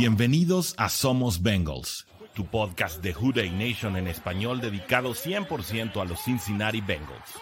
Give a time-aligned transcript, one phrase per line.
[0.00, 6.06] Bienvenidos a Somos Bengals, tu podcast de Who Dey Nation en español dedicado 100% a
[6.06, 7.34] los Cincinnati Bengals.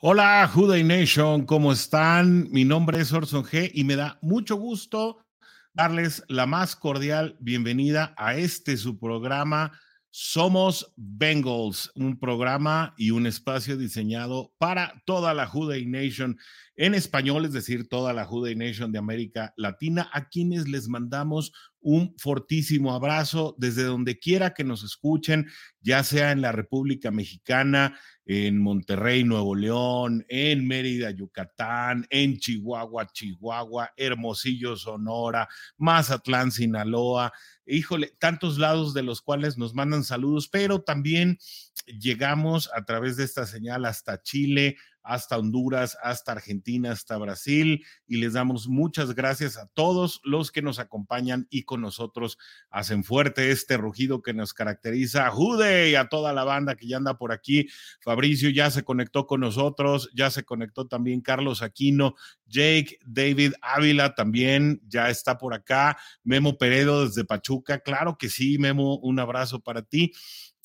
[0.00, 2.50] Hola, Who Dey Nation, ¿cómo están?
[2.50, 5.24] Mi nombre es Orson G y me da mucho gusto
[5.72, 9.72] darles la más cordial bienvenida a este su programa
[10.14, 16.38] somos Bengals, un programa y un espacio diseñado para toda la Juday Nation.
[16.76, 21.52] En español, es decir, toda la Juday Nation de América Latina, a quienes les mandamos
[21.80, 25.48] un fortísimo abrazo desde donde quiera que nos escuchen,
[25.80, 33.06] ya sea en la República Mexicana, en Monterrey, Nuevo León, en Mérida, Yucatán, en Chihuahua,
[33.12, 37.32] Chihuahua, Hermosillo, Sonora, Mazatlán, Sinaloa,
[37.66, 41.38] híjole, tantos lados de los cuales nos mandan saludos, pero también
[41.86, 47.84] llegamos a través de esta señal hasta Chile, hasta Honduras, hasta Argentina, hasta Brasil.
[48.06, 52.38] Y les damos muchas gracias a todos los que nos acompañan y con nosotros
[52.70, 55.30] hacen fuerte este rugido que nos caracteriza.
[55.30, 57.68] Jude y a toda la banda que ya anda por aquí.
[58.00, 62.14] Fabricio ya se conectó con nosotros, ya se conectó también Carlos Aquino,
[62.46, 65.96] Jake, David Ávila también ya está por acá.
[66.22, 67.80] Memo Peredo desde Pachuca.
[67.80, 70.12] Claro que sí, Memo, un abrazo para ti.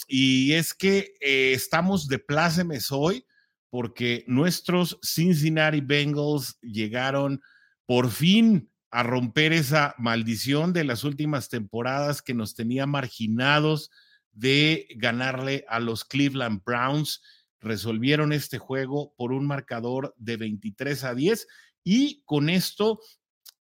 [0.07, 3.25] Y es que eh, estamos de plácemes hoy
[3.69, 7.41] porque nuestros Cincinnati Bengals llegaron
[7.85, 13.91] por fin a romper esa maldición de las últimas temporadas que nos tenía marginados
[14.31, 17.21] de ganarle a los Cleveland Browns.
[17.59, 21.47] Resolvieron este juego por un marcador de 23 a 10
[21.83, 22.99] y con esto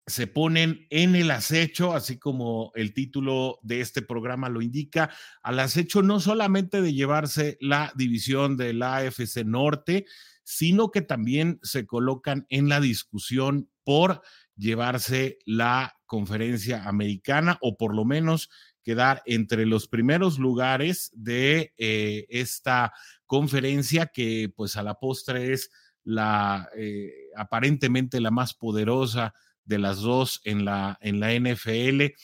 [0.06, 5.10] se ponen en el acecho, así como el título de este programa lo indica,
[5.42, 10.06] al acecho no solamente de llevarse la división de la AFC Norte,
[10.44, 14.22] sino que también se colocan en la discusión por
[14.54, 18.48] llevarse la conferencia americana o por lo menos
[18.84, 22.92] quedar entre los primeros lugares de eh, esta
[23.26, 25.70] conferencia que pues a la postre es
[26.04, 29.34] la eh, aparentemente la más poderosa
[29.66, 32.14] de las dos en la, en la NFL.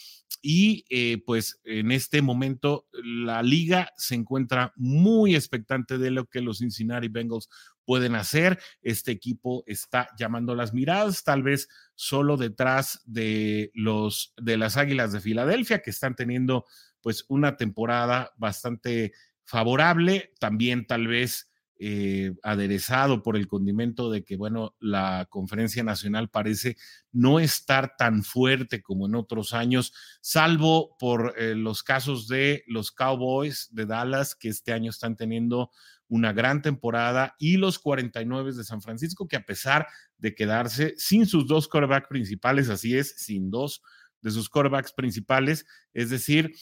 [0.41, 6.41] Y eh, pues en este momento la liga se encuentra muy expectante de lo que
[6.41, 7.49] los Cincinnati Bengals
[7.85, 8.59] pueden hacer.
[8.81, 15.13] Este equipo está llamando las miradas, tal vez solo detrás de los de las Águilas
[15.13, 16.65] de Filadelfia, que están teniendo
[17.03, 19.13] pues una temporada bastante
[19.45, 20.33] favorable.
[20.41, 21.52] También tal vez
[21.85, 26.77] eh, aderezado por el condimento de que, bueno, la conferencia nacional parece
[27.11, 32.93] no estar tan fuerte como en otros años, salvo por eh, los casos de los
[32.93, 35.73] Cowboys de Dallas, que este año están teniendo
[36.07, 39.89] una gran temporada, y los 49 de San Francisco, que a pesar
[40.19, 43.83] de quedarse sin sus dos quarterbacks principales, así es, sin dos
[44.21, 46.55] de sus quarterbacks principales, es decir,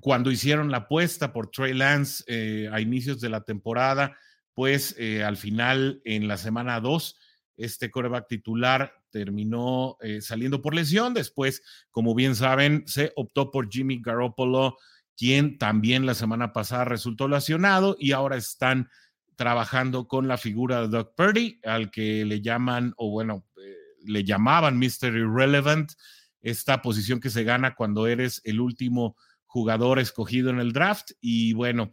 [0.00, 4.16] cuando hicieron la apuesta por Trey Lance eh, a inicios de la temporada,
[4.56, 7.14] pues eh, al final, en la semana 2,
[7.58, 11.12] este coreback titular terminó eh, saliendo por lesión.
[11.12, 14.78] Después, como bien saben, se optó por Jimmy Garoppolo,
[15.14, 18.88] quien también la semana pasada resultó lesionado y ahora están
[19.34, 24.24] trabajando con la figura de Doug Purdy, al que le llaman, o bueno, eh, le
[24.24, 25.14] llamaban Mr.
[25.14, 25.92] Irrelevant,
[26.40, 31.10] esta posición que se gana cuando eres el último jugador escogido en el draft.
[31.20, 31.92] Y bueno,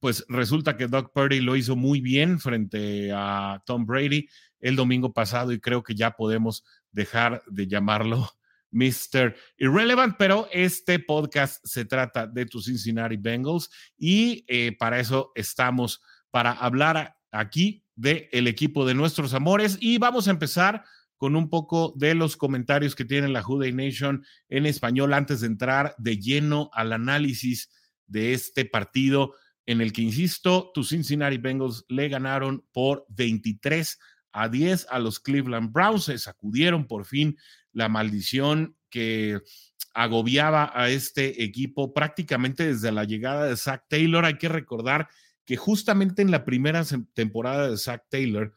[0.00, 4.28] pues resulta que Doug Purdy lo hizo muy bien frente a Tom Brady
[4.58, 8.28] el domingo pasado y creo que ya podemos dejar de llamarlo
[8.72, 9.36] Mr.
[9.58, 13.68] Irrelevant, pero este podcast se trata de tus Cincinnati Bengals
[13.98, 16.00] y eh, para eso estamos,
[16.30, 20.84] para hablar aquí del el equipo de nuestros amores y vamos a empezar
[21.16, 25.48] con un poco de los comentarios que tiene la Juday Nation en español antes de
[25.48, 27.68] entrar de lleno al análisis
[28.06, 29.34] de este partido
[29.70, 34.00] en el que, insisto, tus Cincinnati Bengals le ganaron por 23
[34.32, 36.06] a 10 a los Cleveland Browns.
[36.06, 37.38] Se sacudieron por fin
[37.72, 39.40] la maldición que
[39.94, 44.24] agobiaba a este equipo prácticamente desde la llegada de Zach Taylor.
[44.24, 45.08] Hay que recordar
[45.44, 46.84] que justamente en la primera
[47.14, 48.52] temporada de Zach Taylor,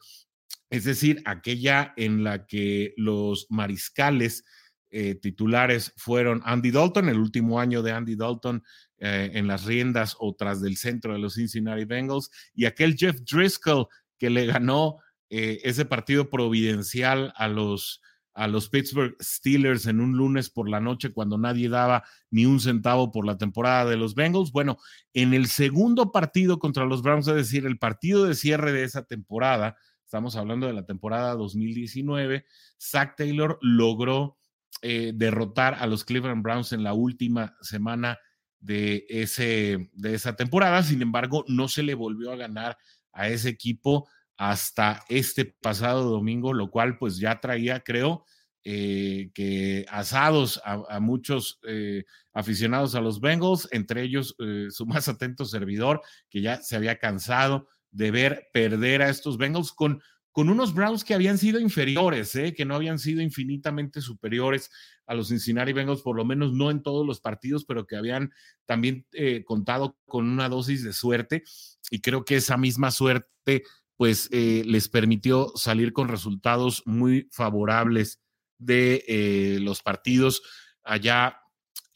[0.68, 4.42] es decir, aquella en la que los mariscales
[4.90, 8.64] eh, titulares fueron Andy Dalton, el último año de Andy Dalton
[9.06, 13.20] eh, en las riendas o tras del centro de los Cincinnati Bengals, y aquel Jeff
[13.20, 13.86] Driscoll
[14.16, 14.96] que le ganó
[15.28, 18.00] eh, ese partido providencial a los,
[18.32, 22.60] a los Pittsburgh Steelers en un lunes por la noche cuando nadie daba ni un
[22.60, 24.52] centavo por la temporada de los Bengals.
[24.52, 24.78] Bueno,
[25.12, 29.04] en el segundo partido contra los Browns, es decir, el partido de cierre de esa
[29.04, 32.46] temporada, estamos hablando de la temporada 2019,
[32.80, 34.38] Zach Taylor logró
[34.80, 38.18] eh, derrotar a los Cleveland Browns en la última semana
[38.64, 40.82] de, ese, de esa temporada.
[40.82, 42.78] Sin embargo, no se le volvió a ganar
[43.12, 48.24] a ese equipo hasta este pasado domingo, lo cual pues ya traía, creo,
[48.64, 55.08] eh, que asados a, muchos eh, aficionados a los Bengals, entre ellos eh, su más
[55.08, 56.00] atento servidor,
[56.30, 60.02] que ya se había cansado de ver perder a estos Bengals con,
[60.34, 64.68] con unos Browns que habían sido inferiores, que no habían sido infinitamente superiores
[65.06, 68.32] a los Cincinnati Bengals, por lo menos no en todos los partidos, pero que habían
[68.66, 69.06] también
[69.44, 71.44] contado con una dosis de suerte.
[71.88, 73.62] Y creo que esa misma suerte
[73.96, 78.20] pues les permitió salir con resultados muy favorables
[78.58, 80.42] de eh, los partidos
[80.82, 81.40] allá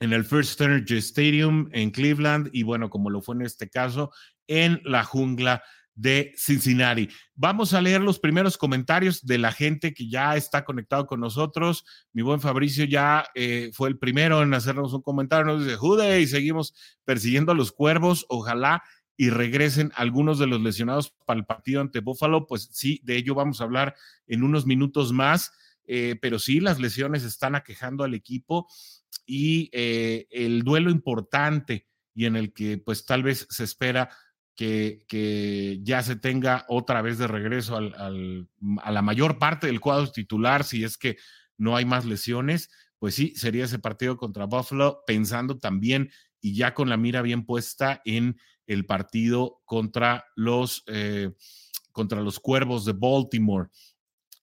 [0.00, 4.12] en el First Energy Stadium en Cleveland y bueno, como lo fue en este caso,
[4.46, 5.62] en la jungla
[5.98, 7.08] de Cincinnati.
[7.34, 11.84] Vamos a leer los primeros comentarios de la gente que ya está conectado con nosotros.
[12.12, 15.46] Mi buen Fabricio ya eh, fue el primero en hacernos un comentario.
[15.46, 16.72] Nos dice, Jude, y seguimos
[17.04, 18.26] persiguiendo a los cuervos.
[18.28, 18.80] Ojalá
[19.16, 22.46] y regresen algunos de los lesionados para el partido ante Buffalo.
[22.46, 23.96] Pues sí, de ello vamos a hablar
[24.28, 25.50] en unos minutos más.
[25.84, 28.68] Eh, pero sí, las lesiones están aquejando al equipo
[29.26, 34.10] y eh, el duelo importante y en el que pues tal vez se espera
[34.58, 38.48] que, ya se tenga otra vez de regreso al,
[38.82, 41.16] a la mayor parte del cuadro titular, si es que
[41.56, 42.68] no hay más lesiones,
[42.98, 46.10] pues sí, sería ese partido contra Buffalo, pensando también
[46.40, 51.30] y ya con la mira bien puesta en el partido contra los, eh,
[51.92, 53.68] contra los Cuervos de Baltimore.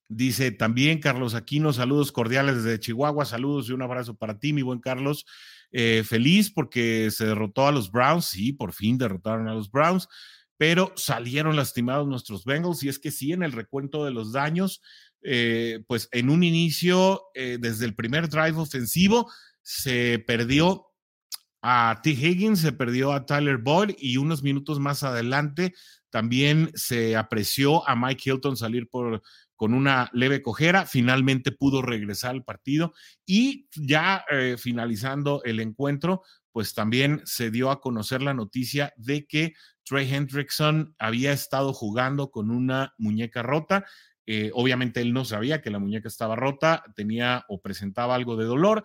[0.08, 4.62] Dice también Carlos Aquino, saludos cordiales desde Chihuahua, saludos y un abrazo para ti, mi
[4.62, 5.26] buen Carlos.
[5.72, 10.08] Eh, feliz porque se derrotó a los Browns, sí, por fin derrotaron a los Browns,
[10.56, 14.80] pero salieron lastimados nuestros Bengals y es que sí, en el recuento de los daños,
[15.22, 19.30] eh, pues en un inicio, eh, desde el primer drive ofensivo,
[19.62, 20.86] se perdió
[21.62, 22.10] a T.
[22.10, 25.74] Higgins, se perdió a Tyler Boyd y unos minutos más adelante
[26.10, 29.22] también se apreció a Mike Hilton salir por
[29.56, 32.92] con una leve cojera, finalmente pudo regresar al partido
[33.24, 36.22] y ya eh, finalizando el encuentro,
[36.52, 39.54] pues también se dio a conocer la noticia de que
[39.84, 43.84] Trey Hendrickson había estado jugando con una muñeca rota.
[44.26, 48.44] Eh, obviamente él no sabía que la muñeca estaba rota, tenía o presentaba algo de
[48.44, 48.84] dolor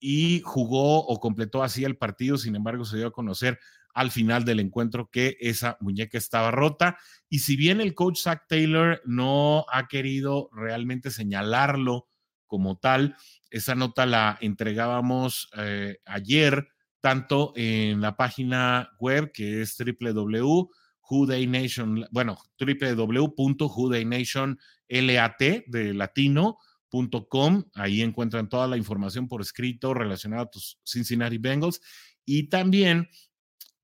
[0.00, 3.58] y jugó o completó así el partido, sin embargo se dio a conocer
[3.98, 6.96] al final del encuentro que esa muñeca estaba rota.
[7.28, 12.08] Y si bien el coach Zach Taylor no ha querido realmente señalarlo
[12.46, 13.16] como tal,
[13.50, 16.68] esa nota la entregábamos eh, ayer
[17.00, 27.64] tanto en la página web que es www.whodaynation, bueno, www.whodaynation.lat de latino.com.
[27.74, 31.80] Ahí encuentran toda la información por escrito relacionada a tus Cincinnati Bengals.
[32.24, 33.08] Y también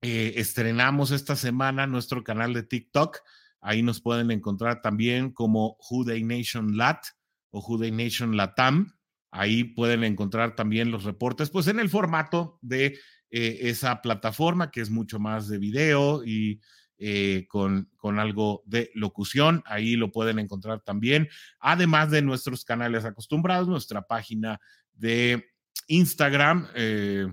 [0.01, 3.19] eh, estrenamos esta semana nuestro canal de TikTok.
[3.61, 7.05] Ahí nos pueden encontrar también como Juday Nation Lat
[7.49, 8.93] o Juday Nation Latam.
[9.31, 12.97] Ahí pueden encontrar también los reportes, pues en el formato de
[13.31, 16.61] eh, esa plataforma que es mucho más de video y
[16.97, 19.61] eh, con, con, algo de locución.
[19.65, 21.27] Ahí lo pueden encontrar también.
[21.59, 24.61] Además de nuestros canales acostumbrados, nuestra página
[24.93, 25.43] de
[25.87, 27.27] Instagram, eh,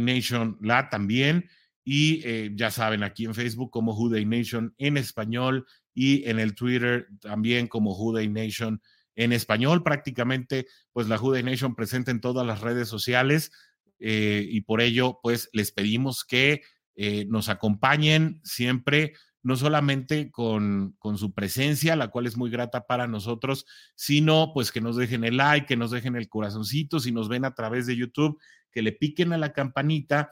[0.00, 1.48] Nation La también.
[1.90, 6.54] Y eh, ya saben, aquí en Facebook como Juday Nation en español y en el
[6.54, 8.82] Twitter también como Juday Nation
[9.16, 9.82] en español.
[9.82, 13.52] Prácticamente, pues la Juday Nation presente en todas las redes sociales
[14.00, 16.60] eh, y por ello, pues les pedimos que
[16.94, 22.86] eh, nos acompañen siempre no solamente con, con, su presencia, la cual es muy grata
[22.86, 23.64] para nosotros,
[23.94, 27.46] sino pues que nos dejen el like, que nos dejen el corazoncito, si nos ven
[27.46, 28.38] a través de YouTube,
[28.70, 30.30] que le piquen a la campanita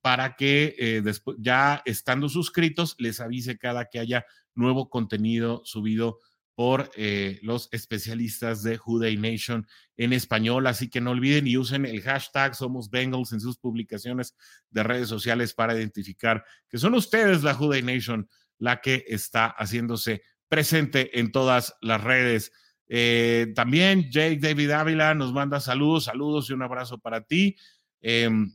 [0.00, 4.24] para que eh, después, ya estando suscritos, les avise cada que haya
[4.54, 6.18] nuevo contenido subido
[6.54, 10.66] por eh, los especialistas de Juday Nation en español.
[10.66, 14.36] Así que no olviden y usen el hashtag Somos Bengals en sus publicaciones
[14.70, 20.22] de redes sociales para identificar que son ustedes la Juday Nation la que está haciéndose
[20.48, 22.52] presente en todas las redes.
[22.94, 27.56] Eh, también Jake David Ávila nos manda saludos, saludos y un abrazo para ti.
[28.02, 28.52] Em,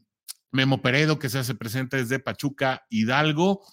[0.52, 3.66] Memo Peredo, que se hace presente desde Pachuca, Hidalgo.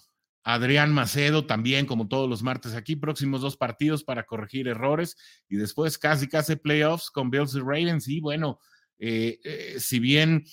[0.43, 5.17] Adrián Macedo también, como todos los martes aquí, próximos dos partidos para corregir errores
[5.47, 8.07] y después casi, casi playoffs con Bills y Ravens.
[8.07, 8.59] Y bueno,
[8.97, 10.45] eh, eh, si bien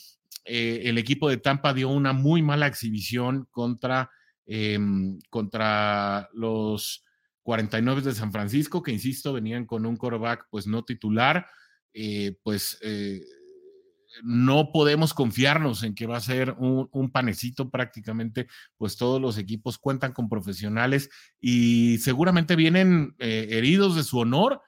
[0.45, 4.11] eh, el equipo de Tampa dio una muy mala exhibición contra,
[4.45, 7.03] em, contra los
[7.43, 11.47] 49 de San Francisco, que insisto, venían con un quarterback pues no titular,
[11.93, 13.21] eh, pues eh,
[14.23, 18.47] no podemos confiarnos en que va a ser un, panecito prácticamente,
[18.77, 24.61] pues todos los equipos cuentan con profesionales y seguramente vienen eh, heridos de su honor.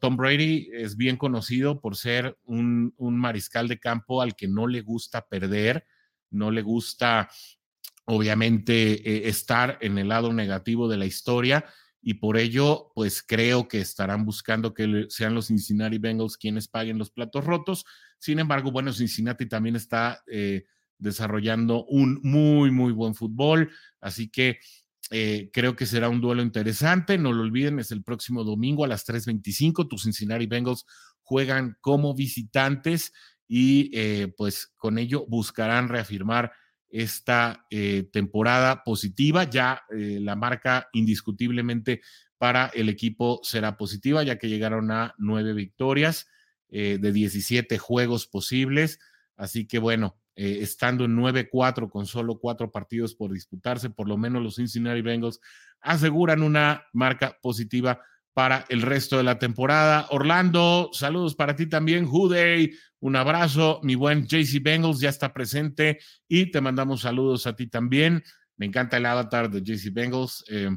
[0.00, 4.80] Tom Brady es bien conocido por ser un, mariscal de campo al que no le
[4.80, 5.86] gusta perder,
[6.30, 7.28] no le gusta
[8.08, 11.64] obviamente estar en el lado negativo de la historia
[12.00, 16.98] y por ello, pues creo que estarán buscando que sean los Cincinnati Bengals quienes paguen
[16.98, 17.84] los platos rotos.
[18.18, 20.64] Sin embargo, bueno, Cincinnati también está eh,
[20.96, 24.58] desarrollando un muy, muy buen fútbol, así que
[25.10, 27.18] eh, creo que será un duelo interesante.
[27.18, 29.88] No lo olviden, es el próximo domingo a las 3.25.
[29.88, 30.86] Tus Cincinnati Bengals
[31.22, 33.12] juegan como visitantes
[33.48, 36.52] y eh, pues con ello buscarán reafirmar
[36.90, 39.44] esta eh, temporada positiva.
[39.44, 42.00] Ya eh, la marca indiscutiblemente
[42.38, 46.26] para el equipo será positiva, ya que llegaron a nueve victorias
[46.68, 48.98] eh, de 17 juegos posibles.
[49.36, 54.40] Así que bueno, estando en 9-4 con solo cuatro partidos por disputarse, por lo menos
[54.40, 55.40] los Cincinnati Bengals
[55.80, 58.00] aseguran una marca positiva
[58.38, 60.06] para el resto de la temporada.
[60.10, 62.06] Orlando, saludos para ti también.
[62.06, 63.80] Juday, un abrazo.
[63.82, 68.22] Mi buen JC Bengals ya está presente y te mandamos saludos a ti también.
[68.56, 70.44] Me encanta el avatar de JC Bengals.
[70.48, 70.70] Eh,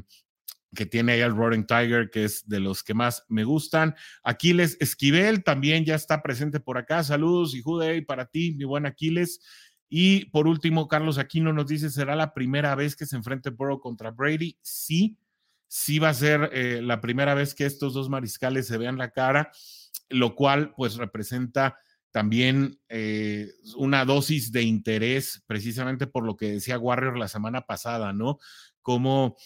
[0.74, 3.94] que tiene ahí el Roaring Tiger, que es de los que más me gustan.
[4.22, 7.04] Aquiles Esquivel también ya está presente por acá.
[7.04, 9.40] Saludos y Juday para ti, mi buen Aquiles.
[9.88, 13.80] Y por último, Carlos Aquino nos dice, ¿será la primera vez que se enfrente Burrow
[13.80, 14.56] contra Brady?
[14.62, 15.18] Sí,
[15.68, 19.10] sí va a ser eh, la primera vez que estos dos mariscales se vean la
[19.10, 19.52] cara,
[20.08, 21.76] lo cual pues representa
[22.12, 28.12] también eh, una dosis de interés, precisamente por lo que decía Warrior la semana pasada,
[28.12, 28.38] ¿no?
[28.82, 29.36] Cómo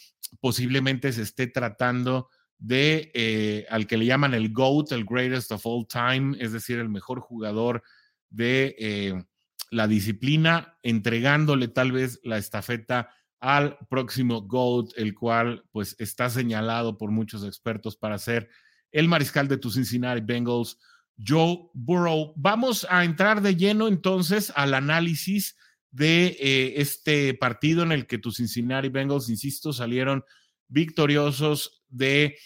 [0.41, 5.65] posiblemente se esté tratando de eh, al que le llaman el GOAT, el greatest of
[5.65, 7.83] all time, es decir, el mejor jugador
[8.29, 9.25] de
[9.71, 16.99] la disciplina, entregándole tal vez la estafeta al próximo GOAT, el cual pues está señalado
[16.99, 18.49] por muchos expertos para ser
[18.93, 20.79] el mariscal de tus Cincinnati Bengals,
[21.25, 22.33] Joe Burrow.
[22.37, 25.57] Vamos a entrar de lleno entonces al análisis
[25.91, 30.25] de eh, este partido en el que tus Cincinnati Bengals, insisto, salieron
[30.69, 32.37] victoriosos de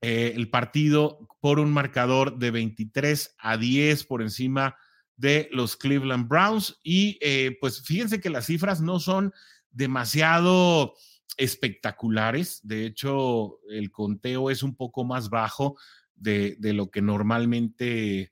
[0.00, 4.76] eh, el partido por un marcador de 23 a 10 por encima
[5.16, 6.78] de los Cleveland Browns.
[6.84, 9.32] Y eh, pues fíjense que las cifras no son
[9.70, 10.94] demasiado
[11.36, 12.60] espectaculares.
[12.62, 15.76] De hecho, el conteo es un poco más bajo
[16.18, 18.30] de, lo que normalmente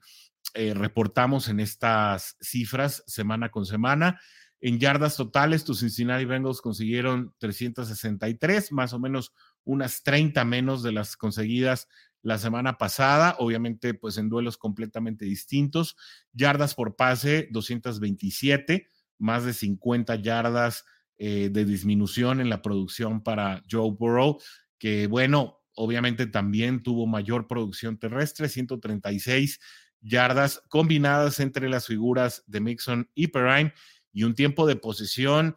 [0.55, 4.21] eh, reportamos en estas cifras semana con semana.
[4.61, 9.33] En yardas totales, tus Cincinnati Bengals consiguieron 363, más o menos
[9.65, 11.89] unas 30 menos de las conseguidas
[12.23, 15.97] la semana pasada, obviamente pues en duelos completamente distintos.
[16.33, 18.89] Yardas por pase, 227,
[19.19, 20.85] más de 50 yardas
[21.19, 24.39] eh, de disminución en la producción para Joe Burrow,
[24.79, 29.61] que bueno, obviamente también tuvo mayor producción terrestre, 136
[30.01, 33.73] yardas combinadas entre las figuras de Mixon y Perrine
[34.13, 35.55] y un tiempo de posesión,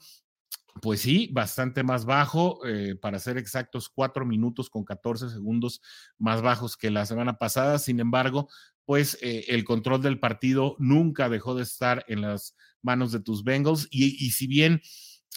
[0.81, 5.81] pues sí, bastante más bajo, eh, para ser exactos, cuatro minutos con 14 segundos
[6.17, 7.79] más bajos que la semana pasada.
[7.79, 8.49] Sin embargo,
[8.85, 13.43] pues eh, el control del partido nunca dejó de estar en las manos de tus
[13.43, 14.81] Bengals y, y si bien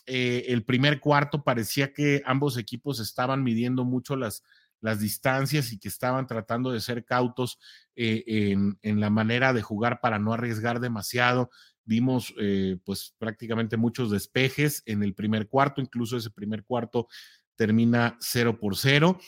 [0.06, 4.42] eh, el primer cuarto parecía que ambos equipos estaban midiendo mucho las,
[4.82, 7.58] las distancias y que estaban tratando de ser cautos
[7.96, 11.50] eh, en, la manera de jugar para no arriesgar demasiado.
[11.84, 17.08] Vimos eh, pues prácticamente muchos despejes en el primer cuarto, incluso ese primer cuarto
[17.56, 19.18] termina 0 por 0.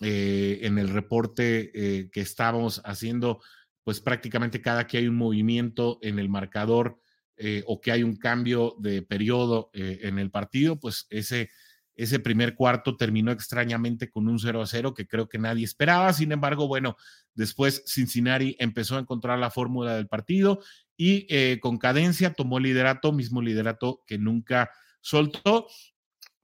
[0.00, 1.70] en el reporte
[2.10, 3.40] que estábamos haciendo,
[3.84, 7.02] pues prácticamente cada que hay un movimiento en el marcador,
[7.44, 11.50] eh, o que hay un cambio de periodo eh, en el partido, pues ese,
[11.94, 16.12] ese primer cuarto terminó extrañamente con un 0 a 0 que creo que nadie esperaba.
[16.12, 16.96] Sin embargo, bueno,
[17.34, 20.60] después Cincinnati empezó a encontrar la fórmula del partido
[20.96, 24.70] y eh, con cadencia tomó liderato, mismo liderato que nunca
[25.00, 25.66] soltó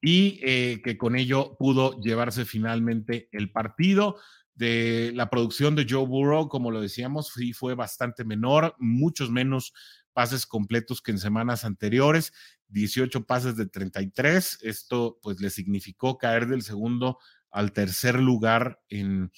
[0.01, 0.39] y
[0.83, 4.17] que con ello pudo llevarse finalmente el partido.
[4.55, 9.73] De la producción de Joe Burrow, como lo decíamos, sí fue bastante menor, muchos menos
[10.19, 12.33] pases completos que en semanas anteriores,
[12.71, 14.59] 18 pases de 33.
[14.63, 17.21] Esto pues le significó caer del segundo
[17.53, 19.31] al tercer lugar en,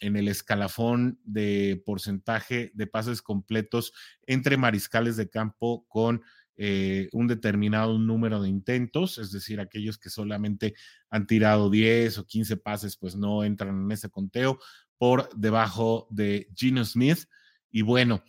[0.00, 3.92] en el escalafón de porcentaje de pases completos
[4.26, 6.24] entre mariscales de campo con
[6.56, 10.74] eh, un determinado número de intentos, es decir, aquellos que solamente
[11.10, 14.58] han tirado 10 o 15 pases, pues no entran en ese conteo
[14.98, 17.28] por debajo de Gino Smith.
[17.70, 18.24] Y bueno,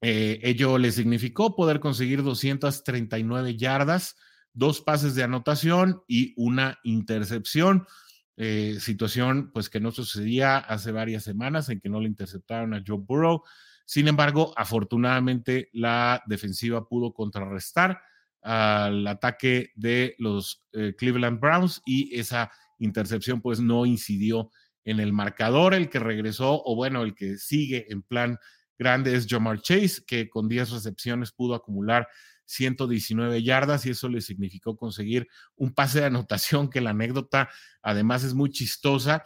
[0.00, 4.16] eh, ello le significó poder conseguir 239 yardas,
[4.52, 7.86] dos pases de anotación y una intercepción.
[8.36, 12.82] Eh, situación pues que no sucedía hace varias semanas en que no le interceptaron a
[12.84, 13.42] Joe Burrow.
[13.84, 18.00] Sin embargo, afortunadamente la defensiva pudo contrarrestar
[18.42, 24.50] al ataque de los eh, Cleveland Browns y esa intercepción pues no incidió
[24.84, 25.74] en el marcador.
[25.74, 28.38] El que regresó, o bueno, el que sigue en plan
[28.82, 32.08] grande es Jamar Chase, que con 10 recepciones pudo acumular
[32.44, 37.48] 119 yardas y eso le significó conseguir un pase de anotación que la anécdota
[37.82, 39.24] además es muy chistosa.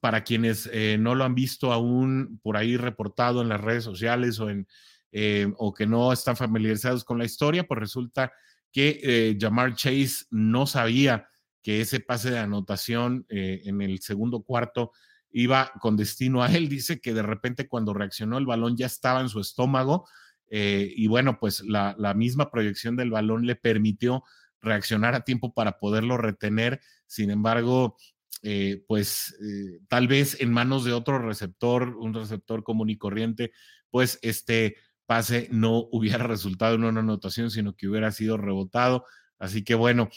[0.00, 4.40] Para quienes eh, no lo han visto aún por ahí reportado en las redes sociales
[4.40, 4.66] o, en,
[5.12, 8.32] eh, o que no están familiarizados con la historia, pues resulta
[8.72, 11.28] que eh, Jamar Chase no sabía
[11.62, 14.92] que ese pase de anotación en el segundo cuarto
[15.38, 16.68] iba con destino a él.
[16.68, 20.08] Dice que de repente cuando reaccionó el balón ya estaba en su estómago
[20.48, 24.22] y bueno, pues la, la misma proyección del balón le permitió
[24.60, 26.80] reaccionar a tiempo para poderlo retener.
[27.06, 27.96] Sin embargo,
[28.42, 33.52] eh, pues eh, tal vez en manos de otro receptor, un receptor común y corriente,
[33.90, 34.76] pues este
[35.06, 39.04] pase no hubiera resultado en una anotación, sino que hubiera sido rebotado.
[39.38, 40.10] Así que bueno,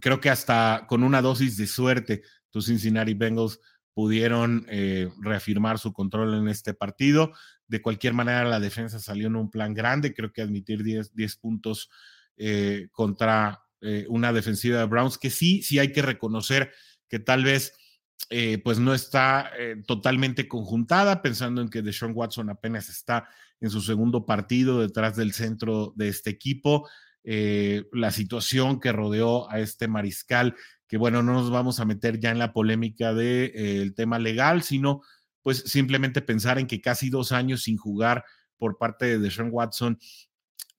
[0.00, 3.60] creo que hasta con una dosis de suerte, tus Cincinnati Bengals
[3.94, 7.32] pudieron eh, reafirmar su control en este partido.
[7.66, 11.36] De cualquier manera, la defensa salió en un plan grande, creo que admitir 10, 10
[11.36, 11.90] puntos
[12.92, 13.62] contra
[14.08, 16.72] una defensiva de Browns, que sí, sí hay que reconocer
[17.06, 17.74] que tal vez
[18.28, 23.28] eh, pues no está eh, totalmente conjuntada, pensando en que Deshaun Watson apenas está
[23.60, 26.88] en su segundo partido detrás del centro de este equipo.
[27.24, 30.54] Eh, la situación que rodeó a este mariscal,
[30.90, 34.18] que bueno, no nos vamos a meter ya en la polémica del de, el tema
[34.18, 35.02] legal, sino
[35.40, 38.24] pues simplemente pensar en que casi dos años sin jugar
[38.58, 40.00] por parte de Deshaun Watson,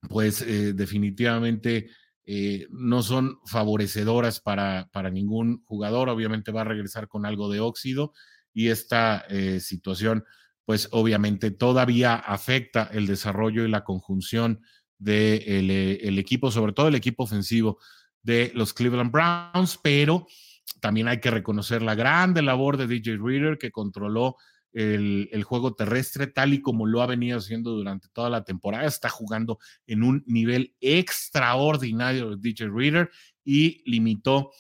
[0.09, 0.45] pues
[0.75, 1.89] definitivamente
[2.25, 6.09] eh, no son favorecedoras para, para, ningún jugador.
[6.09, 8.11] Obviamente va a regresar con algo de óxido
[8.53, 10.25] y esta eh, situación,
[10.65, 14.61] pues obviamente todavía afecta el desarrollo y la conjunción
[14.99, 17.79] del de el equipo, sobre todo el equipo ofensivo
[18.23, 20.27] de los Cleveland Browns, pero
[20.79, 24.37] también hay que reconocer la grande labor de DJ Reader que controló
[24.73, 28.85] el, juego terrestre, tal y como lo ha venido haciendo durante toda la temporada.
[28.85, 33.11] Está jugando en un nivel extraordinario DJ Reader
[33.43, 34.51] y limitó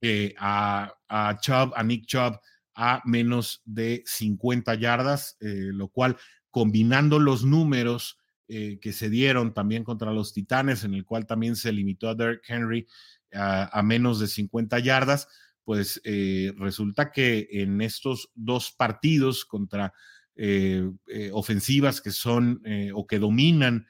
[0.00, 2.38] eh, a, a, Chubb, a Nick Chubb,
[2.74, 6.16] a menos de 50 yardas, eh, lo cual
[6.50, 11.56] combinando los números eh, que se dieron también contra los Titanes, en el cual también
[11.56, 12.86] se limitó a Derrick Henry
[13.32, 15.26] a menos de 50 yardas,
[15.64, 19.92] pues eh, resulta que en estos dos partidos contra
[20.36, 20.88] eh,
[21.32, 22.62] ofensivas que son
[22.94, 23.86] o que dominan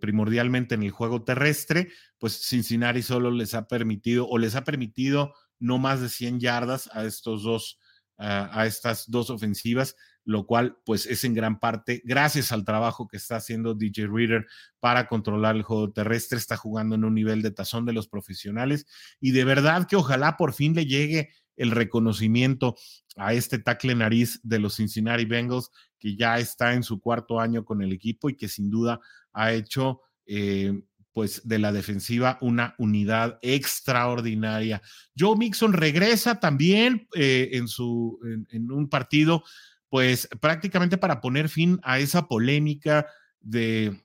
[0.00, 5.34] primordialmente en el juego terrestre, pues Cincinnati solo les ha permitido o les ha permitido
[5.58, 7.80] no más de 100 yardas a estos dos,
[8.18, 9.94] a estas dos ofensivas
[10.28, 14.46] lo cual pues es en gran parte gracias al trabajo que está haciendo DJ Reader
[14.78, 18.84] para controlar el juego terrestre, está jugando en un nivel de tazón de los profesionales
[19.20, 22.76] y de verdad que ojalá por fin le llegue el reconocimiento
[23.16, 27.64] a este tackle nariz de los Cincinnati Bengals que ya está en su cuarto año
[27.64, 29.00] con el equipo y que sin duda
[29.32, 30.78] ha hecho eh,
[31.12, 34.82] pues de la defensiva una unidad extraordinaria.
[35.18, 39.42] Joe Mixon regresa también eh, en, su, en un partido
[39.88, 43.06] pues prácticamente para poner fin a esa polémica
[43.40, 44.04] de,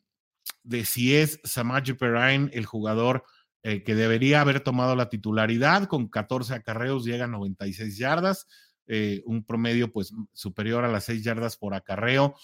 [0.64, 3.26] de si es Samaje Perrine el jugador
[3.64, 8.48] eh, que debería haber tomado la titularidad, con 14 acarreos llega a 96 yardas,
[8.88, 12.36] eh, un promedio pues superior a las 6 yardas por acarreo,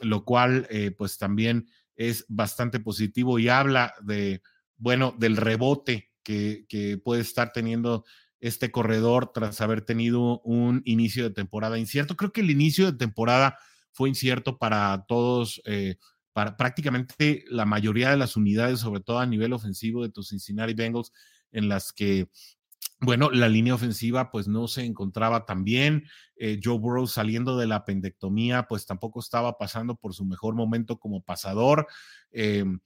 [0.00, 4.42] lo cual pues también es bastante positivo y habla de,
[4.76, 8.04] bueno, del rebote que, que puede estar teniendo
[8.42, 12.16] este corredor tras haber tenido un inicio de temporada incierto.
[12.16, 13.56] Creo que el inicio de temporada
[13.92, 15.96] fue incierto para todos, eh,
[16.32, 20.74] para prácticamente la mayoría de las unidades, sobre todo a nivel ofensivo de tus Cincinnati
[20.74, 21.12] Bengals,
[21.52, 22.28] en las que
[23.02, 26.06] bueno, la línea ofensiva pues no se encontraba tan bien.
[26.36, 30.98] Eh, Joe Burrow saliendo de la pendectomía pues tampoco estaba pasando por su mejor momento
[30.98, 31.86] como pasador.
[32.30, 32.80] Em,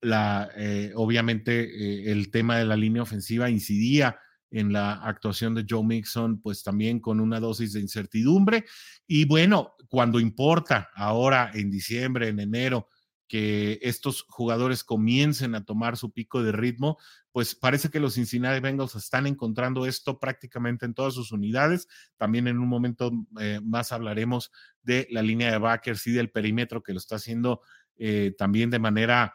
[0.00, 4.18] la, eh, obviamente el tema de la línea ofensiva incidía
[4.52, 8.64] en la actuación de Joe Mixon, pues también con una dosis de incertidumbre.
[9.06, 12.88] Y bueno, cuando importa ahora en diciembre, en enero,
[13.26, 16.98] que estos jugadores comiencen a tomar su pico de ritmo,
[17.32, 21.88] pues parece que los Cincinnati Bengals están encontrando esto prácticamente en todas sus unidades.
[22.16, 26.82] También en un momento eh, más hablaremos de la línea de backers y del perímetro
[26.82, 27.62] que lo está haciendo
[27.96, 29.34] eh, también de manera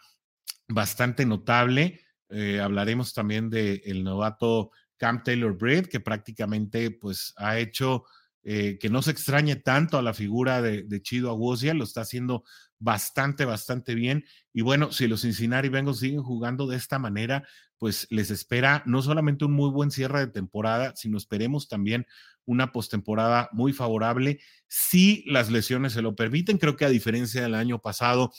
[0.67, 2.01] bastante notable.
[2.29, 8.03] Eh, hablaremos también del novato Cam Taylor Britt, que prácticamente pues ha hecho
[8.47, 12.45] que no se extrañe tanto a la figura de, de Chido Aguosia, lo está haciendo
[12.79, 14.25] bastante, bastante bien.
[14.53, 17.43] Y bueno, si los Cincinnati Bengals siguen jugando de esta manera,
[17.77, 22.05] pues les espera no solamente un muy buen cierre de temporada, sino esperemos también
[22.45, 26.57] una postemporada muy favorable si las lesiones se lo permiten.
[26.57, 28.31] Creo que a diferencia del año pasado,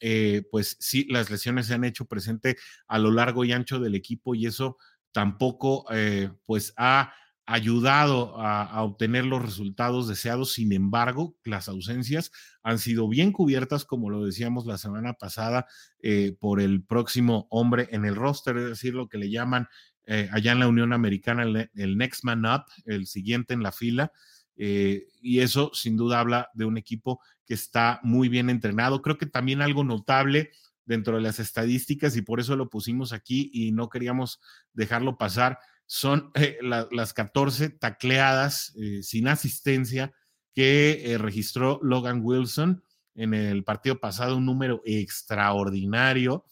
[0.00, 3.94] eh, pues sí, las lesiones se han hecho presente a lo largo y ancho del
[3.94, 4.78] equipo y eso
[5.12, 7.12] tampoco eh, pues ha
[7.48, 10.52] ayudado a, obtener los resultados deseados.
[10.52, 12.30] Sin embargo, las ausencias
[12.62, 15.66] han sido bien cubiertas, como lo decíamos la semana pasada,
[16.00, 19.66] eh, por el próximo hombre en el roster, es decir, lo que le llaman
[20.04, 24.12] eh, allá en la Unión Americana el, next man up, el siguiente en la fila.
[24.56, 29.00] Eh, y eso sin duda habla de un equipo que está muy bien entrenado.
[29.00, 30.50] Creo que también algo notable
[30.84, 34.38] dentro de las estadísticas y por eso lo pusimos aquí y no queríamos
[34.74, 35.58] dejarlo pasar
[35.88, 40.12] son eh, las 14 tacleadas eh, sin asistencia
[40.54, 46.44] que eh, registró Logan Wilson en el partido pasado, un número extraordinario,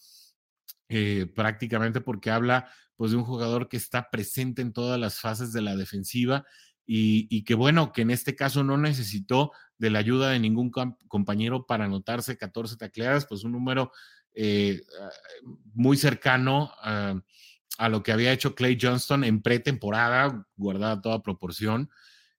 [1.35, 5.61] prácticamente porque habla pues de un jugador que está presente en todas las fases de
[5.61, 6.45] la defensiva
[6.85, 10.71] y, y, que bueno, que en este caso no necesitó de la ayuda de ningún
[10.71, 13.91] compañero para anotarse 14 tacleadas, pues un número
[15.73, 17.21] muy cercano a
[17.77, 21.89] a lo que había hecho Clay Johnston en pretemporada, guardada toda proporción.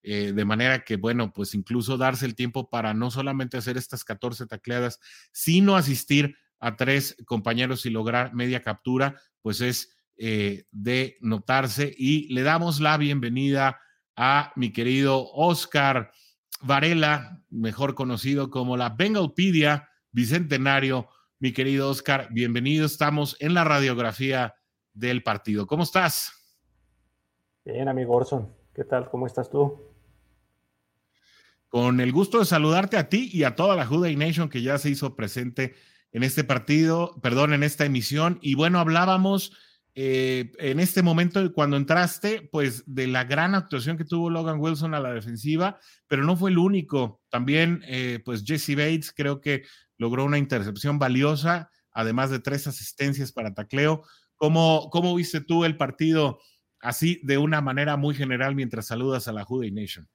[0.02, 4.04] Eh, de manera que, bueno, pues incluso darse el tiempo para no solamente hacer estas
[4.04, 5.00] 14 tacleadas,
[5.32, 11.94] sino asistir a tres compañeros y lograr media captura, pues es eh, de notarse.
[11.96, 13.80] Y le damos la bienvenida
[14.16, 16.10] a mi querido Oscar
[16.60, 21.08] Varela, mejor conocido como la Bengalpedia Bicentenario.
[21.38, 22.86] Mi querido Oscar, bienvenido.
[22.86, 24.54] Estamos en la radiografía
[24.98, 25.66] del partido.
[25.66, 26.32] ¿Cómo estás?
[27.64, 28.52] Bien, amigo Orson.
[28.74, 29.08] ¿Qué tal?
[29.10, 29.80] ¿Cómo estás tú?
[31.68, 34.78] Con el gusto de saludarte a ti y a toda la Juday Nation que ya
[34.78, 35.74] se hizo presente
[36.12, 38.38] en este partido, perdón, en esta emisión.
[38.40, 39.52] Y bueno, hablábamos
[39.94, 44.94] eh, en este momento cuando entraste, pues de la gran actuación que tuvo Logan Wilson
[44.94, 47.20] a la defensiva, pero no fue el único.
[47.28, 49.64] También, eh, pues Jesse Bates creo que
[49.96, 54.04] logró una intercepción valiosa, además de tres asistencias para tacleo.
[54.38, 56.38] ¿Cómo, ¿Cómo viste tú el partido
[56.80, 60.08] así de una manera muy general mientras saludas a la Juday Nation?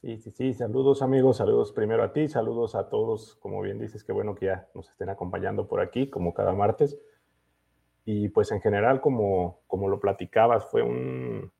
[0.00, 4.04] Sí, sí, sí, saludos amigos, saludos primero a ti, saludos a todos, como bien dices,
[4.04, 6.98] qué bueno que ya nos estén acompañando por aquí, como cada martes.
[8.04, 11.52] Y pues en general, como, como lo platicabas, fue un,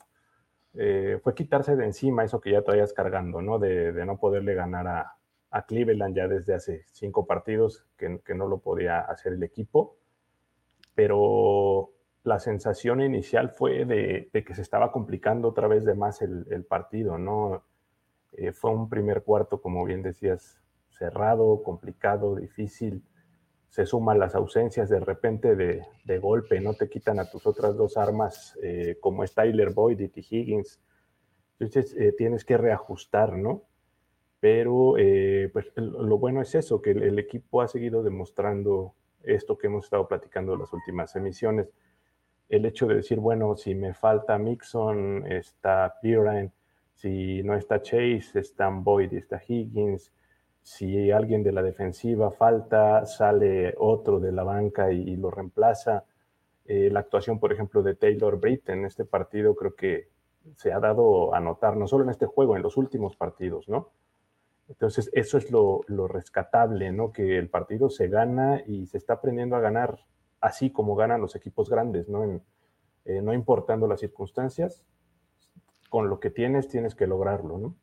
[0.75, 3.59] eh, fue quitarse de encima eso que ya traías cargando, ¿no?
[3.59, 5.17] De, de no poderle ganar a,
[5.51, 9.99] a, Cleveland ya desde hace cinco partidos que, que, no lo podía hacer el equipo
[10.99, 11.93] pero
[12.25, 17.19] la sensación inicial fue de, que se estaba complicando otra vez de más el, partido,
[17.19, 17.63] ¿no?
[18.33, 23.05] Eh, fue un primer cuarto, como bien decías, cerrado, complicado, difícil.
[23.69, 27.97] Se suman las ausencias de repente de, golpe, no te quitan a tus otras dos
[27.97, 30.21] armas, eh, como es Tyler Boyd y T.
[30.29, 30.81] Higgins.
[31.61, 33.63] Entonces eh, tienes que reajustar, ¿no?
[34.41, 34.95] Pero
[35.53, 38.97] pues, lo bueno es eso, que el equipo ha seguido demostrando
[39.29, 41.69] esto que hemos estado platicando en las últimas emisiones.
[42.49, 46.53] El hecho de decir, bueno, si me falta Mixon, está Pirine,
[46.95, 50.13] si no está Chase, están Boyd está Higgins,
[50.63, 56.05] si alguien de la defensiva falta, sale otro de la banca y, lo reemplaza.
[56.67, 60.09] Eh, la actuación, por ejemplo, de Taylor Britt en este partido creo que
[60.57, 63.91] se ha dado a notar, no solo en este juego, en los últimos partidos, ¿no?
[64.69, 67.13] Entonces, eso es lo, rescatable, ¿no?
[67.13, 70.05] Que el partido se gana y se está aprendiendo a ganar
[70.41, 72.43] así como ganan los equipos grandes, ¿no?
[73.05, 74.85] Eh, no importando las circunstancias,
[75.89, 77.77] con lo que tienes, tienes que lograrlo, ¿no?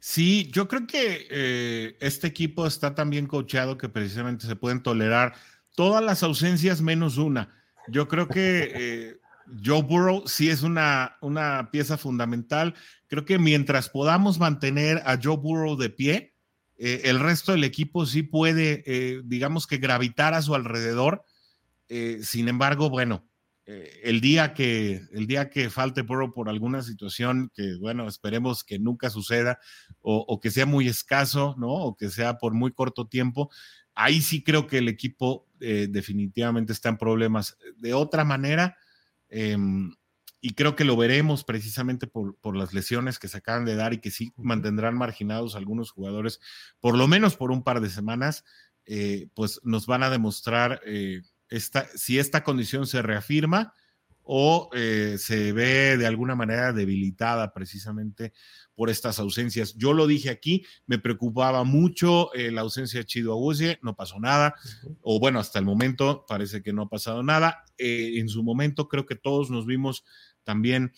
[0.00, 4.82] Sí, yo creo que eh, este equipo está tan bien coachado que precisamente se pueden
[4.82, 5.34] tolerar
[5.76, 7.54] todas las ausencias menos una.
[7.86, 9.19] Yo creo que eh,
[9.64, 12.74] Joe Burrow sí es una, una pieza fundamental.
[13.08, 16.34] Creo que mientras podamos mantener a Joe Burrow de pie,
[16.82, 21.24] eh, el resto del equipo sí puede, eh, digamos que gravitar a su alrededor.
[21.90, 23.26] Eh, sin embargo, bueno,
[23.66, 28.80] el, día que, el día que falte Burrow por alguna situación que, bueno, esperemos que
[28.80, 29.60] nunca suceda
[30.00, 31.68] o, que sea muy escaso, ¿no?
[31.68, 33.48] O que sea por muy corto tiempo,
[33.94, 37.58] ahí sí creo que el equipo definitivamente está en problemas.
[37.76, 38.76] De otra manera,
[39.30, 39.94] em,
[40.40, 43.98] y creo que lo veremos precisamente por, las lesiones que se acaban de dar y
[43.98, 46.40] que sí mantendrán marginados algunos jugadores,
[46.80, 48.44] por lo menos por un par de semanas,
[48.86, 50.80] eh, pues nos van a demostrar
[51.48, 53.74] esta, si esta condición se reafirma
[54.22, 58.32] o eh, se ve de alguna manera debilitada precisamente
[58.74, 59.74] por estas ausencias.
[59.76, 64.18] Yo lo dije aquí, me preocupaba mucho eh, la ausencia de Chido Agusie, no pasó
[64.20, 64.54] nada,
[65.02, 67.64] o bueno, hasta el momento parece que no ha pasado nada.
[67.78, 70.04] Eh, en su momento creo que todos nos vimos
[70.44, 70.92] también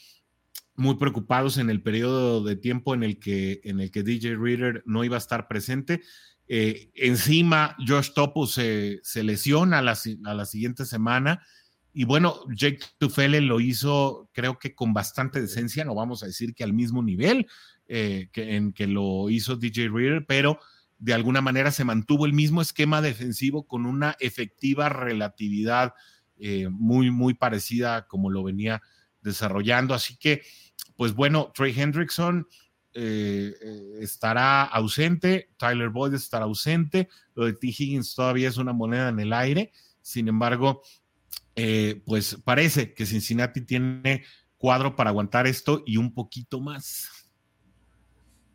[0.74, 4.82] muy preocupados en el periodo de tiempo en el que, en el que DJ Reader
[4.86, 6.02] no iba a estar presente.
[6.48, 11.42] Eh, encima, Josh Topo se, lesiona a la, siguiente semana.
[11.94, 16.54] Y bueno, Jake Tufele lo hizo, creo que con bastante decencia, no vamos a decir
[16.54, 17.46] que al mismo nivel
[17.86, 20.58] eh, que, en que lo hizo DJ Reader, pero
[20.98, 25.92] de alguna manera se mantuvo el mismo esquema defensivo con una efectiva relatividad
[26.38, 28.80] eh, muy, muy parecida como lo venía
[29.20, 29.92] desarrollando.
[29.92, 30.42] Así que,
[30.96, 32.46] pues bueno, Trey Hendrickson
[32.94, 33.52] eh,
[34.00, 37.66] estará ausente, Tyler Boyd estará ausente, lo de T.
[37.66, 40.82] Higgins todavía es una moneda en el aire, sin embargo,
[41.56, 44.24] eh, pues parece que Cincinnati tiene
[44.58, 47.30] cuadro para aguantar esto y un poquito más.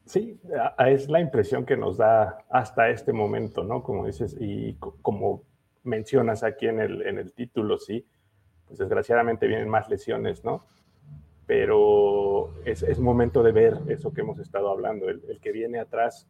[0.05, 0.39] Sí,
[0.85, 3.83] es la impresión que nos da hasta este momento, ¿no?
[3.83, 5.43] Como dices, y como
[5.83, 8.05] mencionas aquí en el, en el título, sí,
[8.67, 10.63] pues desgraciadamente vienen más lesiones, ¿no?
[11.47, 16.27] pero es, momento de ver eso que hemos estado hablando, el, que viene atrás,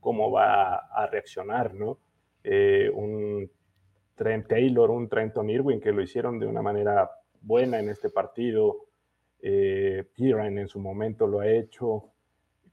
[0.00, 1.98] cómo va a, reaccionar, ¿no?
[2.44, 3.50] Eh, un
[4.16, 8.86] Trent Taylor, un Trenton Irwin, que lo hicieron de una manera buena en este partido,
[9.40, 12.10] eh, Piran en su momento lo ha hecho,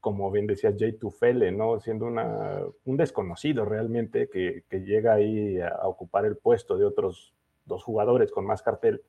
[0.00, 1.78] como bien decía Jay Tufele, ¿no?
[1.78, 7.34] Siendo un desconocido realmente que, que llega ahí a ocupar el puesto de otros
[7.66, 9.02] dos jugadores con más cartel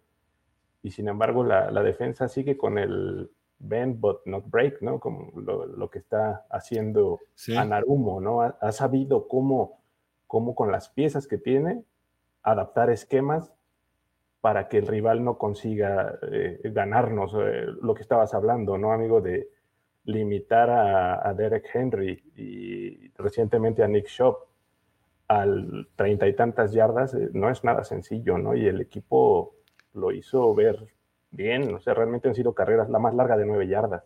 [0.86, 5.00] y sin embargo la, defensa sigue con el bend but not break, ¿no?
[5.00, 7.20] Como lo, que está haciendo
[7.58, 8.42] Anarumo, ¿no?
[8.42, 9.82] Ha, sabido cómo,
[10.28, 11.84] cómo con las piezas que tiene
[12.46, 13.52] adaptar esquemas
[14.40, 17.34] para que el rival no consiga eh, ganarnos.
[17.34, 19.20] Eh, lo que estabas hablando, ¿no, amigo?
[19.20, 19.50] De
[20.06, 24.38] limitar a, Derek Henry y recientemente a Nick Shop
[25.28, 28.56] al treinta y tantas yardas, eh, no es nada sencillo, ¿no?
[28.56, 29.56] Y el equipo
[29.96, 30.94] lo hizo ver
[31.32, 31.74] bien.
[31.74, 34.04] O sea, realmente han sido carreras la más larga de nueve yardas.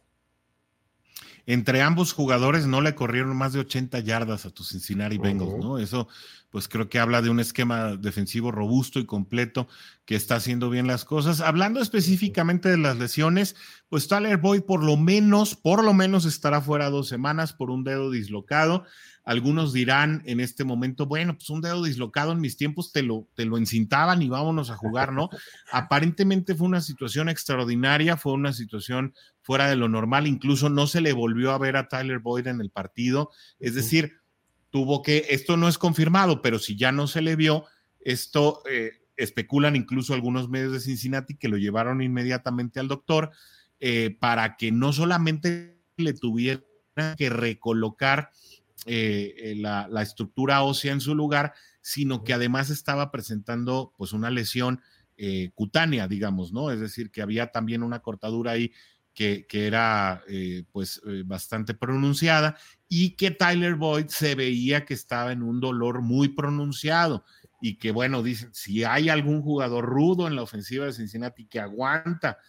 [1.52, 5.80] Entre ambos jugadores no le corrieron más de 80 yardas a tus Cincinnati Bengals, ¿no?
[5.80, 6.08] Eso,
[6.52, 9.68] pues creo que habla de un esquema defensivo robusto y completo
[10.06, 11.42] que está haciendo bien las cosas.
[11.42, 13.56] Hablando específicamente de las lesiones,
[13.90, 17.84] pues Tyler Boyd por lo menos, por lo menos estará fuera dos semanas por un
[17.84, 18.86] dedo dislocado.
[19.24, 23.28] Algunos dirán en este momento, bueno, pues un dedo dislocado en mis tiempos te lo,
[23.36, 25.30] te lo encintaban y vámonos a jugar, ¿no?
[25.72, 31.02] Aparentemente fue una situación extraordinaria, fue una situación fuera de lo normal, incluso no se
[31.02, 34.20] le volvió a ver a Tyler Boyd en el partido, es decir,
[34.70, 37.66] tuvo que, esto no es confirmado, pero si ya no se le vio,
[38.00, 43.32] esto eh, especulan incluso algunos medios de Cincinnati que lo llevaron inmediatamente al doctor
[43.80, 46.62] eh, para que no solamente le tuviera
[47.18, 48.30] que recolocar
[48.92, 54.32] eh, eh, la, estructura ósea en su lugar, sino que además estaba presentando pues una
[54.32, 54.82] lesión
[55.16, 56.72] eh, cutánea, digamos, ¿no?
[56.72, 58.72] Es decir, que había también una cortadura ahí
[59.14, 60.24] que, era
[60.72, 66.30] pues bastante pronunciada y que Tyler Boyd se veía que estaba en un dolor muy
[66.30, 67.26] pronunciado
[67.62, 71.60] y que bueno, dicen, si hay algún jugador rudo en la ofensiva de Cincinnati que
[71.60, 72.40] aguanta,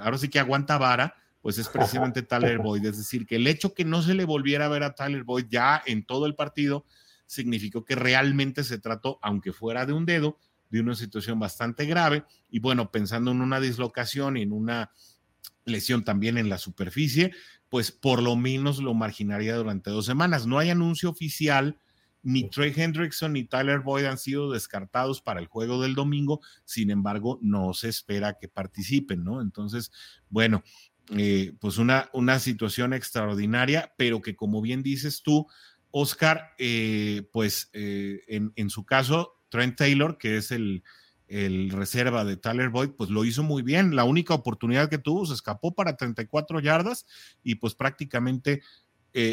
[0.00, 2.84] ahora sí que aguanta vara, pues es precisamente Tyler Boyd.
[2.84, 5.46] Es decir, que el hecho que no se le volviera a ver a Tyler Boyd
[5.48, 6.84] ya en todo el partido
[7.26, 10.38] significó que realmente se trató, aunque fuera de un dedo,
[10.70, 12.24] de una situación bastante grave.
[12.50, 14.90] Y bueno, pensando en una dislocación y en una
[15.64, 17.32] lesión también en la superficie,
[17.68, 20.46] pues por lo menos lo marginaría durante dos semanas.
[20.46, 21.78] No hay anuncio oficial,
[22.22, 26.90] ni Trey Hendrickson ni Tyler Boyd han sido descartados para el juego del domingo, sin
[26.90, 29.40] embargo, no se espera que participen, ¿no?
[29.40, 29.90] Entonces,
[30.28, 30.62] bueno,
[31.16, 35.46] eh, pues una, una situación extraordinaria, pero que como bien dices tú,
[35.90, 40.84] Oscar, eh, pues eh, en, su caso, Trent Taylor, que es el,
[41.26, 43.96] el, reserva de Tyler Boyd, pues lo hizo muy bien.
[43.96, 47.06] La única oportunidad que tuvo se escapó para 34 yardas
[47.42, 48.62] y pues prácticamente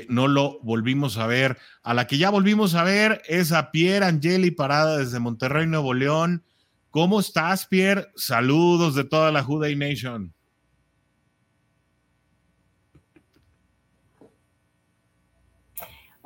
[0.09, 1.59] no lo volvimos a ver.
[1.83, 5.93] A la que ya volvimos a ver es a Pierre Angeli parada desde Monterrey, Nuevo
[5.93, 6.43] León
[6.97, 8.07] ¿Cómo estás, Pierre?
[8.15, 10.33] Saludos de toda la Juday Nation.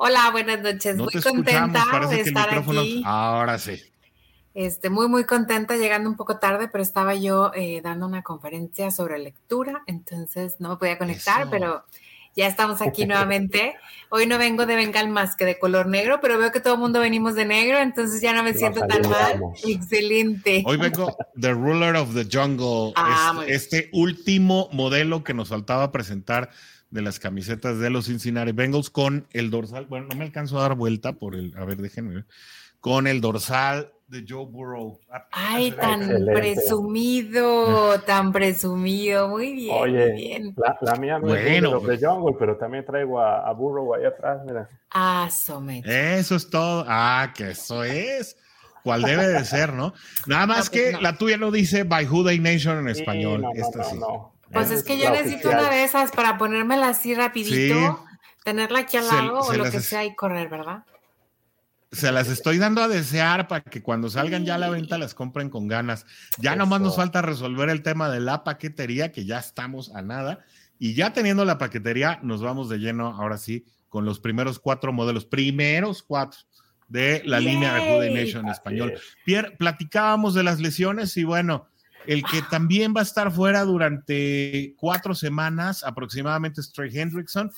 [0.04, 0.98] Hola, buenas noches.
[0.98, 3.04] muy contenta de estar aquí.
[3.06, 3.80] Ahora sí.
[4.56, 8.90] Este, muy, muy contenta, llegando un poco tarde, pero estaba yo eh, dando una conferencia
[8.90, 11.84] sobre lectura, entonces no me podía conectar, pero
[12.36, 13.76] ya estamos aquí nuevamente.
[14.10, 16.80] Hoy no vengo de Bengal más que de color negro, pero veo que todo el
[16.80, 19.40] mundo venimos de negro, entonces ya no me siento tan mal.
[19.64, 20.64] Excelente.
[20.66, 26.50] Hoy vengo The Ruler of the Jungle, ah, este último modelo que nos faltaba presentar
[26.92, 29.86] de las camisetas de los Cincinnati Bengals con el dorsal.
[29.86, 31.54] Bueno, no me alcanzo a dar vuelta por el.
[31.58, 32.26] A ver, déjenme ver.
[32.80, 35.00] Con el dorsal de Joe Burrow.
[35.10, 39.30] Ah, Ay, tan presumido, tan presumido.
[39.30, 39.78] Muy bien.
[39.80, 40.56] Oye, bien.
[40.82, 44.70] La, mía no bueno, es de Jungle, pero también traigo a, Burrow ahí atrás, mira.
[44.90, 45.30] Ah,
[45.86, 46.84] Eso es todo.
[46.88, 48.36] Ah, que eso es.
[48.84, 49.94] ¿Cuál debe de ser, no?
[50.26, 53.42] Nada más pues que la tuya no dice By Who Nation en español.
[53.42, 53.98] no, Esta sí.
[54.54, 58.06] Pues es que yo necesito una de esas para ponérmela así rapidito,
[58.44, 60.84] tenerla aquí al lado o lo que sea y correr, ¿verdad?
[61.92, 65.14] Se las estoy dando a desear para que cuando salgan ya a la venta las
[65.14, 66.06] compren con ganas.
[66.38, 70.40] Ya nomás nos falta resolver el tema de la paquetería, que ya estamos a nada.
[70.80, 74.94] Y ya teniendo la paquetería, nos vamos de lleno ahora sí con los primeros cuatro
[74.94, 76.40] modelos, primeros cuatro
[76.88, 78.94] de la línea de Nation en español.
[79.26, 81.68] Pierre, platicábamos de las lesiones y bueno,
[82.06, 87.52] el que también va a estar fuera durante cuatro semanas aproximadamente es Trey Hendrickson,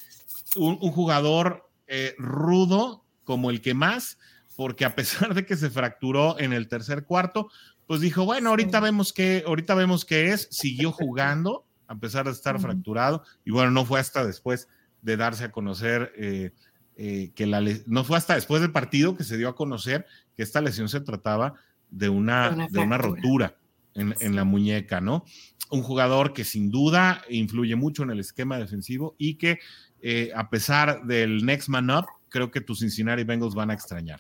[0.56, 4.18] un, jugador eh, rudo como el que más,
[4.56, 7.50] porque a pesar de que se fracturó en el tercer cuarto,
[7.88, 12.32] pues dijo, bueno, ahorita vemos que, ahorita vemos qué es, siguió jugando a pesar de
[12.32, 14.68] estar fracturado, y bueno, no fue hasta después
[15.02, 16.52] de darse a conocer eh,
[16.96, 20.44] eh, que la no fue hasta después del partido que se dio a conocer que
[20.44, 21.56] esta lesión se trataba
[21.90, 23.58] de una, de una rotura
[23.96, 25.26] en, la muñeca, ¿no?
[25.70, 29.60] Un jugador que sin duda influye mucho en el esquema defensivo y que
[30.02, 34.20] eh, a pesar del next man up, creo que tus Cincinnati Bengals van a extrañar.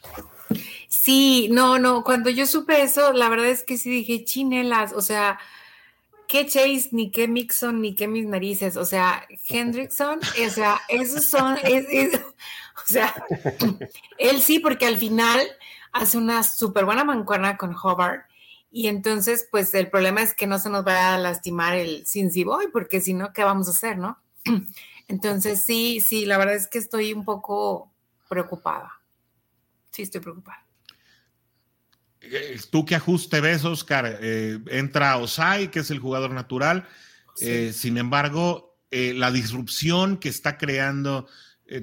[0.87, 5.01] Sí, no, no, cuando yo supe eso, la verdad es que sí dije, chinelas, o
[5.01, 5.39] sea,
[6.27, 11.25] qué Chase, ni qué Mixon, ni qué mis narices, o sea, Hendrickson, o sea, esos
[11.25, 13.13] son, o sea,
[14.17, 15.39] él sí, porque al final
[15.91, 18.25] hace una súper buena mancuerna con Hobart
[18.75, 22.03] y entonces, pues el problema es que no se nos va a lastimar el
[22.43, 24.17] Boy, porque si no, ¿qué vamos a hacer, no?
[25.07, 27.93] Entonces, sí, sí, la verdad es que estoy un poco
[28.27, 28.91] preocupada.
[29.91, 30.65] Sí, estoy preocupada.
[32.19, 34.17] Eh, ¿Tú qué ajuste ves, Oscar?
[34.19, 36.87] Eh, entra Osai, que es el jugador natural.
[37.41, 41.27] Eh, sin embargo, la disrupción que está creando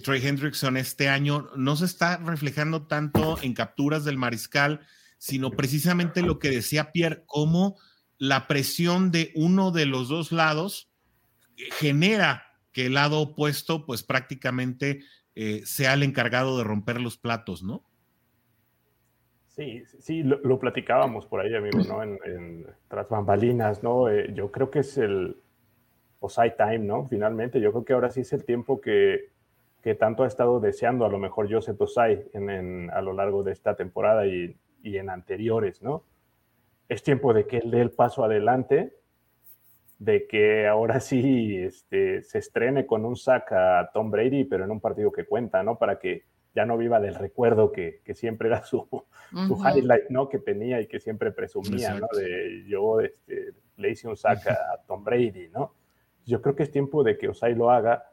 [0.02, 4.84] Trey Hendrickson este año no se está reflejando tanto en capturas del mariscal,
[5.20, 7.76] sino precisamente lo que decía Pierre, cómo
[8.16, 10.90] la presión de uno de los dos lados
[11.78, 15.00] genera que el lado opuesto, pues prácticamente
[15.34, 17.84] eh, sea el encargado de romper los platos, ¿no?
[19.48, 22.02] Sí, sí, lo, platicábamos por ahí, amigo, ¿no?
[22.02, 24.08] En, tras bambalinas, ¿no?
[24.08, 25.36] Eh, yo creo que es el
[26.20, 27.06] Osai Time, ¿no?
[27.08, 29.32] Finalmente, yo creo que ahora sí es el tiempo que,
[29.82, 33.52] que tanto ha estado deseando a lo mejor Joseph Osai en, a lo largo de
[33.52, 36.04] esta temporada y y en anteriores, ¿no?
[36.88, 38.96] Es tiempo de que él dé el paso adelante,
[39.98, 44.70] de que ahora sí este, se estrene con un sack a Tom Brady, pero en
[44.70, 45.78] un partido que cuenta, ¿no?
[45.78, 48.88] Para que ya no viva del recuerdo que, siempre era su,
[49.32, 50.28] highlight, ¿no?
[50.28, 52.08] Que tenía y que siempre presumía, ¿no?
[52.16, 55.74] De yo este, le hice un sack a Tom Brady, ¿no?
[56.26, 58.04] Yo creo que es tiempo de que Osai lo haga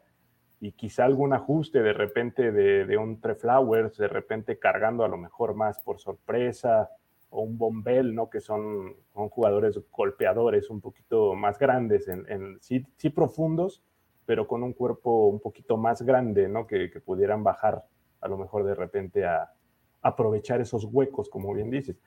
[0.60, 5.18] y quizá algún ajuste de repente de, un Tre Flowers, de repente cargando a lo
[5.18, 6.90] mejor más por sorpresa,
[7.30, 8.30] o un Bombel, ¿no?
[8.30, 13.84] Que son, jugadores golpeadores un poquito más grandes, en, sí, sí, profundos,
[14.26, 16.66] pero con un cuerpo un poquito más grande, ¿no?
[16.66, 17.84] Que, pudieran bajar
[18.22, 19.54] a lo mejor de repente a,
[20.02, 22.00] aprovechar esos huecos, como bien dices.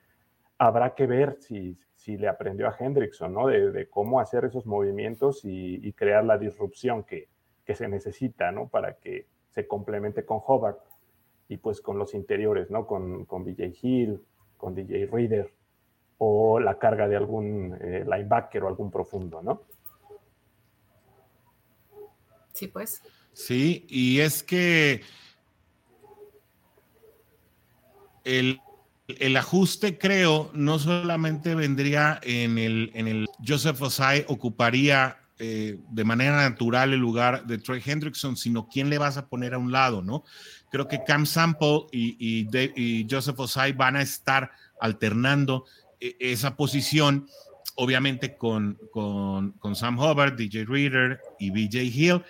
[0.59, 3.47] Habrá que ver si, si le aprendió a Hendrickson, ¿no?
[3.47, 7.29] De, cómo hacer esos movimientos y crear la disrupción que,
[7.71, 8.67] que se necesita, ¿no?
[8.67, 10.81] Para que se complemente con Hobart
[11.49, 12.85] y pues con los interiores, ¿no?
[12.85, 14.21] Con, con BJ Hill,
[14.57, 15.55] con DJ Reader
[16.19, 19.63] o la carga de algún eh, linebacker o algún profundo, ¿no?
[22.55, 23.05] Sí, pues.
[23.35, 25.03] Sí, y es que
[28.25, 28.61] el,
[29.07, 36.05] el ajuste, creo, no solamente vendría en el, en el Joseph Osai, ocuparía eh, de
[36.05, 39.73] manera natural el lugar de Troy Hendrickson, sino quién le vas a poner a un
[39.73, 40.23] lado, ¿no?
[40.71, 42.47] Creo que Cam Sample y,
[43.11, 44.51] Joseph Osai van a estar
[44.83, 45.65] alternando
[45.99, 47.27] e, esa posición,
[47.75, 52.23] obviamente con, con, con Sam Hubbard, DJ Reader y BJ Hill,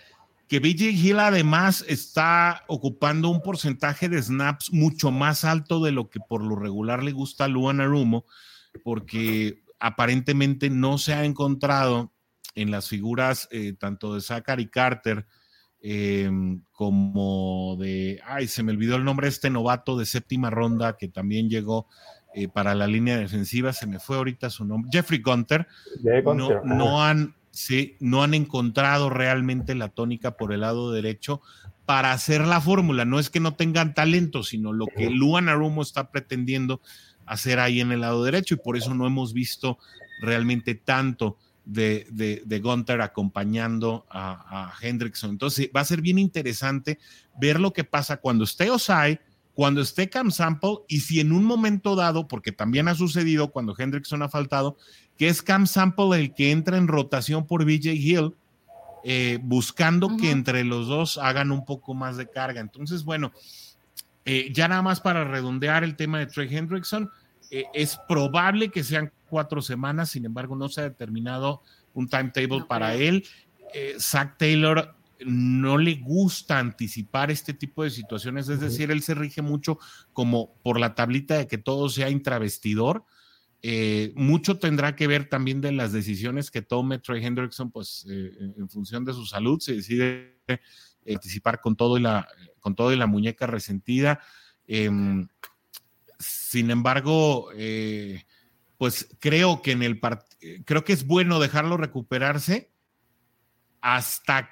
[0.46, 6.10] que BJ Hill además está ocupando un porcentaje de snaps mucho más alto de lo
[6.10, 8.24] que por lo regular le gusta a Luan Arumo,
[8.84, 12.12] porque aparentemente no se ha encontrado
[12.54, 15.26] en las figuras eh, tanto de Zachary Carter
[15.80, 20.96] em, como de, ay, se me olvidó el nombre de este novato de séptima ronda
[20.96, 21.86] que también llegó
[22.34, 25.66] eh, para la línea defensiva, se me fue ahorita su nombre, Jeffrey Gunter,
[26.02, 31.40] no, no, han, sí, no han encontrado realmente la tónica por el lado derecho
[31.86, 33.04] para hacer la fórmula.
[33.04, 36.80] No es que no tengan talento, sino lo que Luan Arumo está pretendiendo
[37.26, 39.78] hacer ahí en el lado derecho y por eso no hemos visto
[40.20, 41.36] realmente tanto
[41.72, 45.30] de, de, Gunter acompañando a, a, Hendrickson.
[45.30, 46.98] Entonces va a ser bien interesante
[47.40, 49.20] ver lo que pasa cuando esté Osai
[49.60, 53.74] cuando esté Cam Sample y si en un momento dado, porque también ha sucedido cuando
[53.76, 54.78] Hendrickson ha faltado,
[55.18, 58.34] que es Cam Sample el que entra en rotación por BJ Hill,
[59.04, 62.60] eh, buscando que entre los dos hagan un poco más de carga.
[62.60, 63.32] Entonces, bueno,
[64.24, 67.10] eh, ya nada más para redondear el tema de Trey Hendrickson,
[67.50, 71.62] eh, es probable que sean cuatro semanas, sin embargo, no se ha determinado
[71.94, 73.24] un timetable para él.
[73.98, 79.42] Zach Taylor no le gusta anticipar este tipo de situaciones, es decir, él se rige
[79.42, 79.78] mucho
[80.12, 83.04] como por la tablita de que todo sea intravestidor.
[83.62, 88.32] Eh, mucho tendrá que ver también de las decisiones que tome Trey Hendrickson, pues eh,
[88.56, 90.38] en función de su salud, se decide
[91.06, 92.26] anticipar con todo y la,
[92.58, 94.20] con todo y la muñeca resentida.
[94.66, 95.28] Em,
[96.18, 98.24] sin embargo, eh,
[98.80, 100.00] pues creo que en el
[100.64, 102.72] creo que es bueno dejarlo recuperarse
[103.82, 104.48] hasta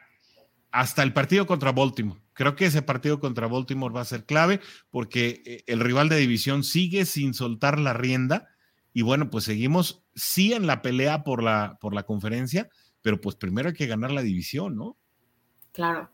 [0.70, 2.20] hasta el partido contra Baltimore.
[2.34, 4.60] Creo que ese partido contra Baltimore va a ser clave
[4.90, 8.48] porque eh, el rival de división sigue sin soltar la rienda
[8.92, 12.68] y bueno, pues seguimos sí en la pelea por la, por la conferencia,
[13.00, 14.98] pero pues primero hay que ganar la división, ¿no?
[15.72, 16.10] Claro,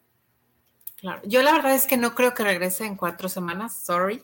[0.95, 1.21] claro.
[1.25, 4.23] Yo la verdad es que no creo que regrese en cuatro semanas, sorry,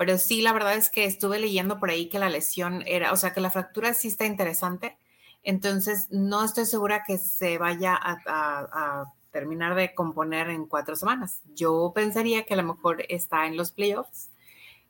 [0.00, 3.16] pero sí la verdad es que estuve leyendo por ahí que la lesión era, o
[3.16, 4.96] sea, que la fractura sí está interesante,
[5.42, 11.42] entonces no estoy segura que se vaya a terminar de componer en cuatro semanas.
[11.54, 14.30] Yo pensaría que a lo mejor está en los playoffs,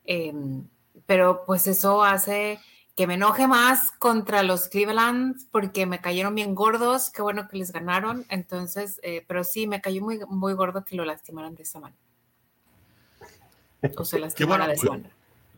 [0.05, 0.69] em,
[1.07, 2.61] pero pues eso hace
[2.95, 7.57] que me enoje más contra los Cleveland porque me cayeron bien gordos, qué bueno que
[7.57, 11.65] les ganaron, entonces, eh, pero sí, me cayó muy, muy gordo que lo lastimaran de
[11.65, 12.10] esa manera.
[13.97, 15.11] O se lastimara de manera.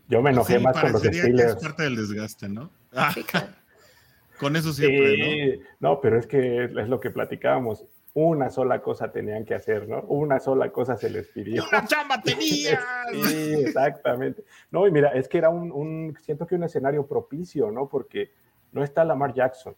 [0.09, 1.57] Yo me enojé más con los Steelers.
[1.57, 2.71] es parte del desgaste, ¿no?
[4.39, 5.91] Con eso siempre, ¿no?
[5.91, 10.03] No, pero es que es lo que platicábamos una sola cosa tenían que hacer, ¿no?
[10.03, 11.65] Una sola cosa se les pidió.
[11.71, 12.79] ¡Una chamba tenías!
[13.11, 14.45] sí, exactamente.
[14.71, 17.89] No, y mira, es que era un, siento que un escenario propicio, ¿no?
[17.89, 18.31] Porque
[18.73, 19.75] no está Lamar Jackson,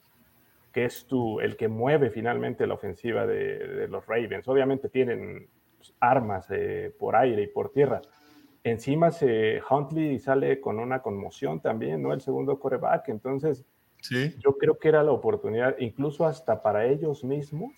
[0.72, 4.48] que es tú, el que mueve finalmente la ofensiva de, los Ravens.
[4.48, 5.48] Obviamente tienen
[6.00, 8.02] armas eh, por aire y por tierra.
[8.64, 12.14] Encima se, Huntley sale con una conmoción también, ¿no?
[12.14, 13.10] El segundo coreback.
[13.10, 13.64] Entonces,
[14.00, 14.34] ¿Sí?
[14.42, 17.72] yo creo que era la oportunidad, incluso hasta para ellos mismos,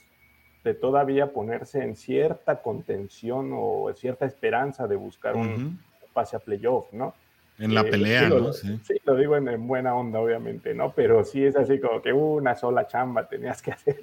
[0.62, 5.80] de todavía ponerse en cierta contención o cierta esperanza de buscar un
[6.12, 7.14] pase a playoff, ¿no?
[7.58, 8.52] En la eh, pelea, ¿no?
[8.52, 8.78] Sí.
[9.04, 10.92] lo digo en, buena onda, obviamente, ¿no?
[10.92, 14.00] Pero sí es así como que una sola chamba tenías que hacer.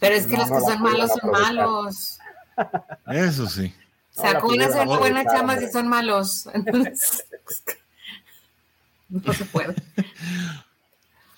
[0.00, 2.18] Pero es que los que son malos son malos.
[3.06, 3.72] Eso sí.
[4.18, 6.48] O sea, ¿cómo hacer buena chamba si son malos?
[9.08, 9.74] no se puede.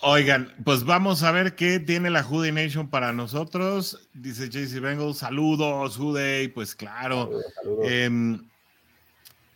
[0.01, 4.09] Oigan, pues vamos a ver qué tiene la Juday Nation para nosotros.
[4.15, 7.31] Dice JC Bengals, saludos, Juday, pues claro.
[7.85, 8.43] Em,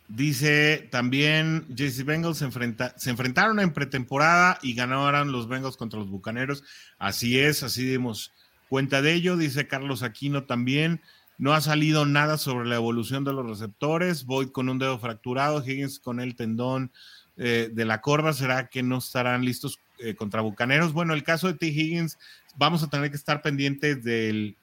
[0.07, 2.47] dice también JC Bengals se,
[2.95, 6.63] se enfrentaron en pretemporada y ganaron los Bengals contra los Bucaneros.
[6.99, 8.31] Así es, así dimos
[8.69, 9.37] cuenta de ello.
[9.37, 11.01] Dice Carlos Aquino también.
[11.37, 14.25] No ha salido nada sobre la evolución de los receptores.
[14.25, 16.91] Boyd con un dedo fracturado, Higgins con el tendón
[17.37, 18.33] eh, de la corva.
[18.33, 20.91] ¿Será que no estarán listos eh, contra Bucaneros.
[20.91, 21.67] Bueno, el caso de T.
[21.67, 22.17] Higgins,
[22.57, 24.57] vamos a tener que estar pendientes del,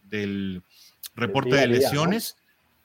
[1.14, 2.36] reporte de lesiones.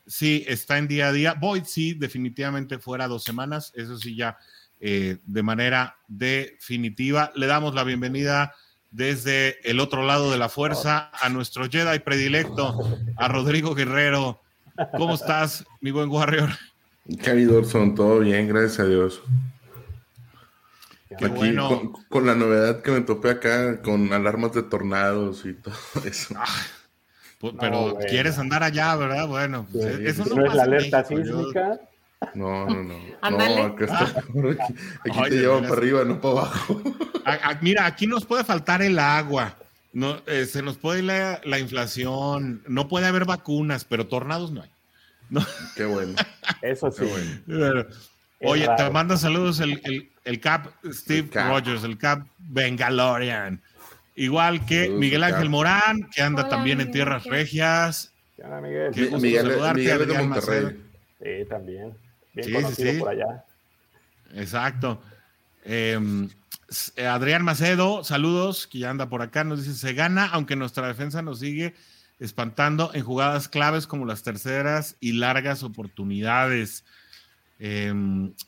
[0.06, 1.34] Sí, está en día a día.
[1.34, 3.74] Boyd sí, definitivamente fuera dos semanas.
[3.76, 4.38] Eso sí, ya
[4.80, 7.34] eh, de manera definitiva.
[7.36, 8.56] Le damos la bienvenida
[8.92, 12.78] desde el otro lado de la fuerza a nuestro Jedi predilecto,
[13.16, 14.42] a Rodrigo Guerrero.
[14.98, 16.50] ¿Cómo estás, mi buen Warrior?
[17.24, 19.22] Cari son todo bien, gracias a Dios.
[21.16, 21.56] Aquí
[22.10, 25.74] con, la novedad que me topé acá con alarmas de tornados y todo
[26.06, 26.36] eso.
[27.40, 29.28] Pues, pero quieres andar allá, ¿verdad?
[29.28, 31.80] Bueno, pues, eso no, es la alerta sísmica.
[32.34, 32.96] No, no, no.
[33.30, 34.20] No, acá está Aquí,
[35.20, 36.82] aquí te llevan para arriba, no para abajo.
[37.62, 39.56] mira, aquí nos puede faltar el agua.
[39.94, 44.62] No, eh, se nos puede la, la, inflación, no puede haber vacunas, pero tornados no
[44.62, 44.70] hay.
[45.30, 45.46] No.
[45.76, 46.14] Qué bueno.
[46.62, 47.04] Eso sí.
[47.48, 47.86] Bueno.
[48.42, 53.62] oye, te manda saludos el, el, el Cap Steve Rogers, el Cap Bengalorian.
[54.16, 58.14] Igual que Miguel Ángel Morán, que anda también en tierras regias.
[58.44, 58.92] Hola, Miguel.
[59.20, 60.84] Miguel, Miguel de Monterrey.
[61.22, 62.07] Sí, también.
[62.38, 63.00] Bien sí, conocido sí.
[63.00, 63.44] por allá.
[64.36, 65.02] Exacto.
[65.64, 66.00] Eh,
[66.98, 71.22] Adrián Macedo, saludos, que ya anda por acá, nos dice, se gana, aunque nuestra defensa
[71.22, 71.74] nos sigue
[72.20, 76.84] espantando en jugadas claves como las terceras y largas oportunidades.
[77.60, 77.94] Eh,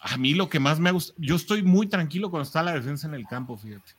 [0.01, 3.07] a mí lo que más me gusta, yo estoy muy tranquilo cuando está la defensa
[3.07, 3.91] en el campo, fíjate.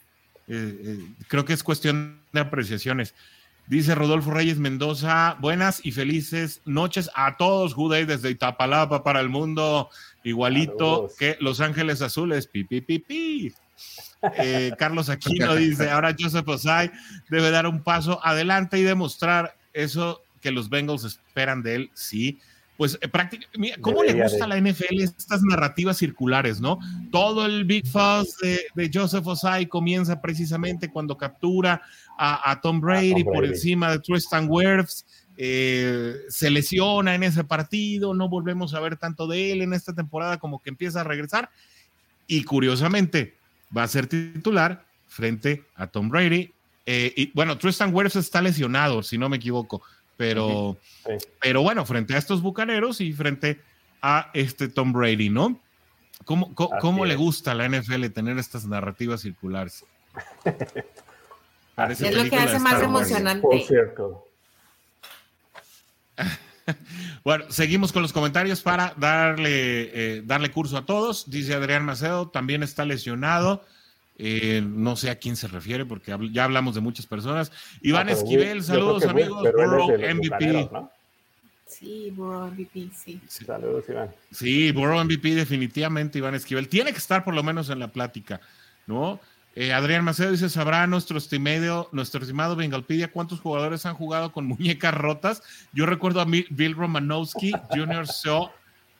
[0.48, 3.14] Eh, eh, creo que es cuestión de apreciaciones.
[3.70, 9.28] Dice Rodolfo Reyes Mendoza, buenas y felices noches a todos, Juday, desde Itapalapa para el
[9.28, 9.90] mundo,
[10.24, 11.16] igualito Saludos.
[11.16, 13.54] que Los Ángeles Azules, pi, pi, pi, pi.
[14.38, 16.90] Eh, Carlos Aquino dice, ahora Joseph Osai
[17.28, 22.40] debe dar un paso adelante y demostrar eso que los Bengals esperan de él, sí
[22.80, 26.78] pues eh, prácticamente, ¿cómo Debería le gusta a la NFL estas narrativas circulares, no?
[27.12, 31.82] Todo el Big Fuss de, de Joseph Osai comienza precisamente cuando captura
[32.16, 35.04] a, a Tom, Brady a Tom Brady por encima de Tristan Wirfs,
[35.36, 39.92] eh, se lesiona en ese partido, no volvemos a ver tanto de él en esta
[39.92, 41.50] temporada como que empieza a regresar
[42.26, 43.36] y curiosamente
[43.76, 46.50] va a ser titular frente a Tom Brady.
[46.86, 49.82] Eh, y bueno, Tristan Wirfs está lesionado, si no me equivoco
[50.20, 51.12] pero, sí.
[51.40, 53.58] pero bueno, frente a estos bucaneros y frente
[54.02, 55.58] a este Tom Brady, ¿no?
[56.26, 59.82] ¿Cómo, cómo, cómo le gusta a la NFL tener estas narrativas circulares?
[60.44, 63.40] es lo que hace más emocionante.
[63.40, 64.28] Por cierto.
[67.24, 71.30] bueno, seguimos con los comentarios para darle, eh, darle curso a todos.
[71.30, 73.64] Dice Adrián Macedo, también está lesionado.
[74.22, 77.50] Eh, no sé a quién se refiere porque ya hablamos de muchas personas.
[77.80, 79.42] Iván no, Esquivel, saludos amigos.
[79.42, 80.68] Burrow MVP.
[80.70, 80.90] ¿no?
[81.64, 83.18] Sí, Burrow MVP, sí.
[83.26, 83.46] sí.
[83.46, 84.10] Saludos, Iván.
[84.30, 86.68] Sí, Burrow MVP, definitivamente, Iván Esquivel.
[86.68, 88.42] Tiene que estar por lo menos en la plática,
[88.86, 89.18] ¿no?
[89.54, 94.44] Eh, Adrián Macedo dice: ¿Sabrá nuestro estimado, nuestro estimado Bengalpedia cuántos jugadores han jugado con
[94.46, 95.42] muñecas rotas?
[95.72, 98.50] Yo recuerdo a Bill Romanowski, Junior Shaw,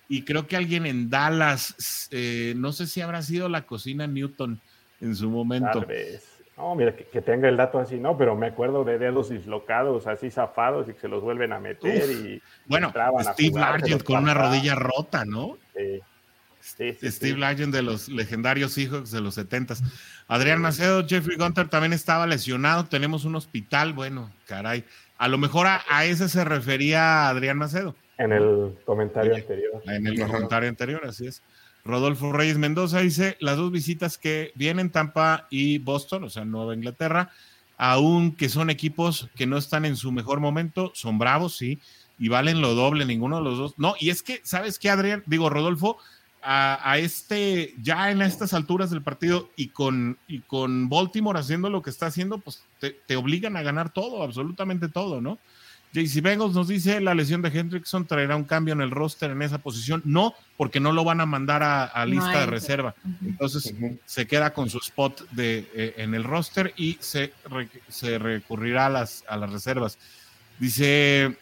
[0.09, 4.63] y creo que alguien en Dallas, eh, no sé si habrá sido la cocina Newton
[5.01, 5.71] en su momento.
[5.73, 6.27] Tal vez.
[6.57, 10.07] No, mira, que, que, tenga el dato así, no, pero me acuerdo de dedos dislocados,
[10.07, 12.43] así zafados y que se los vuelven a meter Uf, y.
[12.67, 12.93] Bueno,
[13.33, 15.57] Steve Largent con una rodilla rota, ¿no?
[15.75, 16.01] Sí.
[16.61, 17.41] Sí, sí, Steve sí.
[17.41, 19.77] Largent de los legendarios hijos de los 70
[20.29, 22.85] Adrián Macedo, Jeffrey Gunter también estaba lesionado.
[22.85, 23.95] Tenemos un hospital.
[23.95, 24.85] Bueno, caray.
[25.17, 27.97] A lo mejor a, a ese se refería Adrián Macedo.
[28.19, 29.83] En el comentario en, anterior.
[29.87, 31.43] En el comentario anterior, así es.
[31.85, 36.75] Rodolfo Reyes Mendoza dice, las dos visitas que vienen, Tampa y Boston, o sea, Nueva
[36.75, 37.31] Inglaterra,
[37.77, 41.81] aún que son equipos que no están en su mejor momento, son bravos, sí,
[42.19, 43.75] y valen lo doble, ninguno de los dos.
[43.79, 45.23] No, y es que, ¿sabes qué, Adrián?
[45.27, 45.97] Digo, Rodolfo,
[46.43, 51.71] a, a este, ya en estas alturas del partido y con, y con Baltimore haciendo
[51.71, 55.39] lo que está haciendo, pues te, te obligan a ganar todo, absolutamente todo, ¿no?
[55.93, 59.43] JC Bengals nos dice la lesión de Hendrickson traerá un cambio en el roster en
[59.43, 60.03] esa posición.
[60.05, 62.95] No, porque no lo van a mandar a, a lista no de reserva.
[63.25, 63.99] Entonces uh -huh.
[64.05, 68.87] se queda con su spot de, eh, en el roster y se, re, se recurrirá
[68.87, 69.99] a las, a las reservas.
[70.61, 71.37] Dice,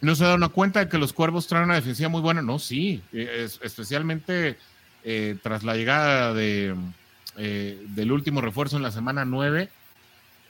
[0.00, 2.42] no se da una cuenta de que los cuervos traen una defensiva muy buena.
[2.42, 4.58] No, sí, es, especialmente
[5.02, 6.74] eh, tras la llegada de,
[7.36, 9.70] eh, del último refuerzo en la semana 9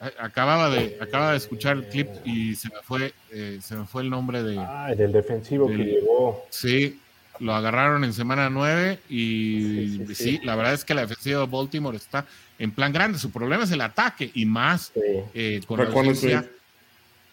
[0.01, 4.03] acababa de acababa de escuchar el clip y se me fue eh, se me fue
[4.03, 6.47] el nombre de ah, del defensivo del, que llegó.
[6.51, 7.01] Sí
[7.39, 11.03] lo agarraron en semana 9 y sí, sí, sí, sí, la verdad es que la
[11.03, 12.27] defensiva de Baltimore está
[12.59, 13.19] en plan grande.
[13.19, 16.47] Su problema es el ataque y más eh, con Raquan la defensa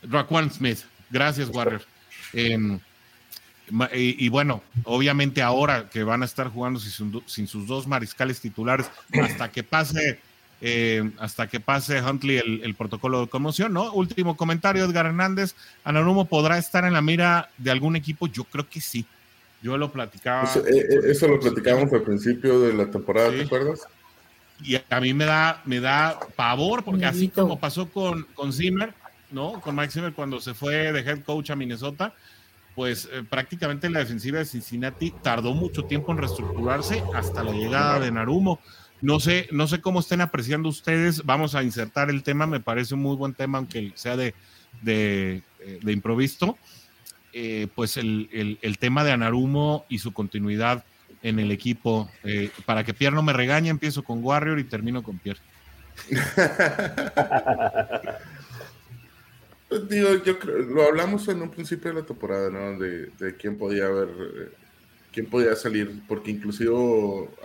[0.03, 0.80] Raquan Smith.
[1.09, 1.82] Gracias Warrior
[2.34, 2.57] eh,
[3.93, 8.41] y, y, bueno, obviamente ahora que van a estar jugando sin, sin sus dos mariscales
[8.41, 8.91] titulares
[9.22, 10.20] hasta que pase
[10.66, 13.91] eh, hasta que pase Huntley el, el, protocolo de conmoción, ¿no?
[13.91, 15.55] Último comentario, Edgar Hernández.
[15.84, 18.28] Anarumo podrá estar en la mira de algún equipo.
[18.28, 19.05] Yo creo que sí.
[19.61, 20.43] Yo lo platicaba.
[20.45, 23.39] Eso, eh, eso lo platicamos al principio de la temporada, sí.
[23.39, 23.82] ¿te acuerdas?
[24.64, 28.93] Y a mí me da, me da pavor, porque así como pasó con, con Zimmer,
[29.32, 29.59] ¿no?
[29.59, 32.14] Con Mike Zimmer cuando se fue de head coach a Minnesota,
[32.74, 37.99] pues eh, prácticamente la defensiva de Cincinnati tardó mucho tiempo en reestructurarse hasta la llegada
[37.99, 38.61] de Narumo.
[39.04, 41.26] No sé, no sé cómo estén apreciando ustedes.
[41.26, 44.34] Vamos a insertar el tema, me parece un muy buen tema, aunque sea de,
[44.82, 45.41] de,
[45.82, 46.58] de improviso.
[47.34, 50.86] eh, pues el, tema de Anarumo y su continuidad
[51.22, 52.10] en el equipo.
[52.24, 55.41] Eh, para que Pierre no me regañe, empiezo con Warrior y termino con Pierre.
[59.89, 62.80] Digo, yo creo, lo hablamos en un principio de la temporada, ¿no?
[62.80, 64.49] De, quién podía haber, eh,
[65.12, 66.72] quién podía salir, porque inclusive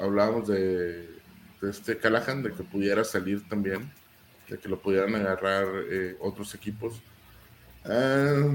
[0.00, 1.17] hablábamos de,
[1.62, 3.90] este Callahan, de que pudiera salir también,
[4.48, 5.66] de que lo pudieran agarrar
[6.20, 7.00] otros equipos.
[7.84, 8.54] Ah,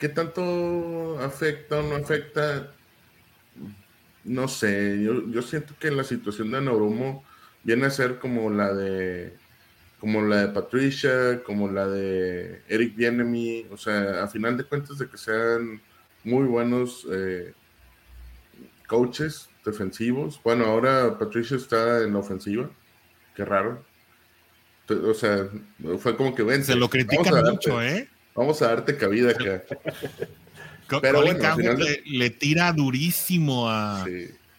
[0.00, 2.72] ¿Qué tanto afecta o no afecta?
[4.24, 7.22] No sé, yo, siento que la situación de Anauromo
[7.62, 9.36] viene a ser como la de
[9.98, 14.96] como la de Patricia, como la de Eric Bienemy, o sea, a final de cuentas
[14.96, 15.82] de que sean
[16.24, 17.52] muy buenos eh,
[18.86, 20.40] coaches defensivos.
[20.42, 22.70] Bueno, ahora Patricia está en la ofensiva,
[23.34, 23.84] qué raro.
[24.88, 25.48] O sea,
[25.98, 26.64] fue como que ven.
[26.64, 28.08] Se lo critican mucho, ¿eh?
[28.34, 29.62] Vamos a darte cabida acá.
[31.00, 31.56] Pero bueno,
[32.04, 34.04] le, tira durísimo a,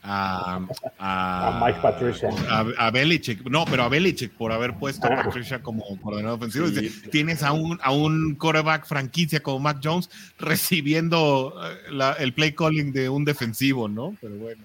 [0.03, 2.29] a, Mike Patricia.
[2.77, 3.43] A, Belichick.
[3.49, 6.67] No, pero a Belichick por haber puesto a Patricia como coordinador ofensivo.
[7.11, 12.93] Tienes a un, a un quarterback franquicia como Mac Jones recibiendo eh, el play calling
[12.93, 14.15] de un defensivo, ¿no?
[14.21, 14.63] Pero bueno.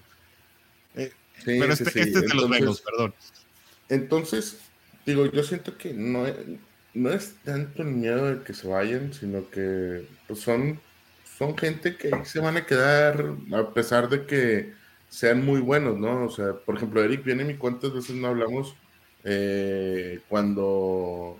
[1.45, 3.13] Pero este, este, es de los Bengals, perdón.
[3.89, 4.57] Entonces,
[5.05, 6.25] digo, yo siento que no,
[6.93, 10.79] no es tanto el miedo de que se vayan, sino que pues, son,
[11.37, 14.73] son gente que se van a quedar a pesar de que
[15.09, 16.25] sean muy buenos, ¿no?
[16.25, 18.75] O sea, por ejemplo, Eric viene mi cuántas veces no hablamos
[19.23, 21.37] eh, cuando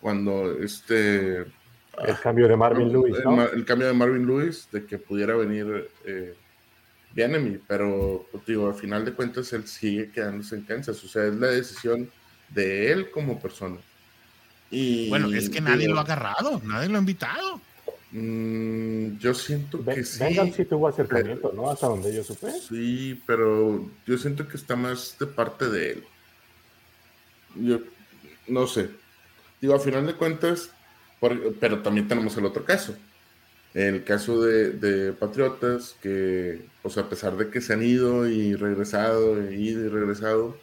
[0.00, 3.42] cuando este el cambio de Marvin ah, Lewis, ¿no?
[3.44, 6.34] el, cambio de Marvin Lewis, de que pudiera venir eh,
[7.14, 11.26] mí, pero pues, digo, al final de cuentas él sigue quedándose en Kansas, o sea,
[11.26, 12.10] es la decisión
[12.50, 13.78] de él como persona
[15.08, 17.60] bueno, es que nadie lo ha agarrado, nadie lo ha invitado.
[18.12, 20.18] Mm, yo siento que sí.
[20.18, 21.70] Vengan sí tuvo acercamiento, ¿no?
[21.70, 22.50] Hasta donde yo supe.
[22.52, 26.04] Sí, pero yo siento que está más de parte de él.
[27.56, 27.80] Yo
[28.48, 28.88] no sé.
[29.60, 30.70] Digo, a final de cuentas,
[31.60, 32.96] pero también tenemos el otro caso.
[33.74, 38.54] El caso de, de, Patriotas, que, pues a pesar de que se han ido y
[38.54, 40.58] regresado, e ido y regresado,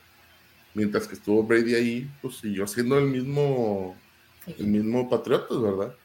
[0.76, 3.98] mientras que estuvo Brady ahí, pues siguió siendo el mismo,
[4.46, 5.96] el mismo Patriotas, ¿verdad?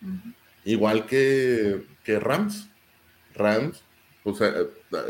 [0.65, 2.69] Igual que, que Rams.
[3.35, 3.83] Rams,
[4.23, 4.41] pues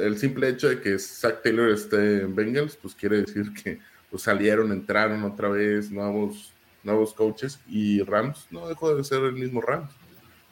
[0.00, 3.78] el simple hecho de que Zach Taylor esté en Bengals, pues quiere decir que
[4.10, 9.34] pues, salieron, entraron otra vez nuevos, nuevos coaches y Rams no dejó de ser el
[9.34, 9.90] mismo Rams.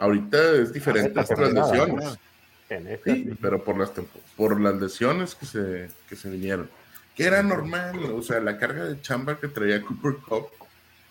[0.02, 2.18] Ahorita es diferente las lesiones.
[3.04, 3.92] Sí, pero por las,
[4.36, 6.68] por las lesiones que se, que se vinieron
[7.14, 10.48] que era normal, o sea, la carga de chamba que traía Cooper Cup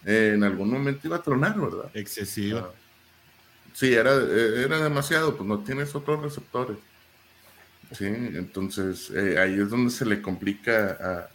[0.06, 1.92] en algún momento iba a tronar, ¿verdad?
[1.94, 2.72] Excesiva.
[2.72, 2.76] Ah,
[3.74, 6.78] sí, era, era demasiado, pues no tienes otros receptores.
[7.92, 11.30] Sí, entonces eh, ahí es donde se le complica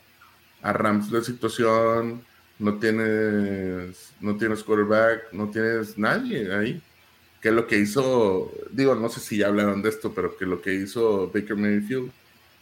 [0.62, 2.24] a, a, Rams la situación,
[2.58, 6.82] no tienes, no tienes quarterback, no tienes nadie ahí.
[7.40, 10.60] Que lo que hizo, digo, no sé si ya hablaron de esto, pero que lo
[10.60, 12.10] que hizo Baker Mayfield,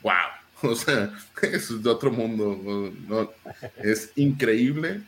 [0.02, 0.12] wow,
[0.62, 1.12] O sea,
[1.42, 2.92] es de otro mundo.
[3.08, 3.30] ¿no?
[3.76, 5.02] Es increíble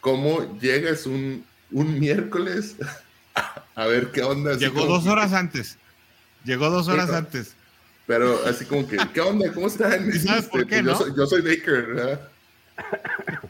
[0.00, 2.76] cómo llegas un, un miércoles
[3.74, 4.54] a, ver qué onda.
[4.54, 5.76] Llegó dos horas antes.
[6.44, 7.54] Llegó dos horas antes.
[8.06, 9.52] Pero así como que, ¿qué onda?
[9.52, 10.08] ¿Cómo están?
[10.08, 11.14] ¿Y sabes por qué, no?
[11.14, 12.28] Yo soy, Baker, ¿verdad?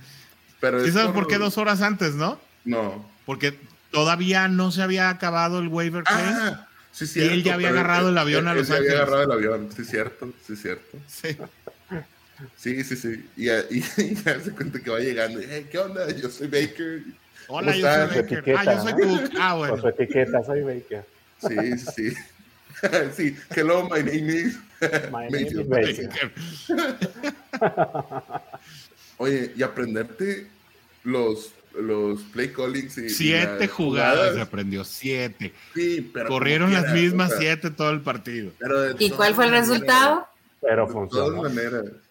[0.61, 1.26] Pero ¿Y sabes por...
[1.26, 2.38] qué dos horas antes, no?
[2.64, 3.09] No.
[3.24, 3.59] Porque
[3.91, 6.66] todavía no se había acabado el waiver ah,
[7.01, 8.93] y él ya había agarrado el avión a Los él Ángeles.
[8.93, 10.99] había agarrado el avión, sí, cierto, sí, cierto.
[11.07, 11.36] Sí.
[12.57, 13.28] Sí, sí, sí.
[13.36, 15.41] Y, y, ya se cuenta que va llegando.
[15.70, 16.11] ¿Qué onda?
[16.11, 17.03] Yo soy Baker.
[17.49, 18.57] Hola, yo soy Baker.
[18.57, 19.30] ah, yo soy Cook.
[19.38, 19.72] Ah, bueno.
[19.74, 21.05] Con su etiqueta, soy Baker.
[21.47, 22.14] Sí, sí.
[23.14, 24.59] sí, hello, my name is.
[25.11, 26.32] My name is Baker.
[29.18, 30.47] Oye, y aprenderte
[31.05, 35.52] los los play callings y siete jugadas, se aprendió siete.
[35.74, 38.52] Sí, pero corrieron las mismas siete todo el partido.
[38.98, 40.26] y cuál fue el resultado
[40.60, 41.42] pero funcionó.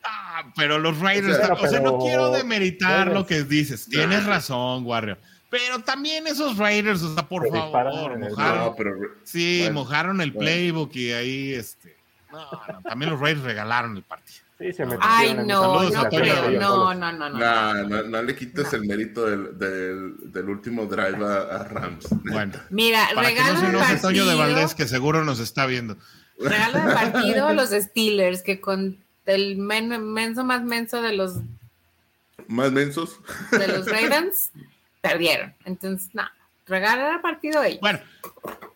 [0.03, 3.87] ah, pero los Raiders o sea, no quiero demeritar lo que dices.
[3.87, 5.17] Tienes razón Warrior.
[5.49, 11.53] Pero también esos Raiders o sea por favor mojaron, sí mojaron el playbook y ahí
[11.53, 11.97] este
[12.31, 12.47] no,
[12.83, 16.51] también los Raiders regalaron el partido Sí, se Ay, no, no creo.
[16.51, 18.03] No, no, no, no.
[18.03, 22.07] No, le quites el mérito del, del, del último drive a, Rams.
[22.29, 22.59] Bueno.
[22.69, 25.97] Mira, para regalo que no se Toño de Valdés, que seguro nos está viendo.
[26.37, 31.35] Regalo de partido a los Steelers, que con el menso más menso de los...
[32.47, 33.17] ¿Más mensos?
[33.51, 34.51] De los Ravens,
[34.99, 35.53] perdieron.
[35.63, 36.23] Entonces, no,
[36.67, 37.79] regalo el partido ahí.
[37.81, 38.01] Bueno,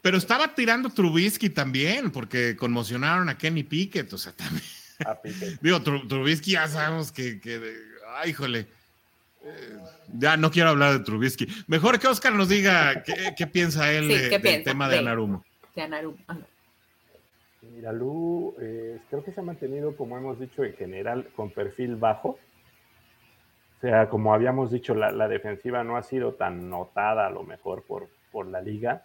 [0.01, 4.63] pero estaba tirando Trubisky también, porque conmocionaron a Kenny Pickett, o sea, también.
[5.61, 7.39] Digo, Trubisky ya sabemos que,
[8.15, 8.67] ay, híjole.
[9.45, 9.77] Eh,
[10.13, 11.47] ya no quiero hablar de Trubisky.
[11.67, 15.43] Mejor que Oscar nos diga qué, piensa él del tema de, Anarumo.
[15.75, 16.17] De Anarumo.
[17.75, 21.95] Mira, Lu, eh, creo que se ha mantenido, como hemos dicho, en general con perfil
[21.95, 22.39] bajo.
[23.77, 27.83] O sea, como habíamos dicho, la, defensiva no ha sido tan notada a lo mejor
[27.83, 29.03] por, por la liga,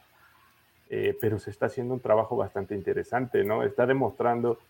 [0.89, 3.65] eh, pero se está haciendo un trabajo bastante interesante, ¿no?
[3.65, 4.61] Está demostrando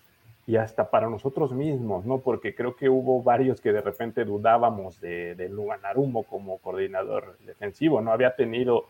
[0.48, 2.20] y hasta para nosotros mismos, ¿no?
[2.20, 7.36] Porque creo que hubo varios que de repente dudábamos de, de Lugan Arumo como coordinador
[7.44, 8.86] defensivo, no había tenido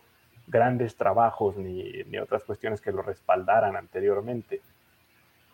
[0.46, 4.61] grandes trabajos ni, ni, otras cuestiones que lo respaldaran anteriormente.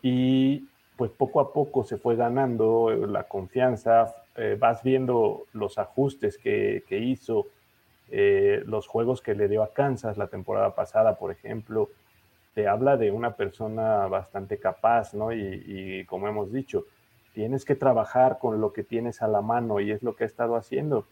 [0.02, 6.36] Y pues poco a poco se fue ganando la confianza, eh, vas viendo los ajustes
[6.36, 7.46] que, que hizo,
[8.10, 11.88] eh, los juegos que le dio a Kansas la temporada pasada, por ejemplo,
[12.54, 15.32] te habla de una persona bastante capaz, ¿no?
[15.32, 16.84] Y, como hemos dicho,
[17.32, 20.26] tienes que trabajar con lo que tienes a la mano y es lo que ha
[20.26, 21.04] estado haciendo.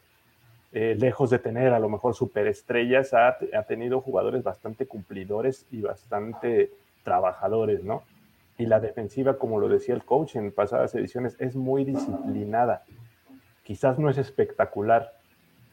[0.73, 5.83] Eh, lejos de tener a lo mejor superestrellas, ha, ha tenido jugadores bastante cumplidores y
[5.83, 6.71] bastante
[7.03, 8.05] trabajadores, ¿no?
[8.57, 12.85] Y la defensiva, como lo decía el coach en pasadas ediciones, es muy disciplinada.
[13.65, 15.13] Quizás no es espectacular,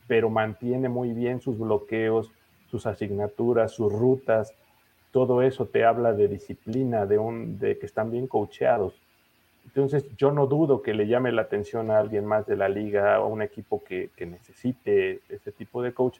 [0.07, 2.31] pero mantiene muy bien sus bloqueos,
[2.71, 4.55] sus asignaturas, sus rutas,
[5.11, 8.93] todo eso te habla de disciplina, de, un, de que están bien coacheados.
[9.65, 13.15] Entonces, yo no dudo que le llame la atención a alguien más de la liga
[13.15, 16.19] a un equipo que, necesite ese tipo de coach,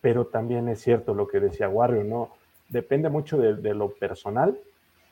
[0.00, 2.30] pero también es cierto lo que decía Warrior, ¿no?
[2.68, 4.58] Depende mucho de, lo personal,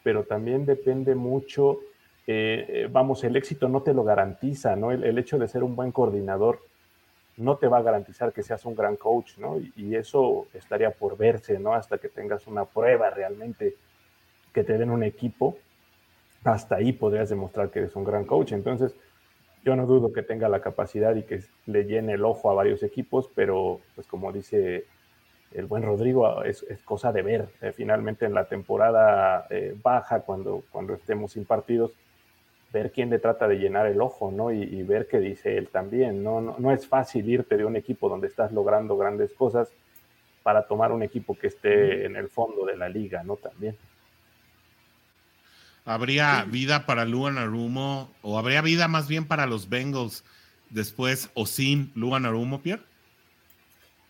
[0.02, 1.80] pero también depende mucho,
[2.26, 4.90] eh, eh, vamos, el éxito no te lo garantiza, ¿no?
[4.90, 6.58] el hecho de ser un buen coordinador
[7.36, 9.58] no te va a garantizar que seas un gran coach, ¿no?
[9.76, 11.74] Y, eso estaría por verse, ¿no?
[11.74, 13.76] Hasta que tengas una prueba realmente
[14.52, 15.58] que te den un equipo,
[16.44, 18.52] hasta ahí podrías demostrar que eres un gran coach.
[18.52, 18.94] Entonces,
[19.64, 22.82] yo no dudo que tenga la capacidad y que le llene el ojo a varios
[22.82, 24.86] equipos, pero pues como dice
[25.52, 27.48] el buen Rodrigo, es, cosa de ver.
[27.62, 31.92] Eh, finalmente en la temporada eh, baja, cuando, cuando estemos sin partidos,
[32.74, 34.52] ver quién le trata de llenar el ojo, ¿no?
[34.52, 36.40] Y, ver qué dice él también, ¿no?
[36.58, 36.72] ¿no?
[36.72, 39.68] es fácil irte de un equipo donde estás logrando grandes cosas
[40.42, 43.36] para tomar un equipo que esté en el fondo de la liga, ¿no?
[43.36, 43.78] También.
[45.84, 50.24] ¿Habría vida para Luan Arumo o habría vida más bien para los Bengals
[50.68, 52.82] después o sin Luan Arumo, Pierre?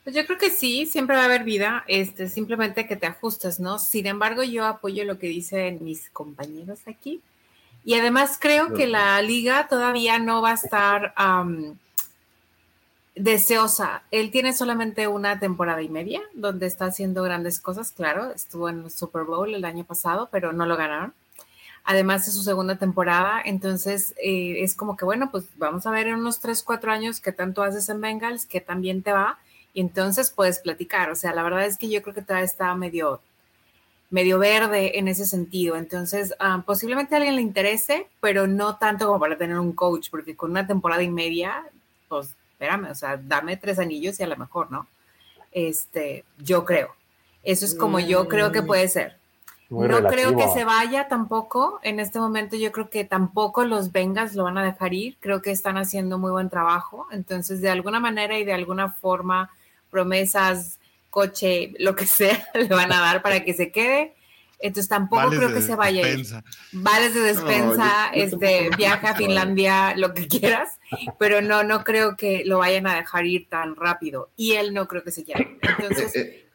[0.05, 3.61] Pues yo creo que sí, siempre va a haber vida, este, simplemente que te ajustes,
[3.61, 3.79] ¿no?
[3.79, 7.21] Sin embargo, yo apoyo lo que dicen mis compañeros aquí,
[7.85, 11.15] y además creo que la liga todavía no va a estar
[13.15, 14.03] deseosa.
[14.11, 18.33] Él tiene solamente una temporada y media donde está haciendo grandes cosas, claro.
[18.33, 21.13] Estuvo en el Super Bowl el año pasado, pero no lo ganaron.
[21.85, 26.07] Además de su segunda temporada, entonces eh, es como que, bueno, pues vamos a ver
[26.07, 29.39] en unos 3, 4 años qué tanto haces en Bengals, qué también te va,
[29.75, 31.11] y entonces puedes platicar.
[31.11, 33.21] O sea, la verdad es que yo creo que todavía está medio
[34.11, 35.77] medio verde en ese sentido.
[35.77, 40.09] Entonces, ah, posiblemente a alguien le interese, pero no tanto como para tener un coach,
[40.11, 41.65] porque con una temporada y media,
[42.09, 44.87] pues espérame, o sea, dame tres anillos y a lo mejor, ¿no?
[45.53, 46.95] Este, yo creo.
[47.43, 49.19] Eso es como yo creo que puede ser.
[49.69, 51.79] no creo que se vaya tampoco.
[51.83, 55.17] En este momento yo creo que tampoco los Vengas lo van a dejar ir.
[55.21, 57.07] Creo que están haciendo muy buen trabajo.
[57.11, 59.51] Entonces, de alguna manera y de alguna forma,
[59.91, 60.79] promesas,
[61.15, 64.15] coche, lo que sea, le van a dar para que se quede.
[64.59, 66.03] Entonces tampoco creo que se vaya.
[66.73, 70.79] Vales de despensa, este, viaja a Finlandia, lo que quieras,
[71.19, 74.31] pero no, no creo que lo vayan a dejar ir tan rápido.
[74.37, 75.47] Y él no creo que se quiera.
[75.61, 76.49] Entonces, eh, eh.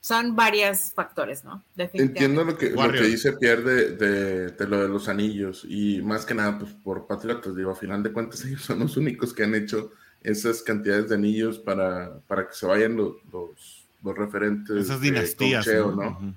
[0.00, 1.64] son varios factores, ¿no?
[1.76, 6.26] Entiendo lo que, lo que dice Pierre de, de, lo de los anillos y más
[6.26, 9.44] que nada, pues por patriotas, digo, a final de cuentas ellos son los únicos que
[9.44, 14.76] han hecho esas cantidades de anillos para, para que se vayan los los referentes.
[14.76, 15.66] Esas dinastías.
[15.66, 16.34] ¿no?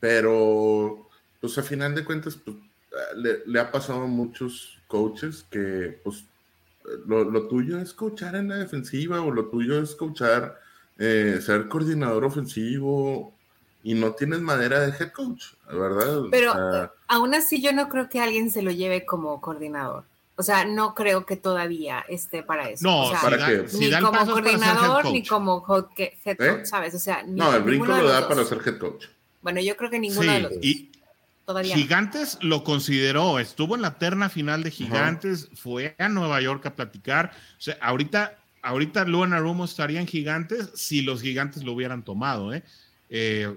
[0.00, 1.08] Pero,
[1.40, 2.56] pues a final de cuentas, pues,
[3.46, 6.24] le, ha pasado a muchos coaches que, pues,
[7.06, 10.58] lo, tuyo es coachar en la defensiva o lo tuyo es coachar,
[10.98, 13.34] eh, ser coordinador ofensivo
[13.82, 16.22] y no tienes madera de head coach, ¿verdad?
[16.30, 16.52] Pero
[17.06, 20.04] aún así yo no creo que alguien se lo lleve como coordinador.
[20.40, 22.86] O sea, no creo que todavía esté para eso.
[22.86, 23.66] No, ¿para qué?
[23.76, 25.66] ni como coordinador ni como
[25.96, 26.36] head ¿Eh?
[26.36, 26.94] coach, ¿sabes?
[26.94, 29.06] O sea, no, el brinco lo da para ser head coach.
[29.42, 30.60] Bueno, yo creo que ninguno de los dos.
[30.62, 30.92] Y
[31.44, 36.64] todavía Gigantes lo consideró, estuvo en la terna final de Gigantes, fue a Nueva York
[36.66, 37.32] a platicar.
[37.58, 42.54] O sea, ahorita, ahorita Luan Arumo estaría en Gigantes si los Gigantes lo hubieran tomado,
[42.54, 42.62] ¿eh?
[43.10, 43.52] Eh,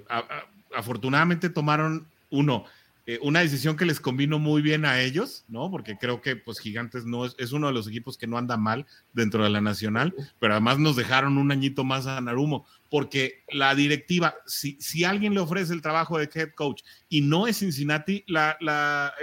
[0.75, 2.65] afortunadamente tomaron uno,
[3.07, 5.71] eh, una decisión que les convino muy bien a ellos, ¿no?
[5.71, 8.57] Porque creo que pues Gigantes no es, es, uno de los equipos que no anda
[8.57, 13.43] mal dentro de la nacional, pero además nos dejaron un añito más a Narumo, porque
[13.51, 17.57] la directiva, si, si alguien le ofrece el trabajo de head coach y no es
[17.57, 19.13] Cincinnati, la, la,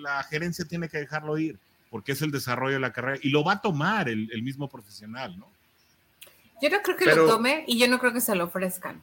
[0.00, 1.60] la gerencia tiene que dejarlo ir,
[1.90, 4.68] porque es el desarrollo de la carrera y lo va a tomar el, el mismo
[4.68, 5.57] profesional, ¿no?
[6.60, 9.02] Yo no creo que lo tome y yo no creo que se lo ofrezcan.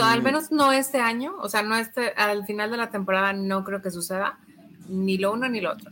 [0.00, 0.24] Al mm.
[0.24, 3.82] menos no este año, o sea, no este, al final de la temporada no creo
[3.82, 4.38] que suceda
[4.88, 5.90] ni lo uno ni lo otro.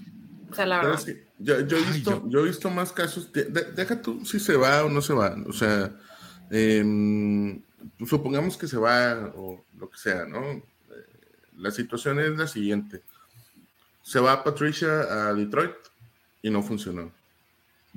[0.51, 1.01] O sea, la verdad.
[1.39, 2.41] yo, he visto, yo...
[2.41, 3.31] he visto más casos.
[3.33, 5.37] deja tú si se va o no se va.
[5.47, 5.93] O sea,
[6.51, 7.61] em,
[8.07, 10.41] supongamos que se va o lo que sea, ¿no?
[10.41, 10.63] Eh,
[11.59, 13.03] la situación es la siguiente.
[14.03, 15.75] Se va Patricia a Detroit
[16.43, 17.13] y no funcionó.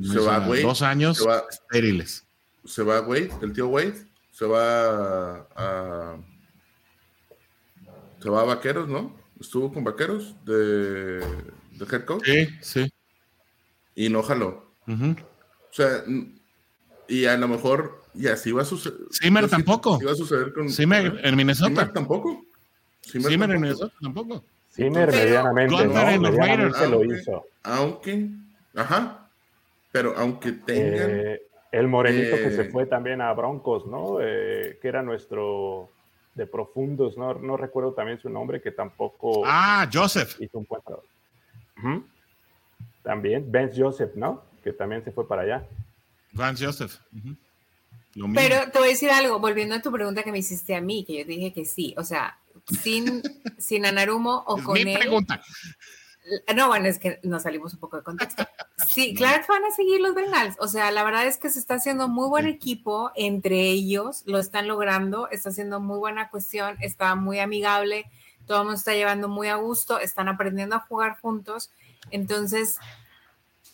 [0.01, 0.61] Se va Wade.
[0.61, 2.23] Dos años estériles
[2.69, 6.17] se va Wade, el tío Wade, se va a,
[8.21, 9.17] se va a Vaqueros, ¿no?
[9.39, 12.23] Estuvo con Vaqueros de, de head coach.
[12.25, 12.93] Sí, sí.
[13.95, 14.71] Y no jaló.
[14.87, 15.15] O
[15.71, 16.03] sea,
[17.07, 18.99] y a lo mejor, y así va a suceder.
[19.09, 19.99] Simmer tampoco.
[20.05, 20.69] va a suceder con.
[20.69, 21.69] Simmer en Minnesota.
[21.69, 22.45] Simmer tampoco.
[23.01, 24.43] Simmer, en Minnesota tampoco.
[24.69, 26.19] Simmer medianamente, ¿no?
[26.19, 27.45] medianamente lo hizo.
[27.63, 28.29] Aunque,
[28.75, 29.27] ajá,
[29.91, 31.09] pero aunque tengan.
[31.09, 31.41] Eh,
[31.71, 34.19] el morenito que se eh, fue también a Broncos, ¿no?
[34.21, 35.89] Eh, que era nuestro
[36.33, 37.33] de profundos, ¿no?
[37.33, 39.43] No recuerdo también su nombre, que tampoco.
[39.45, 40.39] Ah, Joseph.
[40.39, 40.67] Hizo un
[43.03, 44.43] También, Vance Joseph, ¿no?
[44.63, 45.67] Que también se fue para allá.
[46.31, 46.99] Vance Joseph.
[48.33, 51.05] Pero te voy a decir algo, volviendo a tu pregunta que me hiciste a mí,
[51.05, 52.39] que yo dije que sí, o sea,
[52.81, 53.21] sin,
[53.57, 55.41] sin Anarumo o con mi pregunta.
[56.55, 58.45] No, bueno, es que nos salimos un poco de contexto.
[58.87, 60.55] Sí, claro que van a seguir los Bengals.
[60.57, 64.39] O sea, la verdad es que se está haciendo muy buen equipo entre ellos, lo
[64.39, 68.09] están logrando, está haciendo muy buena cuestión, está muy amigable,
[68.47, 71.71] todo el mundo está llevando muy a gusto, están aprendiendo a jugar juntos.
[72.09, 72.77] Entonces,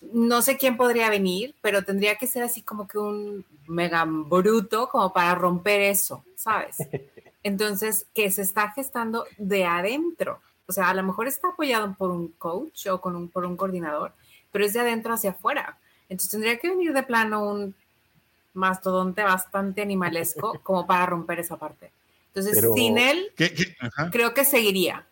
[0.01, 4.89] no sé quién podría venir, pero tendría que ser así como que un mega bruto
[4.89, 6.77] como para romper eso, ¿sabes?
[7.43, 10.41] Entonces, que se está gestando de adentro.
[10.67, 13.55] O sea, a lo mejor está apoyado por un coach o con un, por un
[13.55, 14.13] coordinador,
[14.51, 15.77] pero es de adentro hacia afuera.
[16.09, 17.75] Entonces tendría que venir de plano un
[18.53, 21.91] mastodonte bastante animalesco como para romper esa parte.
[22.27, 23.31] Entonces, sin él,
[24.11, 25.05] creo que seguiría.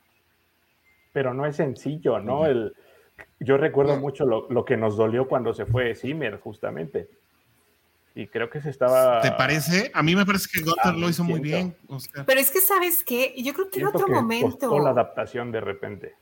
[1.13, 2.45] Pero no es sencillo, ¿no?
[2.45, 2.75] El,
[3.39, 7.07] yo recuerdo mucho lo, lo, que nos dolió cuando se fue Zimmer, justamente.
[8.15, 9.21] Y creo que se estaba.
[9.21, 9.91] ¿Te parece?
[9.93, 11.75] A mí me parece que Gothard lo hizo muy bien,
[12.25, 13.33] Pero es que, ¿sabes qué?
[13.37, 14.79] Yo creo que en otro momento.
[14.79, 16.15] la adaptación de repente.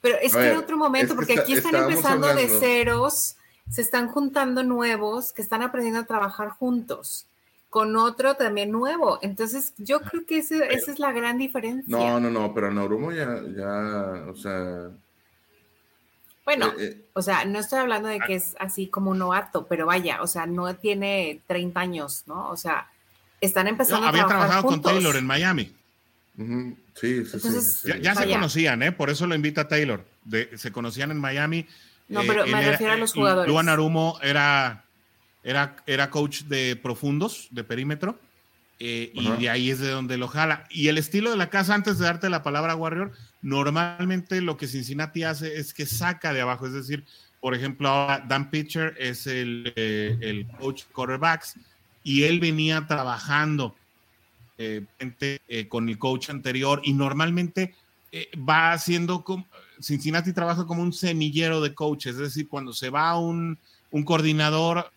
[0.00, 3.36] Pero es que en otro momento, porque aquí están empezando de ceros,
[3.68, 7.26] se están juntando nuevos que están aprendiendo a trabajar juntos
[7.70, 9.18] con otro también nuevo.
[9.22, 11.96] Entonces, yo creo que esa es la gran diferencia.
[11.96, 14.90] No, no, no, pero Naurumo ya, ya, o sea,
[16.50, 19.66] bueno, eh, eh, o sea, no estoy hablando de que es así como un novato,
[19.68, 22.48] pero vaya, o sea, no tiene 30 años, ¿no?
[22.48, 22.88] O sea,
[23.40, 25.72] están empezando a trabajar trabajado con Taylor en Miami.
[26.94, 28.90] Sí, sí, sí, Ya, se conocían, ¿eh?
[28.90, 30.04] Por eso lo invita Taylor.
[30.56, 31.66] se conocían en Miami.
[32.08, 33.48] No, pero eh, me refiero a los jugadores.
[33.48, 34.84] Luan Arumo era,
[35.44, 38.18] era, era coach de profundos, de perímetro.
[38.80, 40.66] Y de ahí es de donde lo jala.
[40.70, 43.12] Y el estilo de la casa, antes de darte la palabra, Warrior,
[43.42, 47.04] Normalmente lo que Cincinnati hace es que saca de abajo, es decir,
[47.40, 51.54] por ejemplo, ahora Dan Pitcher es el, eh, el coach quarterbacks
[52.04, 53.74] y él venía trabajando
[54.58, 57.74] eh, eh, con el coach anterior y normalmente
[58.46, 59.46] va haciendo, como,
[59.80, 63.58] Cincinnati trabaja como un semillero de coaches, es decir, cuando se va un,
[63.90, 64.90] un coordinador,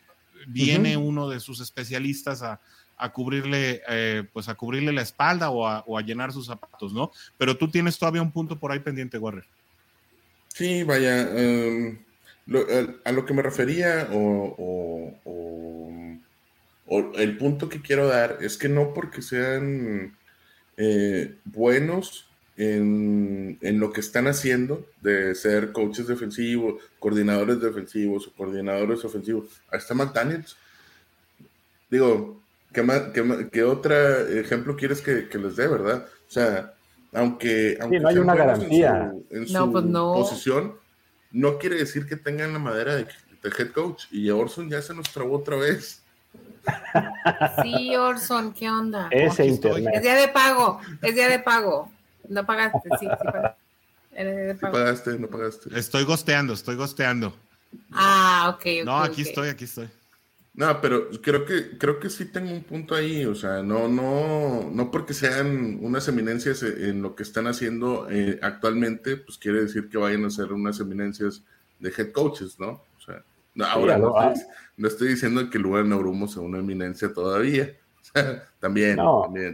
[0.47, 2.59] viene uno de sus especialistas a,
[2.97, 7.11] a cubrirle, eh, pues a cubrirle la espalda o a, llenar sus zapatos, ¿no?
[7.37, 9.43] Pero tú tienes todavía un punto por ahí pendiente, Warren.
[10.49, 11.99] Sí, vaya, em,
[13.05, 15.13] a lo que me refería o,
[17.15, 20.15] el punto que quiero dar es que no porque sean
[20.77, 28.33] eh, buenos en, en, lo que están haciendo de ser coaches defensivos, coordinadores defensivos o
[28.33, 29.45] coordinadores ofensivos.
[29.71, 30.55] Ahí está McDaniels.
[31.89, 32.42] Digo,
[32.73, 33.95] ¿Qué, otro
[34.27, 36.05] ejemplo quieres que, les dé, verdad?
[36.27, 36.73] O sea,
[37.13, 40.75] aunque, aunque no hay una garantía en su, pues posición,
[41.31, 43.07] no quiere decir que tengan la madera de,
[43.43, 44.05] head coach.
[44.11, 46.01] Y Orson ya se nos trabó otra vez.
[47.61, 49.07] Sí, Orson, ¿qué onda?
[49.11, 49.93] Ese internet.
[49.95, 51.91] Es día de pago, es día de pago.
[52.27, 53.07] No pagaste, sí, sí
[54.61, 55.19] pagaste.
[55.19, 55.77] no pagaste.
[55.77, 57.35] Estoy gosteando, estoy gosteando.
[57.91, 58.85] Ah, ok.
[58.85, 59.89] no, aquí estoy, aquí estoy.
[60.55, 64.69] No, pero creo que, creo que sí tengo un punto ahí, o sea, no, no,
[64.71, 69.89] no porque sean unas eminencias en lo que están haciendo eh, actualmente, pues quiere decir
[69.89, 71.43] que vayan a ser unas eminencias
[71.79, 72.83] de head coaches, ¿no?
[72.97, 73.23] O sea,
[73.65, 77.75] ahora no, estoy, diciendo que Luan Naurumo sea una eminencia todavía,
[78.59, 78.99] también,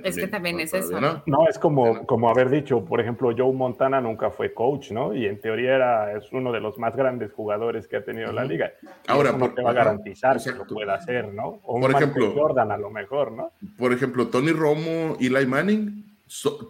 [0.03, 0.99] Es que también es eso.
[0.99, 1.47] ¿no?
[1.47, 5.13] es como, como haber dicho, por ejemplo, Joe Montana nunca fue coach, ¿no?
[5.13, 8.43] Y en teoría era, es uno de los más grandes jugadores que ha tenido la
[8.43, 8.73] liga.
[9.07, 11.59] Ahora, no te va a garantizar que lo pueda hacer, ¿no?
[11.63, 13.51] O por ejemplo, Jordan a lo mejor, ¿no?
[13.77, 16.05] Por ejemplo, Tony Romo y Eli Manning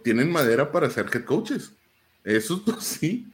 [0.04, 1.74] tienen madera para ser head coaches.
[2.24, 3.32] Esos dos sí.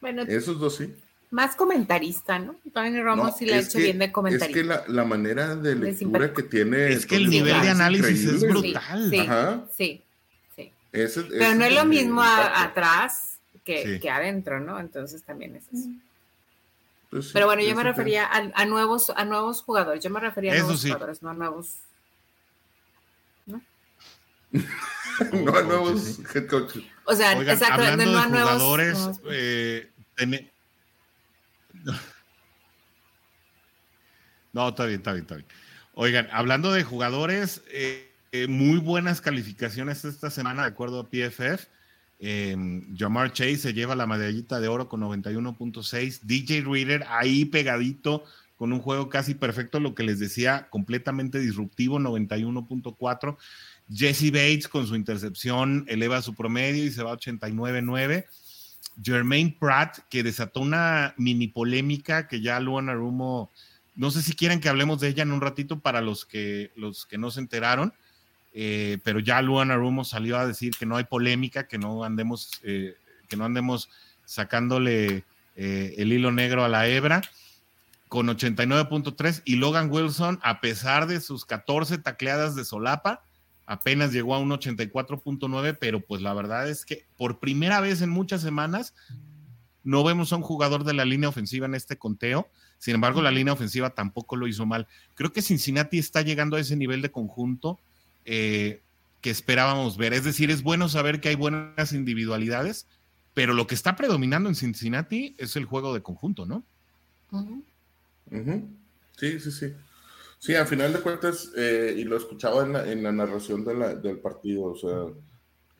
[0.00, 0.94] Bueno, esos dos sí
[1.30, 2.56] más comentarista, ¿no?
[2.72, 4.60] Tony Romo sí le ha hecho bien de comentarista.
[4.60, 6.88] Es que la, manera de lectura que tiene.
[6.88, 9.10] Es que el nivel de análisis es brutal.
[9.10, 9.26] Sí,
[9.76, 10.02] sí,
[10.56, 10.72] sí.
[10.90, 14.80] Pero no es lo mismo atrás que, adentro, ¿no?
[14.80, 15.88] Entonces también es eso.
[17.10, 20.02] Pues Pero bueno, yo me refería a, nuevos, a nuevos jugadores.
[20.02, 21.76] Yo me refería a nuevos jugadores, no a nuevos.
[23.46, 23.62] ¿no?
[25.32, 26.84] no a nuevos head coaches.
[27.04, 28.98] O sea, exacto, no a nuevos jugadores.
[29.30, 29.90] Eh,
[34.52, 35.46] no, está bien, está bien, está bien.
[35.94, 41.66] Oigan, hablando de jugadores, eh, eh, muy buenas calificaciones esta semana, de acuerdo a PFF.
[42.20, 42.56] Eh,
[42.96, 46.20] Jamar Chase se lleva la medallita de oro con 91.6.
[46.22, 48.24] DJ Reader ahí pegadito
[48.56, 53.36] con un juego casi perfecto, lo que les decía, completamente disruptivo, 91.4.
[53.90, 58.26] Jesse Bates con su intercepción eleva su promedio y se va a 89.9.
[59.02, 63.50] Jermaine Pratt, que desató una mini polémica que ya Luan Arumo,
[63.94, 67.06] no sé si quieren que hablemos de ella en un ratito para los que, los
[67.06, 67.92] que no se enteraron,
[68.54, 72.60] eh, pero ya Luan Arumo salió a decir que no hay polémica, que no andemos,
[72.62, 72.96] eh,
[73.28, 73.88] que no andemos
[74.24, 75.24] sacándole
[75.56, 77.22] eh, el hilo negro a la hebra
[78.08, 83.22] con 89.3 y Logan Wilson, a pesar de sus 14 tacleadas de solapa,
[83.68, 88.08] apenas llegó a un 84.9, pero pues la verdad es que por primera vez en
[88.08, 88.94] muchas semanas
[89.84, 92.48] no vemos a un jugador de la línea ofensiva en este conteo.
[92.78, 94.88] Sin embargo, la línea ofensiva tampoco lo hizo mal.
[95.14, 97.78] Creo que Cincinnati está llegando a ese nivel de conjunto
[98.24, 98.80] eh,
[99.20, 100.14] que esperábamos ver.
[100.14, 102.86] Es decir, es bueno saber que hay buenas individualidades,
[103.34, 106.64] pero lo que está predominando en Cincinnati es el juego de conjunto, ¿no?
[109.18, 109.72] Sí, sí, sí.
[110.38, 113.74] Sí, al final de cuentas, eh, y lo escuchaba en la, en la narración de
[113.74, 115.06] la, del partido, o sea,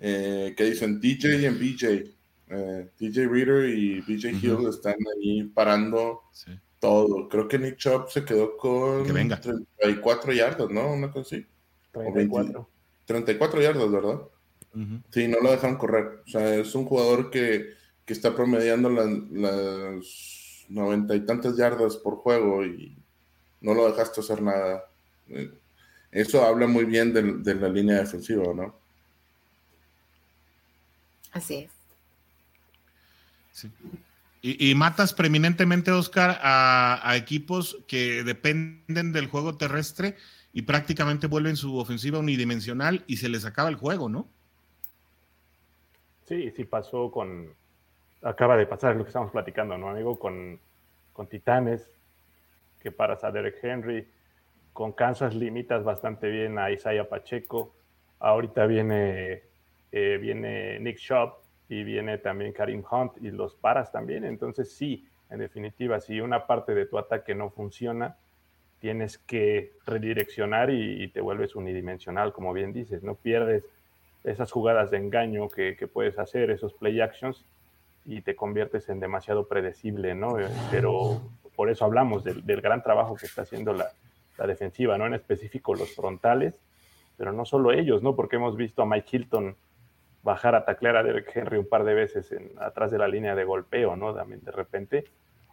[0.01, 2.11] eh, que dicen DJ y BJ,
[2.51, 6.23] eh, DJ Reader y BJ Hill están ahí parando
[6.81, 7.29] todo.
[7.29, 10.93] Creo que Nick Chop se quedó con 34 yardas, ¿no?
[10.93, 11.47] Una cosa así.
[11.93, 12.69] 34.
[13.05, 14.21] 34 yardas, ¿verdad?
[15.11, 16.23] Sí, no lo dejan correr.
[16.27, 17.71] O sea, es un jugador que,
[18.05, 22.98] que está promediando las noventa y tantas yardas por juego y
[23.61, 24.85] no lo dejaste hacer nada.
[25.29, 25.51] Eh,
[26.11, 28.75] eso habla muy bien de, la línea defensiva, ¿no?
[31.33, 31.71] Así es.
[33.53, 33.71] Sí.
[34.41, 40.17] Y, matas preeminentemente, Oscar, a, equipos que dependen del juego terrestre
[40.53, 44.29] y prácticamente vuelven su ofensiva unidimensional y se les acaba el juego, ¿no?
[46.27, 47.53] Sí, sí pasó con,
[48.23, 50.19] acaba de pasar lo que estamos platicando, ¿no, amigo?
[50.19, 50.61] Con,
[51.13, 51.91] con Titanes,
[52.81, 54.09] que paras a Derek Henry.
[54.73, 57.75] Con Kansas limitas bastante bien a Isaiah Pacheco.
[58.21, 59.43] Ahorita viene,
[59.93, 61.35] eh, viene Nick Shop
[61.69, 64.25] y viene también Karim Hunt y los paras también.
[64.25, 68.17] Entonces sí, en definitiva, si una parte de tu ataque no funciona,
[68.81, 73.65] tienes que redireccionar y, te vuelves unidimensional, como bien dices, no pierdes
[74.25, 77.45] esas jugadas de engaño que, que, puedes hacer, esos play actions,
[78.05, 80.37] y te conviertes en demasiado predecible, ¿no?
[80.71, 81.21] Pero
[81.59, 83.91] por eso hablamos del, gran trabajo que está haciendo la,
[84.47, 86.55] defensiva, no en específico los frontales,
[87.17, 88.15] pero no solo ellos, ¿no?
[88.15, 89.57] Porque hemos visto a Mike Hilton
[90.23, 93.35] bajar a taclear a Derek Henry un par de veces en, atrás de la línea
[93.35, 94.15] de golpeo, ¿no?
[94.15, 95.07] También de repente,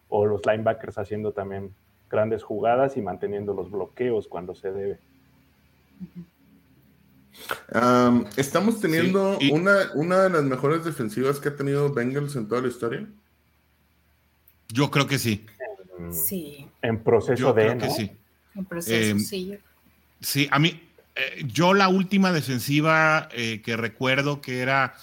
[0.08, 1.74] o los linebackers haciendo también
[2.08, 5.00] grandes jugadas y manteniendo los bloqueos cuando se debe.
[8.38, 12.68] estamos teniendo una, una de las mejores defensivas que ha tenido Bengals en toda la
[12.68, 13.08] historia.
[14.70, 15.46] Yo creo que sí.
[16.12, 16.68] Sí.
[16.82, 17.78] En proceso de.
[17.78, 18.12] que sí.
[18.56, 19.58] En proceso, em, sí.
[20.22, 20.80] Sí, a mí,
[21.16, 24.96] eh, yo la última defensiva eh, que recuerdo que era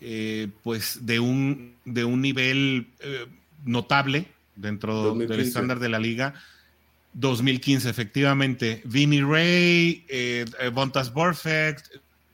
[0.00, 2.88] eh, pues de un, de un nivel
[3.64, 6.34] notable dentro del estándar de la liga.
[7.12, 8.82] 2015, efectivamente.
[8.84, 10.04] Vinny Ray,
[10.72, 11.86] Bontas Perfect,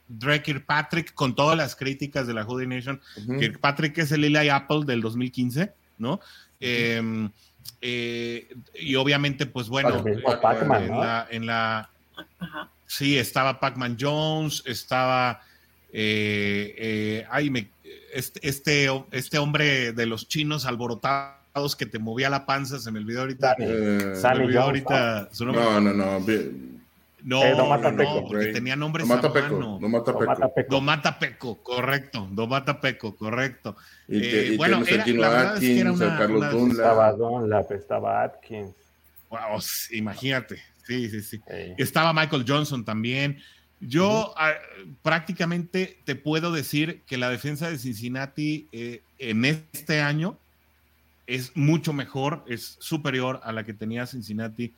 [0.09, 2.99] Drake Patrick, con todas las críticas de la Hoodie Nation.
[3.39, 6.19] Kirkpatrick es el Eli Apple del 2015, ¿no?
[7.81, 10.03] Y obviamente, pues bueno,
[11.29, 11.89] en la,
[12.85, 15.41] sí, estaba Pac-Man Jones, estaba
[15.93, 17.69] ay, me,
[18.13, 22.99] este, este, este, hombre de los chinos alborotados que te movía la panza, se me
[22.99, 23.55] olvidó ahorita.
[23.59, 24.13] Eh,
[24.63, 25.63] ahorita su nombre.
[25.63, 26.25] No, no, no.
[27.23, 30.13] No, eh, no, no, porque tenía nombres no mata Peco, no mata
[30.53, 30.81] Peco.
[30.81, 32.27] mata Peco, correcto.
[32.31, 33.77] No mata Peco, correcto.
[34.09, 36.71] Y, bueno, era, la verdad Atkins, es que era una, Carlos Dunlap.
[36.71, 38.71] Estaba Dunlap, estaba Atkins.
[39.29, 39.59] Wow,
[39.91, 40.57] imagínate.
[40.85, 41.41] Sí, sí, sí.
[41.77, 43.39] Estaba Michael Johnson también.
[43.79, 44.53] Yo ah,
[45.01, 50.37] prácticamente te puedo decir que la defensa de Cincinnati eh, en este año
[51.25, 54.73] es mucho mejor, es superior a la que tenía Cincinnati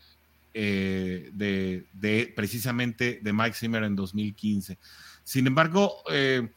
[0.57, 4.77] eh, de, precisamente de Mike Zimmer en 2015.
[5.25, 6.47] Sin embargo, eh,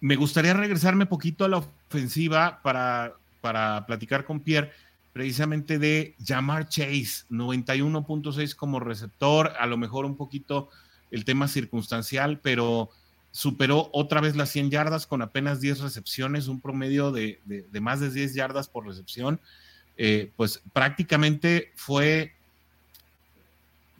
[0.00, 4.72] me gustaría regresarme poquito a la ofensiva para, para platicar con Pierre
[5.12, 10.68] precisamente de Jamar Chase, 91.6 como receptor, a lo mejor un poquito
[11.12, 12.90] el tema circunstancial, pero
[13.30, 17.38] superó otra vez las 100 yardas con apenas 10 recepciones, un promedio de,
[17.80, 19.40] más de 10 yardas por recepción.
[19.96, 22.34] Eh, pues prácticamente fue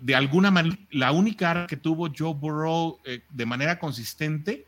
[0.04, 4.66] de alguna manera la única que tuvo Joe Burrow eh, de manera consistente,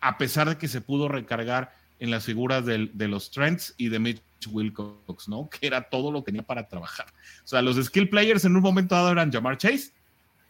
[0.00, 3.98] a pesar de que se pudo recargar en las figuras de los Trents y de
[3.98, 5.50] Mitch Wilcox, ¿no?
[5.50, 7.04] Que era todo lo que tenía para trabajar.
[7.44, 9.90] O sea, los skill players en un momento dado eran Jamar Chase,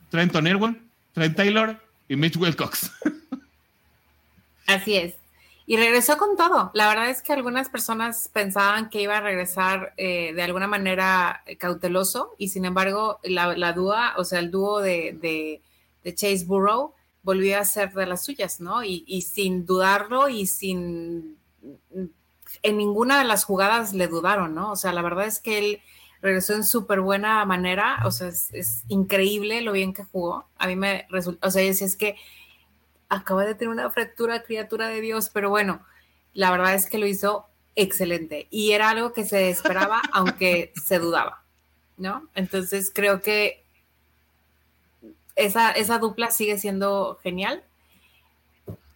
[0.09, 1.77] Trenton Irwin, Trent Taylor
[2.09, 2.93] y Mitch Wilcox.
[4.69, 5.15] Así es.
[5.71, 6.71] Y regresó con todo.
[6.73, 11.43] La verdad es que algunas personas pensaban que iba a regresar eh, de alguna manera
[11.59, 15.61] cauteloso y sin embargo la, la dúa, o sea, el dúo de,
[16.07, 18.83] Chase Burrow volvió a ser de las suyas, ¿no?
[18.83, 21.37] Y, y, sin dudarlo y sin...
[22.63, 24.73] En ninguna de las jugadas le dudaron, ¿no?
[24.73, 25.83] O sea, la verdad es que él
[26.23, 30.47] regresó en súper buena manera, o sea, es, increíble lo bien que jugó.
[30.57, 32.17] A mí me resulta, o sea, si es que
[33.09, 35.85] acaba de tener una fractura, criatura de Dios, pero bueno,
[36.35, 40.99] la verdad es que lo hizo excelente y era algo que se esperaba, aunque se
[40.99, 41.43] dudaba,
[41.97, 42.29] ¿no?
[42.35, 43.65] Entonces creo que
[45.37, 47.63] esa, esa dupla sigue siendo genial.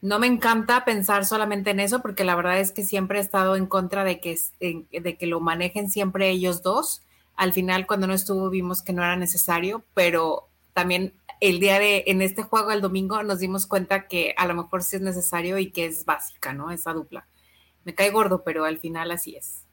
[0.00, 3.54] No me encanta pensar solamente en eso porque la verdad es que siempre he estado
[3.54, 7.02] en contra de que, de que lo manejen siempre ellos dos
[7.36, 11.12] al final, cuando no estuvo, vimos que no era necesario, pero también
[11.42, 14.84] el día de, en este juego, el domingo, nos dimos cuenta que a lo mejor
[14.84, 16.70] sí es necesario y que es básica, ¿no?
[16.70, 17.26] Esa dupla.
[17.84, 19.64] Me cae gordo, pero al final así es.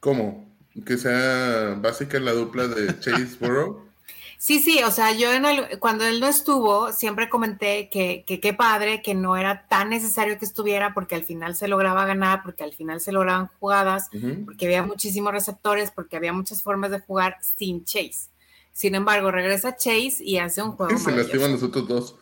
[0.00, 0.48] ¿Cómo?
[0.86, 3.90] ¿Que sea básica la dupla de Chase Burrow?
[4.38, 5.44] Sí, sí, o sea, yo en
[5.80, 10.46] cuando él no estuvo, siempre comenté que qué padre, que no era tan necesario que
[10.46, 14.08] estuviera porque al final se lograba ganar, porque al final se lograban jugadas,
[14.46, 18.29] porque había muchísimos receptores, porque había muchas formas de jugar sin Chase.
[18.80, 20.96] Sin embargo, regresa Chase y hace un juego.
[20.96, 22.16] se lastiman los otros dos.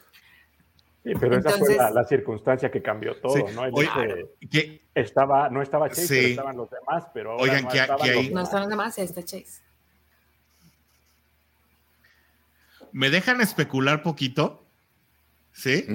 [1.04, 3.62] Sí, pero esa fue la, circunstancia que cambió todo, ¿no?
[4.92, 8.30] estaba, no estaba Chase, pero estaban los demás, pero ahora Oigan, no, que, estaban los
[8.32, 9.62] no estaban los demás, está Chase.
[12.90, 14.66] ¿Me dejan especular poquito?
[15.52, 15.86] ¿Sí?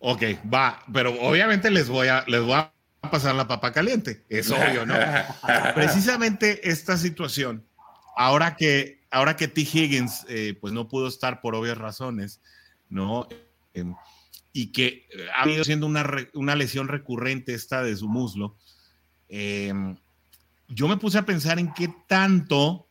[0.00, 0.22] Ok,
[0.52, 2.72] va, pero obviamente les voy a, les voy a
[3.12, 4.94] pasar la papa caliente, es obvio, ¿no?
[5.76, 7.64] Precisamente esta situación,
[8.16, 9.60] ahora que, ahora que T.
[9.60, 12.40] Higgins eh, pues no pudo estar por obvias razones,
[12.88, 13.28] ¿no?
[13.72, 13.94] Em,
[14.52, 15.06] y que
[15.36, 16.04] ha ido siendo una,
[16.34, 18.56] una, lesión recurrente esta de su muslo,
[19.28, 19.96] em,
[20.68, 22.88] yo me puse a pensar en qué tanto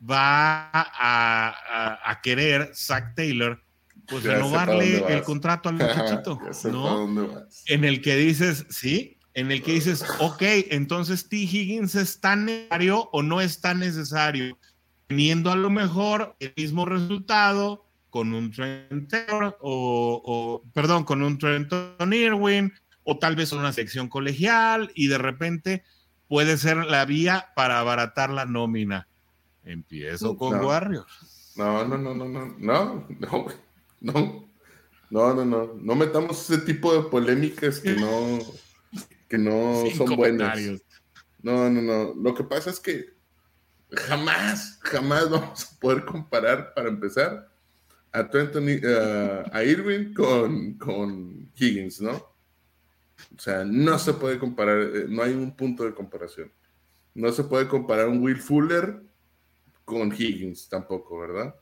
[0.00, 3.62] va a, querer Zach Taylor
[4.06, 6.40] pues renovarle el contrato al muchachito,
[6.70, 7.46] ¿no?
[7.66, 11.36] En el que dices, sí, en el que dices, ok, entonces T.
[11.36, 14.58] Higgins es tan necesario o no es tan necesario,
[15.06, 19.12] teniendo a lo mejor el mismo resultado con un Trent
[19.60, 22.72] o, o, perdón, con un Trenton Irwin
[23.02, 25.84] o tal vez una sección colegial y de repente
[26.28, 29.08] puede ser la vía para abaratar la nómina.
[29.64, 31.52] Empiezo con Warriors.
[31.56, 33.46] No, no, no, no, no, no, no,
[34.00, 34.48] no,
[35.10, 38.38] no, no, no, no metamos ese tipo de polémicas que no,
[39.28, 40.58] que no son buenas.
[41.42, 42.14] No, no, no.
[42.14, 43.13] Lo que pasa es que
[43.96, 47.50] jamás, jamás vamos a poder comparar, para empezar,
[48.12, 48.68] a Trenton,
[49.52, 52.12] a Irving con, con Higgins, ¿no?
[53.36, 56.52] O sea, no se puede comparar, eh, no hay un punto de comparación.
[57.14, 59.02] No se puede comparar un Will Fuller
[59.84, 61.54] con Higgins tampoco, ¿verdad?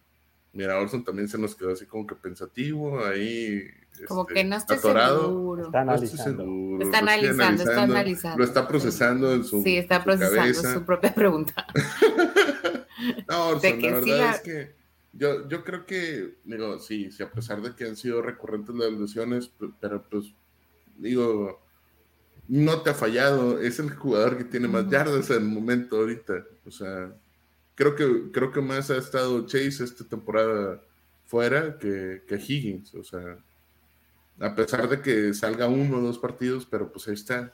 [0.52, 3.66] Mira, Orson también se nos quedó así como que pensativo, ahí.
[4.08, 5.20] Como este, que no estoy atorado.
[5.26, 5.64] seguro.
[5.66, 6.42] Está No estoy analizando.
[6.44, 8.38] seguro, Está analizando, está analizando.
[8.38, 10.74] Lo está procesando en su Sí, está su procesando cabeza.
[10.74, 11.66] su propia pregunta.
[13.28, 14.74] No, Orson, de que la sí verdad es que
[15.12, 18.92] yo, yo creo que, digo, sí, sí, a pesar de que han sido recurrentes las
[18.92, 19.50] lesiones,
[19.80, 20.32] pero pues,
[20.96, 21.60] digo,
[22.48, 26.44] no te ha fallado, es el jugador que tiene más yardas en el momento ahorita,
[26.64, 27.12] o sea,
[27.74, 30.80] creo que, creo que más ha estado Chase esta temporada
[31.24, 33.36] fuera que, que Higgins, o sea,
[34.40, 37.52] a pesar de que salga uno o dos partidos, pero pues ahí está.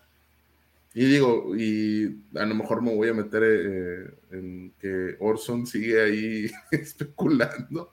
[0.94, 6.02] Y digo, y a lo mejor me voy a meter eh, en que Orson sigue
[6.02, 7.92] ahí especulando.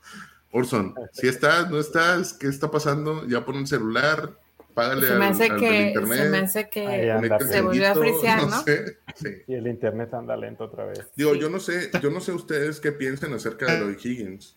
[0.51, 3.27] Orson, si estás, no estás, ¿qué está pasando?
[3.27, 4.39] Ya pon el celular,
[4.73, 6.17] págale Se me al, hace al que, internet.
[6.23, 8.63] se me hace que se volvió a alguito, frisear, ¿no?
[8.63, 8.97] sé.
[9.15, 9.29] Sí.
[9.47, 11.05] Y el internet anda lento otra vez.
[11.17, 11.39] Digo, Sí.
[11.41, 14.55] yo no sé, yo no sé ustedes qué piensan acerca de lo de Higgins.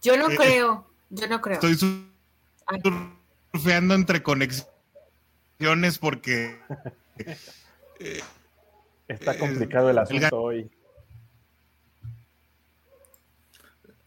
[0.00, 1.54] Yo no Eh, creo, yo no creo.
[1.54, 2.06] Estoy su-
[2.66, 2.80] Ay.
[3.58, 6.58] Surfeando entre conexiones porque
[9.06, 10.70] Está Eh, complicado el asunto hoy.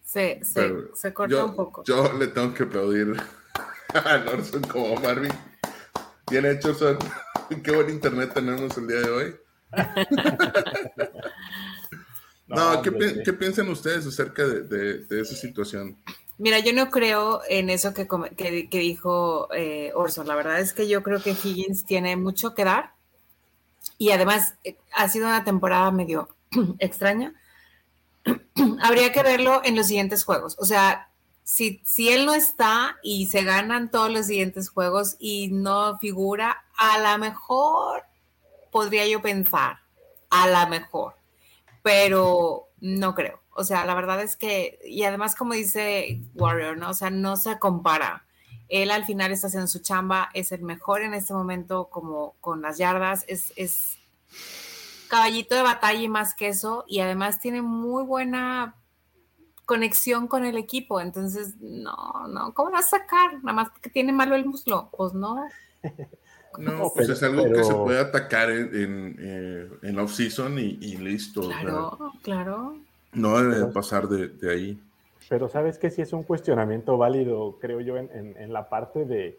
[0.03, 1.83] Se, se, Pero se corta yo, un poco.
[1.85, 3.15] yo le tengo que aplaudir
[3.93, 5.31] a Orson como Marvin.
[6.29, 6.97] Bien hecho, Orson.
[7.63, 9.35] Qué buen internet tenemos el día de hoy.
[12.49, 15.97] No, ¿qué, pi- piensan ustedes acerca de, de- de esa situación?
[16.37, 18.07] Mira, yo no creo en eso que,
[18.37, 20.27] que dijo eh, Orson.
[20.27, 22.93] La verdad es que yo creo que Higgins tiene mucho que dar.
[23.97, 26.29] Y además eh, ha sido una temporada medio
[26.79, 27.33] extraña.
[28.81, 30.55] Habría que verlo en los siguientes juegos.
[30.59, 31.09] O sea,
[31.43, 36.65] si, si él no está y se ganan todos los siguientes juegos y no figura,
[36.75, 38.03] a lo mejor
[38.69, 39.79] podría yo pensar,
[40.29, 41.15] a lo mejor,
[41.81, 43.39] pero no creo.
[43.57, 46.91] O sea, la verdad es que, y además como dice Warrior, ¿no?
[46.91, 48.25] O sea, no se compara.
[48.69, 52.61] Él al final está haciendo su chamba, es el mejor en este momento como con
[52.61, 53.97] las yardas, es, es
[55.09, 58.75] caballito de batalla y más que eso, y además tiene muy buena
[59.65, 63.35] conexión con el equipo, entonces no, no, ¿cómo lo vas a sacar?
[63.43, 65.47] Nada más porque tiene malo el muslo, pues no.
[66.57, 70.79] No, pues pero- es algo que se puede atacar en, en, eh, en off-season y,
[70.81, 71.41] y listo.
[71.41, 72.77] o sea, Claro, claro.
[73.17, 74.81] No debe Pero- pasar de, de ahí.
[75.29, 79.03] Pero sabes que sí es un cuestionamiento válido, creo yo, en, en- en la parte
[79.05, 79.37] de,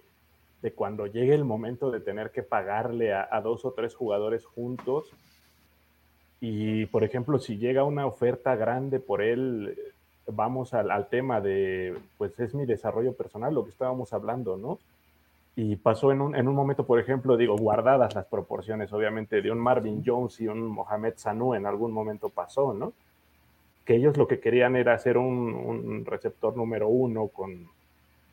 [0.61, 4.45] de cuando llegue el momento de tener que pagarle a, a dos o tres jugadores
[4.45, 5.11] juntos.
[6.41, 9.77] Y, por ejemplo, si llega una oferta grande por él,
[10.27, 14.79] vamos al, al tema de, pues es mi desarrollo personal, lo que estábamos hablando, ¿no?
[15.57, 19.51] Y pasó en un, en un momento, por ejemplo, digo, guardadas las proporciones, obviamente, de
[19.51, 22.93] un Marvin Jones y un Mohamed Sanu en algún momento pasó, ¿no?
[23.89, 27.69] Que ellos lo que querían era hacer un, un receptor número uno con,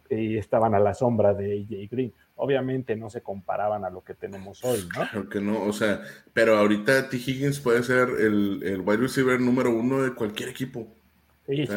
[0.09, 2.13] y estaban a la sombra de AJ Green.
[2.35, 5.07] Obviamente no se comparaban a lo que tenemos hoy, ¿no?
[5.13, 6.01] Porque no, o sea,
[6.33, 7.15] pero ahorita T.
[7.15, 10.89] Higgins puede ser el, el wide receiver número uno de cualquier equipo.
[11.47, 11.73] Sí, sí.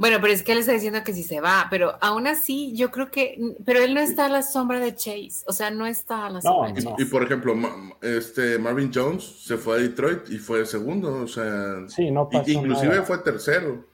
[0.00, 2.90] Bueno, pero es que él está diciendo que sí se va, pero aún así yo
[2.90, 6.24] creo que, pero él no está a la sombra de Chase, o sea, no está
[6.26, 6.90] a la No, sombra de no.
[6.92, 7.02] Chase.
[7.02, 11.26] Y por ejemplo, Ma- este Marvin Jones se fue a Detroit y fue segundo, o
[11.28, 13.02] sea, Sí, no y- pasó inclusive nada.
[13.02, 13.84] fue tercero.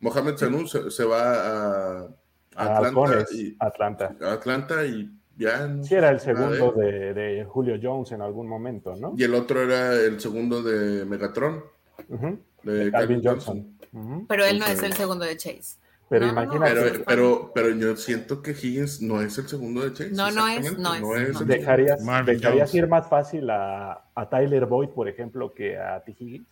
[0.00, 1.98] Mohamed Sanu se, se va a,
[2.56, 4.86] a A Atlanta y, Atlanta.
[4.86, 5.66] y ya.
[5.66, 9.12] no Sí, era el segundo de, de Julio Jones en algún momento, ¿no?
[9.16, 11.62] Y el otro era el segundo de Megatron,
[12.62, 13.77] de de Calvin Calvin Johnson.
[14.28, 15.76] Pero él no es el segundo de Chase.
[16.10, 16.56] Pero No, no, no.
[16.56, 20.10] imagínate, Pero, pero, pero yo siento que Higgins no es el segundo de Chase.
[20.12, 25.06] No, no es, no es, ¿dejarías, dejarías ir más fácil a, a Tyler Boyd, por
[25.08, 26.16] ejemplo, que a T.
[26.18, 26.46] Higgins?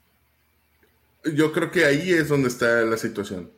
[1.35, 3.51] Yo creo que ahí es donde está la situación.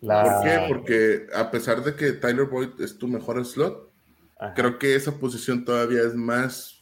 [0.00, 0.64] La- ¿Por qué?
[0.68, 3.90] Porque a pesar de que Tyler Boyd es tu mejor slot,
[4.38, 4.54] Ajá.
[4.54, 6.81] creo que esa posición todavía es más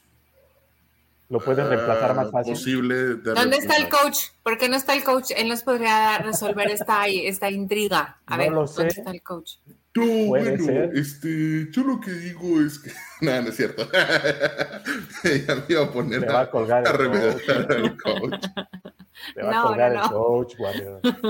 [1.31, 2.53] Lo puedes reemplazar más ah, fácil.
[2.53, 4.17] posible de ¿Dónde está el coach?
[4.43, 5.31] ¿Por qué no está el coach?
[5.35, 8.19] Él nos podría resolver esta, esta intriga.
[8.25, 8.99] A No ver, lo ¿dónde sé.
[8.99, 9.53] está el coach?
[9.95, 10.91] No, Puede bueno, ser.
[10.93, 12.91] este, yo lo que digo es que.
[13.25, 13.87] Nada, no es cierto.
[15.23, 18.41] ya me iba a poner Te va a colgar a al coach.
[19.35, 20.03] Te va No, a colgar no, no.
[20.05, 20.53] el coach.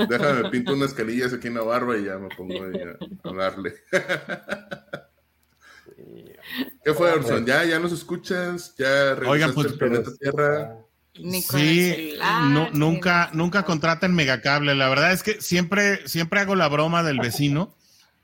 [0.08, 3.50] Déjame pinto unas calillas aquí en la barba y ya me pongo ahí a, a.
[3.52, 3.68] Sí.
[6.84, 7.12] ¿Qué fue.
[7.12, 7.46] Orson?
[7.46, 8.74] ¿Ya, ya nos escuchas?
[8.78, 10.62] ¿Ya regresaste Oigan, pues, al planeta Pero Tierra?
[10.62, 10.76] está-
[11.14, 14.74] Ni con el Sí, celular, no- nunca, nunca contraten megacable.
[14.74, 17.74] La verdad es que siempre, siempre hago la broma del vecino,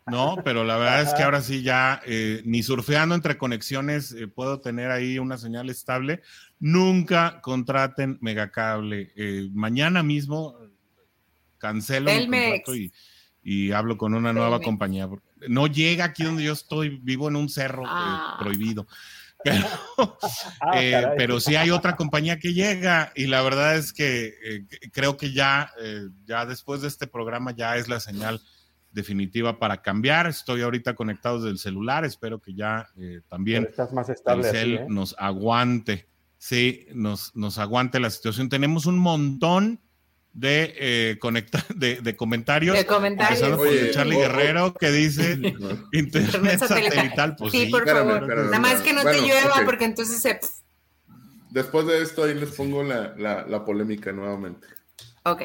[0.07, 0.37] ¿no?
[0.43, 4.61] Pero la verdad es que ahora sí ya eh, ni surfeando entre conexiones eh, puedo
[4.61, 6.23] tener ahí una señal estable.
[6.61, 9.13] Nunca contraten megacable.
[9.17, 10.57] Eh, mañana mismo
[11.59, 12.43] cancelo mi Telmex.
[12.47, 12.93] contrato y,
[13.43, 15.09] y hablo con una nueva compañía.
[15.49, 18.37] No llega aquí donde yo estoy, vivo en un cerro eh, Ah.
[18.41, 18.87] prohibido.
[19.45, 19.67] Pero,
[20.61, 24.67] Ah, eh, pero sí hay otra compañía que llega y la verdad es que eh,
[24.93, 28.41] creo que ya, eh, ya después de este programa ya es la señal
[28.91, 30.27] definitiva para cambiar.
[30.27, 34.49] Estoy ahorita conectado desde el celular, espero que ya eh, también Pero estás más estable
[34.49, 34.87] así, Telcel ¿eh?
[34.89, 36.09] nos aguante.
[36.39, 38.49] Sí, nos, nos aguante la situación.
[38.49, 39.81] Tenemos un montón
[40.41, 42.77] de, eh, conecta de, de comentarios.
[42.77, 43.41] De comentarios.
[43.41, 45.89] Empezando por Charlie Guerrero que dice No.
[45.93, 47.35] internet satelital.
[47.37, 48.23] Pues sí, sí, por espérame, favor.
[48.23, 50.39] espérame, Nada más que no Bueno, te llueva porque entonces se...
[51.51, 54.67] Después de esto, ahí les pongo la, la, la polémica nuevamente.
[55.25, 55.45] Ok.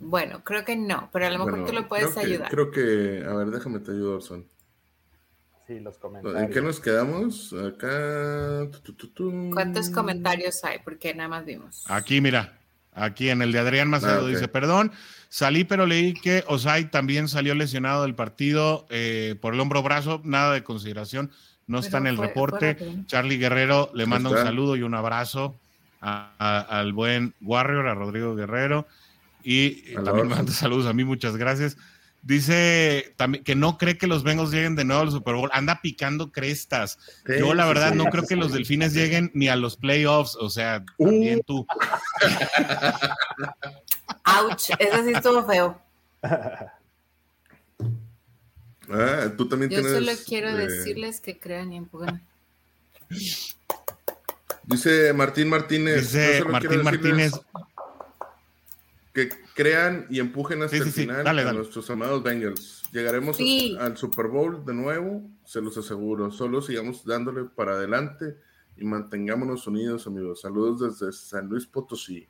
[0.00, 2.50] Bueno, creo que no, pero a lo mejor Bueno, tú lo puedes creo que- ayudar.
[2.50, 4.46] creo que, a ver, déjame te ayudo, Orson.
[5.66, 6.40] Sí, los comentarios.
[6.42, 7.52] ¿En qué nos quedamos?
[7.52, 8.68] Acá.
[8.72, 9.50] tu, tu, tu, tu.
[9.52, 10.78] ¿Cuántos comentarios hay?
[10.84, 11.84] Porque nada más vimos.
[11.88, 12.57] Aquí, mira,
[12.98, 14.92] aquí en el de Adrián Macedo Ah, dice, perdón,
[15.28, 20.20] salí pero leí que Osai también salió lesionado del partido eh, por el hombro brazo,
[20.24, 21.30] nada de consideración,
[21.66, 22.74] no está en el fue- reporte.
[22.76, 22.88] fue.
[23.06, 25.54] Charlie Guerrero le manda un saludo y un abrazo
[26.00, 28.86] a- a- al buen Warrior, a Rodrigo Guerrero,
[29.44, 31.76] y A también manda saludos a mí, muchas gracias.
[32.28, 35.80] Dice también que no cree que los Bengals lleguen de nuevo al Super Bowl, anda
[35.80, 36.98] picando crestas.
[37.26, 38.28] Sí, Yo la verdad sí, no sí, creo sí.
[38.28, 41.06] que los delfines lleguen ni a los playoffs, o sea, Uh.
[41.06, 41.66] también tú.
[44.42, 45.80] Ouch, eso sí estuvo feo.
[48.90, 49.94] Ah, tú también Yo tienes.
[49.98, 52.20] solo quiero eh, decirles que crean y empujen.
[54.64, 56.12] Dice Martín Martínez.
[56.12, 57.32] Dice Martín Martínez,
[59.18, 62.82] Que crean y empujen hasta Sí, sí, el sí, final dale, a nuestros amados Bengals.
[62.92, 63.76] Llegaremos Sí.
[63.80, 66.30] al Super Bowl de nuevo, se los aseguro.
[66.30, 68.36] Solo sigamos dándole para adelante
[68.76, 70.42] y mantengámonos unidos, amigos.
[70.42, 72.28] Saludos desde San Luis Potosí.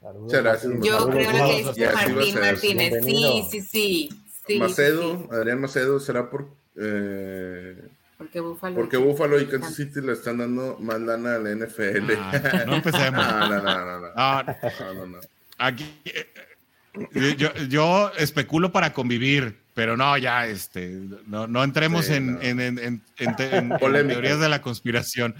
[0.00, 0.72] Saludos, Muchas gracias.
[0.82, 2.40] Yo Saludos, creo lo que dice Martín.
[2.40, 2.60] Martínez.
[2.60, 3.32] Sí, Bienvenido.
[3.50, 4.08] sí, sí.
[4.46, 7.86] sí, Macedo, sí, Adrián Macedo, será por eh,
[8.16, 8.76] porque Búfalo.
[8.76, 12.12] porque Buffalo y Kansas City le están dando más lana a la NFL.
[12.18, 13.24] Ah, no empecemos.
[13.30, 14.06] No, no, no, no, no.
[14.16, 15.20] Ah, No, no, no.
[15.60, 22.14] Aquí eh, yo, yo especulo para convivir, pero no, ya, este, no, no entremos Sí,
[22.14, 22.40] en, no.
[22.42, 23.36] en- en- en- en
[23.78, 25.34] teorías de la conspiración.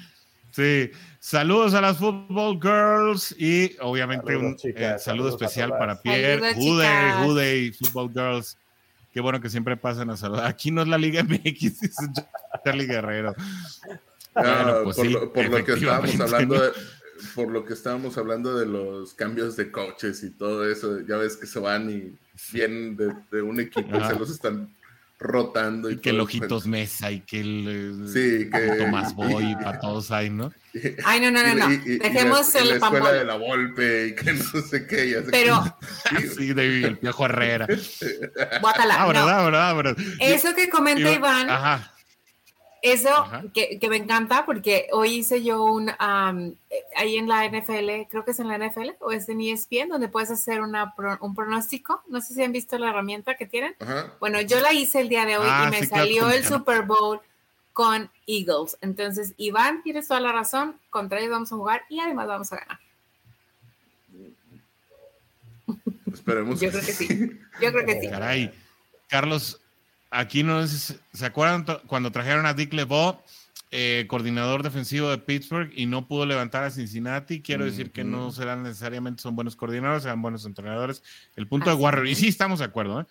[0.52, 0.90] Sí,
[1.20, 5.70] saludos a las Football Girls y obviamente Saludos, un chicas, eh, saludo saludos a especial
[5.70, 6.88] para Pierre, Jude.
[7.24, 8.58] Jude y Football Girls.
[9.12, 10.46] Qué bueno que siempre pasan a saludar.
[10.46, 11.42] Aquí no es la Liga MX,
[11.80, 11.90] dice
[12.64, 13.34] Charlie Guerrero.
[14.34, 16.70] Ah, Bueno, pues por, sí, lo, por lo que estábamos hablando de,
[17.34, 21.36] por lo que estábamos hablando de los cambios de coches y todo eso, ya ves
[21.36, 22.18] que se van y
[22.52, 24.74] vienen de, de un equipo y se los están
[25.18, 29.78] rotando y, Y que el Ojitos Mesa y que el Sí, que- Tomás Boy, para
[29.78, 30.50] todos ahí, ¿no?
[31.04, 31.70] Ay, no, no, no, no.
[31.72, 33.12] Y- y- y Dejemos la, y la el escuela pambol.
[33.18, 35.06] de la Volpe y que no sé qué.
[35.08, 35.78] y así Pero,
[36.18, 37.66] que- sí, de el Piojo Herrera.
[38.62, 38.94] guácala.
[38.98, 39.94] Ah, no.
[40.20, 41.92] Eso que comenta Iván, Ajá.
[42.82, 45.94] Eso que, que me encanta porque hoy hice yo un, eh,
[46.96, 50.08] ahí en la NFL, creo que es en la NFL o es en ESPN, donde
[50.08, 52.02] puedes hacer una, pro- un pronóstico.
[52.08, 53.74] No sé si han visto la herramienta que tienen.
[53.80, 54.14] Ajá.
[54.20, 56.82] Bueno, yo la hice el día de hoy Ah, y me sí, salió el Super
[56.82, 57.20] Bowl
[57.72, 58.76] con Eagles.
[58.80, 60.78] Entonces, Iván, tienes toda la razón.
[60.90, 62.78] Contra ellos vamos a jugar y además vamos a ganar.
[66.12, 66.60] Esperemos.
[66.60, 67.08] Yo creo que sí.
[67.60, 68.08] Yo creo que sí.
[68.10, 68.52] Caray.
[69.08, 69.59] Carlos,
[70.10, 71.00] aquí no es.
[71.12, 73.20] ¿Se acuerdan cuando trajeron a Dick LeBeau,
[73.70, 77.40] eh, coordinador defensivo de Pittsburgh, y no pudo levantar a Cincinnati?
[77.40, 81.02] Quiero decir que no serán necesariamente son buenos coordinadores, serán buenos entrenadores.
[81.36, 83.06] El punto Así de Warrior, y sí estamos de acuerdo, ¿eh?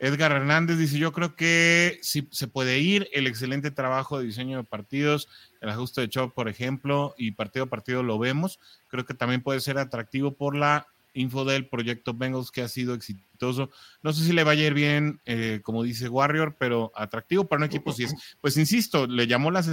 [0.00, 3.08] Edgar Hernández dice: Yo creo que sí se puede ir.
[3.12, 5.28] El excelente trabajo de diseño de partidos,
[5.60, 8.58] el ajuste de chop, por ejemplo, y partido a partido lo vemos.
[8.88, 12.94] Creo que también puede ser atractivo por la info del proyecto Bengals que ha sido
[12.94, 13.70] exitoso.
[14.02, 17.60] No sé si le vaya a ir bien, eh, como dice Warrior, pero atractivo para
[17.60, 18.14] un equipo sí es.
[18.40, 19.64] Pues insisto, le llamó la,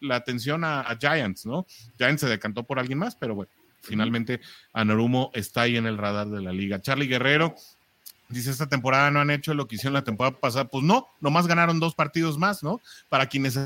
[0.00, 1.66] la atención a, a Giants, ¿no?
[1.98, 3.50] Giants se decantó por alguien más, pero bueno,
[3.82, 4.40] finalmente
[4.72, 6.80] Anarumo está ahí en el radar de la liga.
[6.80, 7.54] Charlie Guerrero
[8.28, 10.66] dice, esta temporada no han hecho lo que hicieron la temporada pasada.
[10.66, 12.80] Pues no, nomás ganaron dos partidos más, ¿no?
[13.08, 13.58] Para quienes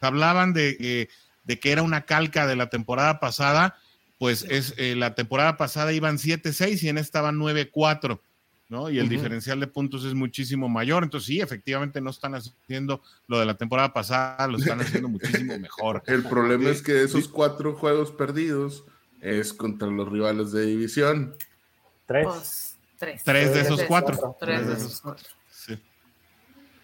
[0.00, 1.08] hablaban de, eh,
[1.44, 3.76] de que era una calca de la temporada pasada,
[4.18, 8.20] pues es eh, la temporada pasada iban 7-6 y en esta van 9-4,
[8.68, 8.90] ¿no?
[8.90, 11.04] Y el diferencial de puntos es muchísimo mayor.
[11.04, 15.56] Entonces, sí, efectivamente no están haciendo lo de la temporada pasada, lo están haciendo muchísimo
[15.58, 16.02] mejor.
[16.06, 17.30] El problema Sí, es que esos sí.
[17.32, 18.84] cuatro juegos perdidos
[19.20, 21.36] es contra los rivales de división.
[22.06, 22.26] Tres.
[22.26, 23.22] Pues, tres.
[23.24, 24.36] Tres de esos Tres cuatro.
[24.40, 25.28] Tres de Tres de esos cuatro.
[25.50, 25.78] Sí.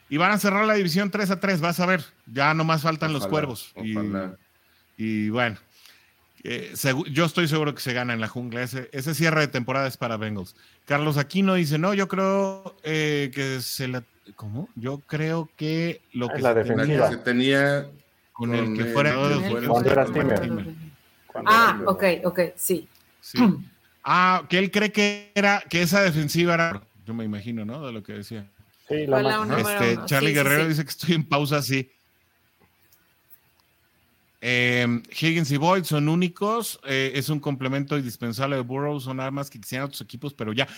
[0.09, 2.05] Y van a cerrar la división 3 a 3, vas a ver.
[2.27, 3.73] Ya nomás faltan los cuervos.
[3.83, 3.95] Y,
[4.97, 5.57] y bueno.
[6.47, 6.75] Eh,
[7.11, 8.63] yo estoy seguro que se gana en la jungla.
[8.63, 10.55] Ese, ese cierre de temporada es para Bengals.
[10.85, 14.05] Carlos Aquino dice, no, yo creo eh, que se la...
[14.37, 14.69] ¿Cómo?
[14.75, 17.11] Yo creo que lo que, la defensiva.
[17.11, 17.87] se tenía
[18.33, 19.15] con, el que fuera...
[21.47, 22.89] Ah, ok, ok, sí.
[23.21, 23.39] sí.
[24.03, 26.83] Ah, que él cree que era que esa defensiva era...
[27.07, 27.87] Yo me imagino, ¿no?
[27.87, 28.47] De lo que decía.
[28.87, 31.91] Sí, la este, Charlie Guerrero dice que estoy en pausa, sí.
[34.47, 39.49] Eh, Higgins y Boyd son únicos, eh, es un complemento indispensable de Burrow, son armas
[39.49, 40.69] que quisieran otros equipos, pero ya.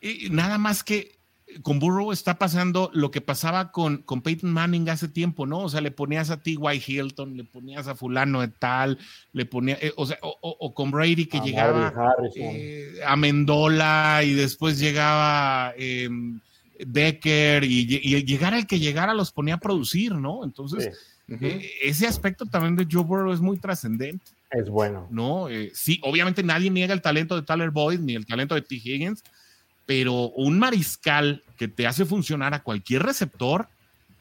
[0.00, 1.18] Y nada más que
[1.60, 5.58] con Burrow está pasando lo que pasaba con, con Peyton Manning hace tiempo, ¿no?
[5.58, 6.82] O sea, le ponías a T.Y.
[6.86, 8.96] Hilton, le ponías a fulano de tal,
[9.34, 11.92] le ponía, eh, o sea, o, con Brady que llegaba
[13.06, 16.40] a Mendola y después llegaba em,
[16.78, 17.84] Decker y,
[18.24, 20.42] llegar al que llegara los ponía a producir, ¿no?
[20.42, 21.09] Entonces,
[21.40, 24.24] eh, ese aspecto también de Joe Burrow es muy trascendente.
[24.50, 25.06] Es bueno.
[25.10, 28.62] No, eh, sí, obviamente nadie niega el talento de Tyler Boyd ni el talento de
[28.62, 28.74] T.
[28.74, 29.22] Higgins,
[29.86, 33.68] pero un mariscal que te hace funcionar a cualquier receptor,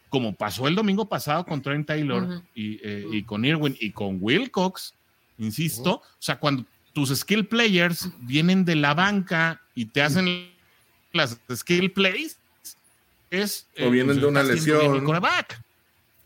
[0.10, 4.94] como pasó el domingo pasado con Trent Taylor eh, y, con Irwin y con Wilcox,
[5.38, 10.50] insisto, o sea, cuando tus skill players vienen de la banca y te hacen
[11.14, 12.38] las skill plays,
[13.32, 13.68] es...
[13.80, 15.06] o vienen pues, de una lesión.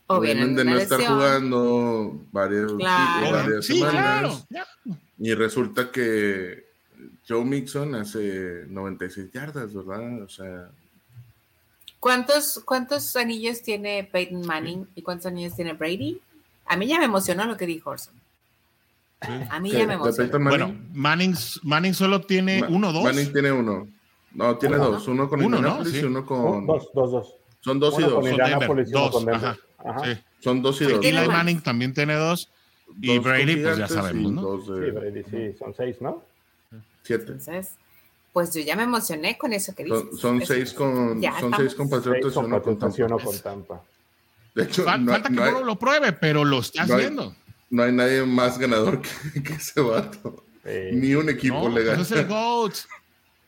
[0.06, 4.46] O vienen de no estar jugando varios, varias semanas.
[5.18, 6.66] Y resulta que
[7.26, 10.22] Joe Mixon hace 96 yardas, ¿verdad?
[10.22, 10.68] O sea.
[11.98, 16.20] ¿Cuántos, ¿Cuántos anillos tiene Peyton Manning y cuántos anillos tiene Brady?
[16.66, 18.14] A mí ya me emocionó lo que dijo Orson.
[19.48, 20.38] A mí ya me emocionó.
[20.38, 23.04] Bueno, Manning, Manning solo tiene uno o dos.
[23.04, 23.88] Manning tiene uno.
[24.34, 25.08] No, tiene dos.
[25.08, 26.66] Uno con uno, Indianapolis y uno con.
[26.66, 27.34] Dos, dos, dos.
[27.60, 28.24] Son dos y dos.
[29.12, 29.58] Son dos.
[29.84, 30.20] Ajá.
[30.40, 31.04] Son dos y dos.
[31.04, 32.50] Eli Manning también tiene dos.
[33.00, 34.60] Y Brady, pues ya sabemos, ¿no?
[34.60, 36.22] Sí, Brady, sí, son seis, ¿no?
[37.02, 37.32] Siete.
[37.32, 37.74] Entonces,
[38.32, 40.18] pues yo ya me emocioné con eso que dices.
[40.18, 43.82] Son, seis con, son seis con Patriotas y uno con Tampa.
[44.54, 47.34] De hecho, falta que no lo pruebe, pero lo está haciendo.
[47.70, 50.44] No hay nadie más ganador que, ese vato.
[50.92, 51.96] Ni un equipo le gana.
[51.96, 52.74] Pues es el GOAT.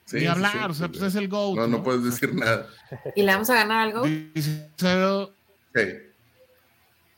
[0.05, 1.57] Sí, Ni hablar, o sea, pues es el GOAT.
[1.57, 2.69] No, no, puedes decir nada.
[3.15, 4.05] ¿Y le vamos a ganar algo?
[4.05, 4.33] Sí.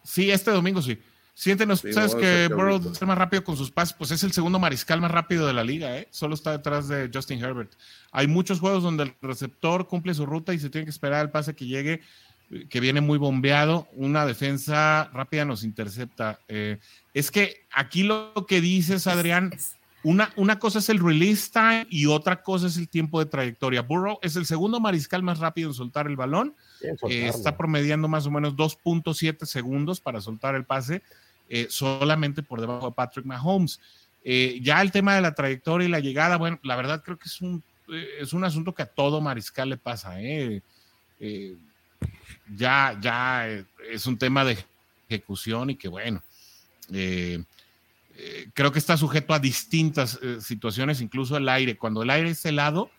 [0.08, 0.98] Sí, este domingo sí.
[1.34, 3.94] Siéntenos, ¿sabes que Burrow es más rápido con sus pases?
[3.94, 6.08] Pues es el segundo mariscal más rápido de la liga, ¿eh?
[6.10, 7.70] Solo está detrás de Justin Herbert.
[8.10, 11.30] Hay muchos juegos donde el receptor cumple su ruta y se tiene que esperar el
[11.30, 12.00] pase que llegue,
[12.70, 13.86] que viene muy bombeado.
[13.92, 16.40] Una defensa rápida nos intercepta.
[16.48, 16.78] Eh,
[17.12, 19.52] es que aquí lo que dices, Adrián,
[20.04, 23.82] una, una cosa es el release time y otra cosa es el tiempo de trayectoria.
[23.82, 28.26] Burrow es el segundo mariscal más rápido en soltar el balón eh, está promediando más
[28.26, 31.02] o menos 2.7 segundos para soltar el pase,
[31.48, 33.80] eh, solamente por debajo de Patrick Mahomes.
[34.24, 37.28] Eh, ya el tema de la trayectoria y la llegada, bueno, la verdad creo que
[37.28, 37.62] es un,
[38.20, 40.16] es un asunto que a todo mariscal le pasa.
[42.56, 43.48] ya, ya
[43.90, 44.58] es un tema de
[45.08, 46.22] ejecución y que bueno,
[48.54, 51.76] creo que está sujeto a distintas situaciones, incluso el aire.
[51.76, 52.90] Cuando el aire es helado,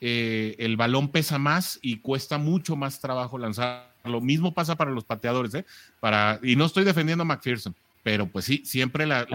[0.00, 3.90] eh, el balón pesa más y cuesta mucho más trabajo lanzar.
[4.04, 5.64] Lo mismo pasa para los pateadores, ¿eh?
[6.00, 9.26] Para, y no estoy defendiendo a McPherson, pero pues sí, siempre las,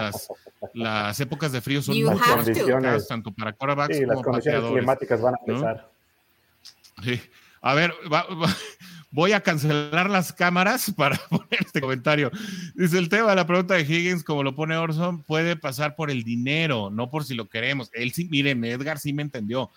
[0.73, 5.21] las épocas de frío son muy complicadas, tanto para quarterbacks sí, como las condiciones climáticas
[5.21, 5.91] van a pesar.
[7.61, 7.93] A ver,
[9.11, 12.31] voy a cancelar las cámaras para poner este comentario.
[12.73, 16.09] Dice el tema de la pregunta de Higgins, como lo pone Orson, puede pasar por
[16.09, 17.89] el dinero, no por si lo queremos.
[17.93, 19.69] Él sí, miren, Edgar sí me entendió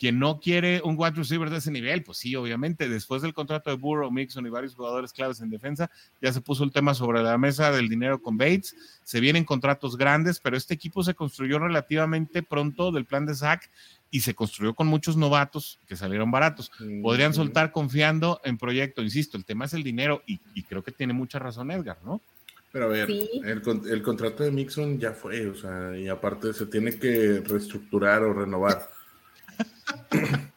[0.00, 3.68] quien no quiere un wide receiver de ese nivel, pues sí, obviamente, después del contrato
[3.68, 5.90] de Burrow, Mixon y varios jugadores claves en defensa,
[6.22, 9.98] ya se puso el tema sobre la mesa del dinero con Bates, se vienen contratos
[9.98, 13.70] grandes, pero este equipo se construyó relativamente pronto del plan de Zach
[14.10, 16.70] y se construyó con muchos novatos que salieron baratos.
[17.02, 21.12] Podrían soltar confiando en proyecto, insisto, el tema es el dinero y, creo que tiene
[21.12, 22.20] mucha razón Edgar, ¿no?
[22.72, 26.66] Pero a ver, el, el contrato de Mixon ya fue, o sea, y aparte se
[26.66, 28.88] tiene que reestructurar o renovar.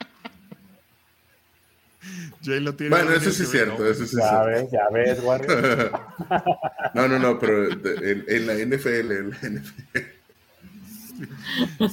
[2.90, 5.24] bueno, eso sí es cierto, eso sí ya ves, ya ves,
[6.94, 9.98] no, no, no, pero en, la NFL, en la NFL.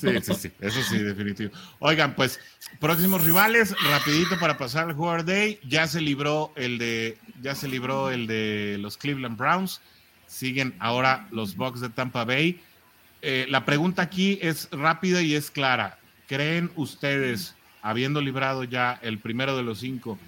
[0.00, 1.52] Sí, sí, sí, eso sí, definitivo.
[1.78, 2.40] Oigan, pues,
[2.78, 7.68] próximos rivales, rapidito para pasar el Jugar Day, ya se libró el de, ya se
[7.68, 9.80] libró el de los Cleveland Browns,
[10.26, 12.60] siguen ahora los Bucks de Tampa Bay.
[13.22, 15.98] Eh, la pregunta aquí es rápida y es clara.
[16.26, 20.18] ¿Creen ustedes habiendo librado ya el primero de los cinco.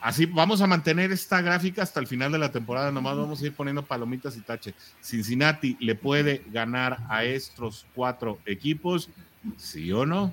[0.00, 2.92] Así vamos a mantener esta gráfica hasta el final de la temporada.
[2.92, 4.74] Nomás vamos a ir poniendo palomitas y tache.
[5.00, 9.08] Cincinnati le puede ganar a estos cuatro equipos,
[9.56, 10.32] ¿sí o no?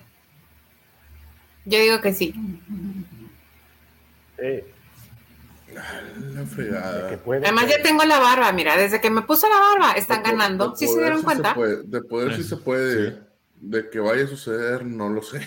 [1.66, 2.34] Yo digo que sí.
[6.34, 7.18] La fregada.
[7.26, 10.76] Además, ya tengo la barba, mira, desde que me puse la barba, están ganando.
[10.76, 11.56] ¿Sí se dieron cuenta?
[11.86, 13.22] de poder sí se puede.
[13.56, 15.40] De que vaya a suceder, no lo sé.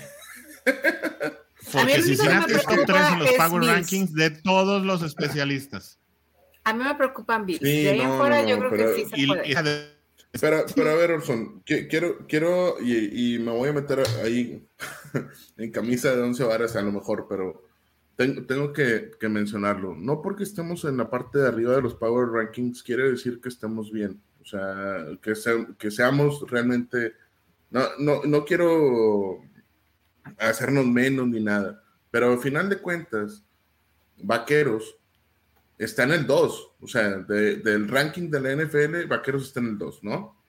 [1.73, 5.99] Porque Cincinnati es top 3 en los Power Rankings de todos los especialistas.
[6.65, 7.61] A mí me preocupan Bills.
[7.61, 9.95] de ahí en fuera yo creo que sí se puede.
[10.41, 14.67] Pero, pero a ver, Orson, quiero, quiero y, me voy a meter ahí
[15.57, 17.63] en camisa de once varas a lo mejor, pero
[18.17, 19.95] tengo, tengo que, que, mencionarlo.
[19.95, 23.49] No porque estemos en la parte de arriba de los Power Rankings quiere decir que
[23.49, 24.21] estemos bien.
[24.43, 25.35] O sea, que,
[25.79, 27.13] que seamos realmente...
[27.71, 29.41] No, no, no quiero
[30.39, 31.83] hacernos menos ni nada.
[32.11, 33.45] Pero al final de cuentas,
[34.19, 34.97] Vaqueros
[35.79, 36.73] está en el 2.
[36.81, 40.41] O sea, del ranking de la NFL, Vaqueros está en el 2, ¿no?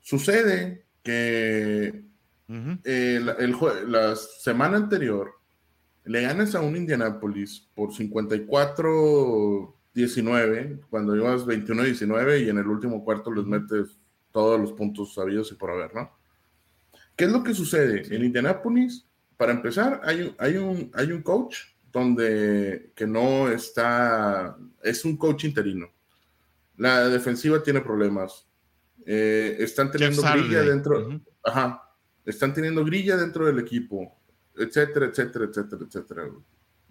[0.00, 2.04] Sucede que
[2.84, 3.20] eh,
[3.86, 5.32] la semana anterior
[6.04, 13.32] le ganas a un Indianapolis por 54-19, cuando ibas 21-19 y en el último cuarto
[13.32, 13.98] les metes
[14.30, 16.10] todos los puntos sabidos y por haber, ¿no?
[17.16, 18.14] ¿Qué es lo que sucede?
[18.14, 21.58] En Indianapolis, para empezar, hay un, hay un, hay un coach
[21.92, 25.88] donde que no está, es un coach interino.
[26.76, 28.48] La defensiva tiene problemas.
[29.06, 31.82] Eh, están teniendo grilla dentro, ajá,
[32.24, 34.18] están teniendo grilla dentro del equipo,
[34.56, 36.30] etcétera, etcétera, etcétera, etcétera.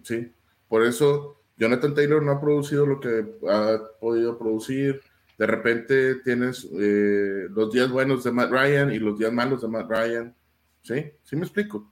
[0.04, 0.32] Sí,
[0.68, 5.02] por eso Jonathan Taylor no ha producido lo que ha podido producir
[5.44, 9.68] de repente tienes eh, los días buenos de Matt Ryan y los días malos de
[9.68, 10.34] Matt Ryan.
[10.82, 11.04] ¿Sí?
[11.22, 11.92] ¿Sí me explico?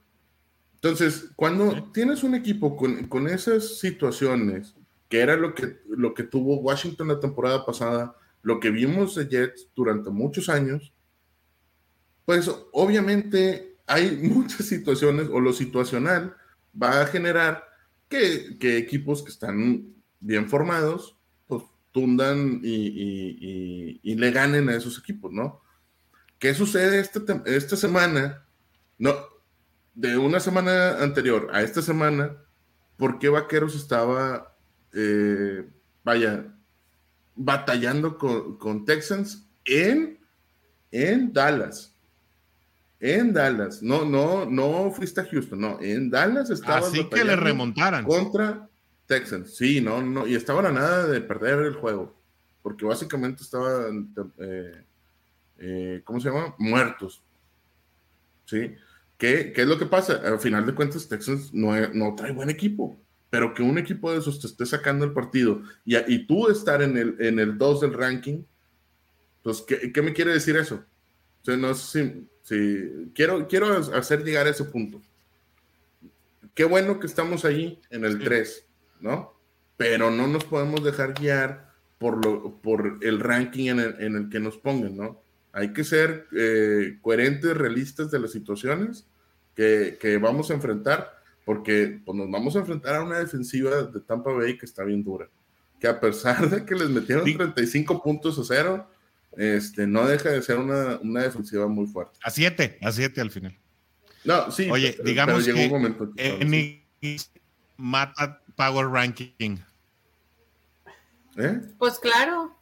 [0.76, 4.74] Entonces, cuando tienes un equipo con, esas situaciones,
[5.10, 9.28] que era lo que, lo que tuvo Washington la temporada pasada, lo que vimos de
[9.28, 10.94] Jets durante muchos años,
[12.24, 16.34] pues obviamente hay muchas situaciones o lo situacional
[16.82, 17.68] va a generar
[18.08, 21.18] que, que equipos que están bien formados
[21.92, 25.62] tundan y, le ganen a esos equipos, ¿no?
[26.38, 28.44] ¿Qué sucede esta, esta semana?
[28.98, 29.14] No,
[29.94, 32.36] de una semana anterior a esta semana,
[32.96, 34.56] ¿por qué Vaqueros estaba,
[34.92, 35.68] eh,
[36.02, 36.46] vaya,
[37.34, 40.18] batallando con, Texans en,
[40.90, 41.94] en Dallas?
[42.98, 46.86] En Dallas, no, no, no fuiste a Houston, no, en Dallas estaba.
[46.86, 48.04] Así que le remontaran.
[48.04, 48.68] Contra
[49.06, 52.14] Texans, sí, no, no, y estaban a nada de perder el juego,
[52.62, 54.84] porque básicamente estaban, eh,
[55.58, 56.54] eh, ¿cómo se llama?
[56.58, 57.22] Muertos.
[58.46, 58.74] ¿Sí?
[59.18, 60.20] ¿Qué, ¿Qué, es lo que pasa?
[60.24, 62.96] Al final de cuentas, Texans no, no, trae buen equipo,
[63.30, 66.82] pero que un equipo de esos te esté sacando el partido y, y tú estar
[66.82, 68.42] en el, en el 2 del ranking,
[69.42, 70.84] pues, ¿qué, ¿qué, me quiere decir eso?
[71.42, 75.00] O sea, no sé si, quiero, quiero hacer llegar a ese punto.
[76.54, 78.66] Qué bueno que estamos ahí en el 3
[79.02, 79.34] ¿no?
[79.76, 83.80] Pero no nos podemos dejar guiar por, lo, por el ranking en
[84.16, 85.22] el, que nos pongan, ¿no?
[85.52, 89.06] Hay que ser eh, coherentes, realistas de las situaciones
[89.54, 94.32] que, vamos a enfrentar, porque pues, nos vamos a enfrentar a una defensiva de Tampa
[94.32, 95.28] Bay que está bien dura,
[95.78, 98.88] que a pesar de que les metieron 35 puntos a cero,
[99.36, 102.18] este, no deja de ser una, defensiva muy fuerte.
[102.22, 103.56] A siete, a siete al final.
[104.24, 104.70] No, sí.
[104.70, 106.12] Oye, digamos que un momento
[107.76, 109.58] mata Power Ranking.
[111.36, 111.60] ¿Eh?
[111.78, 112.54] Pues claro.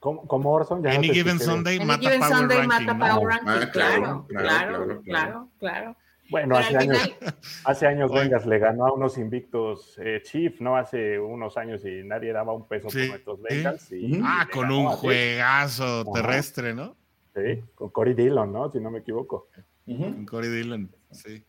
[0.00, 0.92] Como, Orson ya.
[0.92, 2.86] Any Given Sunday, mata, power Sunday ranking.
[2.86, 3.48] mata Power Ranking.
[3.48, 5.96] Ah, claro, claro, claro, claro,
[6.30, 6.98] Bueno, hace años,
[7.64, 10.76] hace años Vengas le ganó a unos invictos eh, Chief, ¿no?
[10.76, 13.90] Hace unos años y nadie daba un peso por nuestros Bengals.
[14.24, 16.96] ah, con un juegazo terrestre, ¿no?
[17.34, 18.72] Sí, con Cory Dillon, ¿no?
[18.72, 19.48] Si no me equivoco.
[19.84, 21.44] Con Cory Dillon, sí.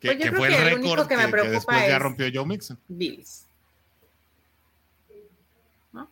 [0.00, 2.78] Que, pues fue el récord que, después ya rompió Joe Mixon.
[2.88, 3.46] Bills.
[5.92, 6.10] ¿No?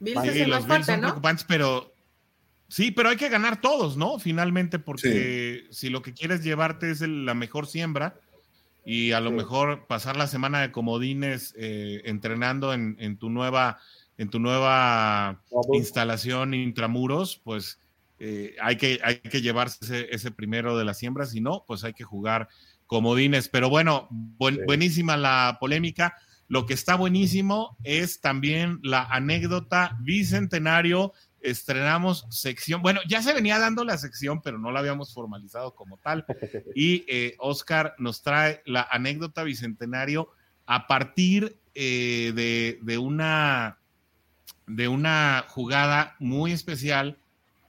[0.00, 1.92] Bills sí, los Bills son preocupantes, pero
[2.68, 4.18] sí, pero hay que ganar todos, ¿no?
[4.18, 8.18] Finalmente, porque si lo que quieres llevarte es la mejor siembra
[8.86, 13.78] y a lo mejor pasar la semana de comodines eh, entrenando en, tu nueva
[14.16, 15.42] en tu nueva
[15.74, 17.78] instalación intramuros, pues
[18.18, 21.84] eh, hay, que, hay que llevarse ese, ese, primero de la siembra, si no, pues
[21.84, 22.48] hay que jugar
[22.88, 23.48] comodines.
[23.48, 26.16] Pero bueno, buenísima la polémica.
[26.48, 32.82] Lo que está buenísimo es también la anécdota bicentenario estrenamos sección.
[32.82, 36.24] Bueno, ya se venía dando la sección, pero no la habíamos formalizado como tal.
[36.74, 40.30] Y eh, Oscar nos trae la anécdota bicentenario
[40.66, 43.78] a partir eh, de, de, una,
[44.66, 47.18] de una jugada muy especial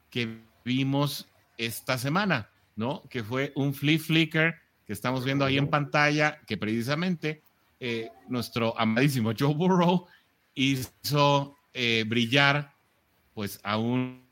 [0.10, 1.28] que vimos
[1.58, 3.04] esta semana, ¿no?
[3.10, 4.56] Que fue un flip flicker
[4.90, 7.44] que estamos viendo ahí en pantalla, que precisamente
[7.80, 10.07] eh, nuestro amadísimo Joe Burrow
[10.56, 12.74] hizo eh, brillar
[13.36, 14.28] pues a un,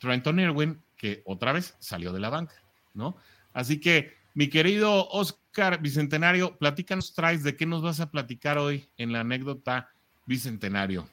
[0.00, 2.54] Trenton Irwin que otra vez salió de la banca,
[2.94, 3.18] ¿no?
[3.52, 8.88] Así que, mi querido Oscar Bicentenario, platícanos, traes de qué nos vas a platicar hoy
[8.96, 9.90] en la anécdota
[10.24, 11.06] Bicentenario.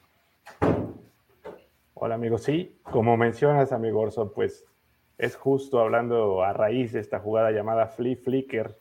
[1.92, 4.64] Hola amigos, sí, como mencionas amigo Orson, pues
[5.18, 8.76] es justo hablando a raíz de esta jugada llamada Flea Flicker,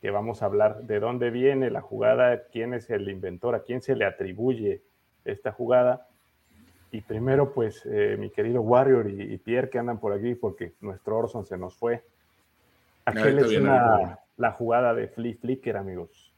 [0.00, 3.80] que vamos a hablar de dónde viene la jugada, quién es el inventor, a quién
[3.80, 4.82] se le atribuye
[5.24, 6.08] esta jugada.
[6.92, 11.16] Y primero, pues, eh, mi querido Warrior y, Pierre que andan por aquí, porque nuestro
[11.16, 12.04] Orson se nos fue.
[13.06, 16.32] ¿A qué le suena la jugada de Flea Flicker, amigos?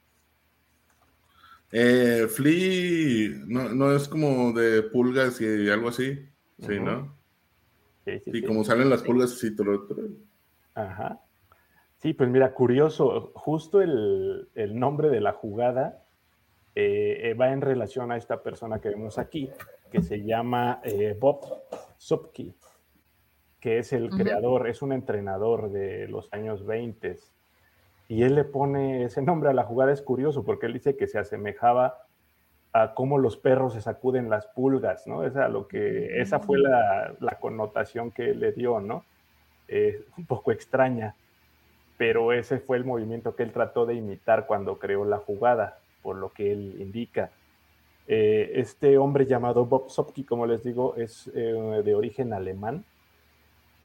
[1.72, 6.26] Eh, Flea no, es como de pulgas y algo así,
[6.60, 7.17] sí, ¿no?
[8.24, 9.86] Sí, sí, como salen las pulgas, así, todo,
[10.74, 11.20] Ajá.
[11.98, 16.04] Sí, pues mira, curioso, justo el, el nombre de la jugada
[16.80, 19.50] eh, va en relación a esta persona que vemos aquí,
[19.90, 21.40] que se llama eh, Bob
[21.96, 22.54] Supke,
[23.58, 27.18] que es el creador, es un entrenador de los años 20.
[28.06, 31.08] Y él le pone ese nombre a la jugada, es curioso, porque él dice que
[31.08, 32.06] se asemejaba
[32.72, 35.24] a cómo los perros se sacuden las pulgas, ¿no?
[35.24, 39.04] Esa, lo que, esa fue la, la connotación que le dio, ¿no?
[39.68, 41.14] Eh, un poco extraña,
[41.96, 46.16] pero ese fue el movimiento que él trató de imitar cuando creó la jugada por
[46.16, 47.30] lo que él indica.
[48.06, 52.84] Eh, este hombre llamado Bob Sopke, como les digo, es eh, de origen alemán.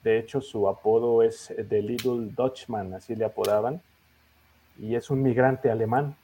[0.03, 3.81] De hecho, su apodo es The Little Dutchman, así le apodaban.
[4.79, 6.15] Y es un migrante alemán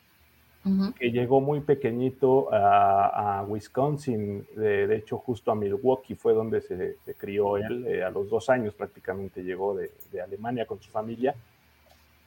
[0.98, 7.58] que llegó muy pequeñito a, Wisconsin, de, hecho justo a Milwaukee fue donde se, crió
[7.58, 9.92] él, eh, a los dos años prácticamente llegó de,
[10.22, 11.34] Alemania con su familia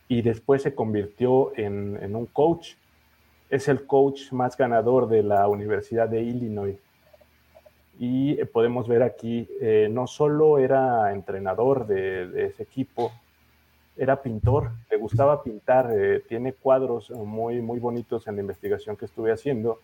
[0.08, 2.74] y después se convirtió en, en un coach
[3.52, 6.78] es el coach más ganador de la Universidad de Illinois.
[7.98, 13.12] Y podemos ver aquí, eh, no solo era entrenador de, ese equipo,
[13.96, 19.04] era pintor, le gustaba pintar, eh, tiene cuadros muy, muy bonitos en la investigación que
[19.04, 19.80] estuve haciendo.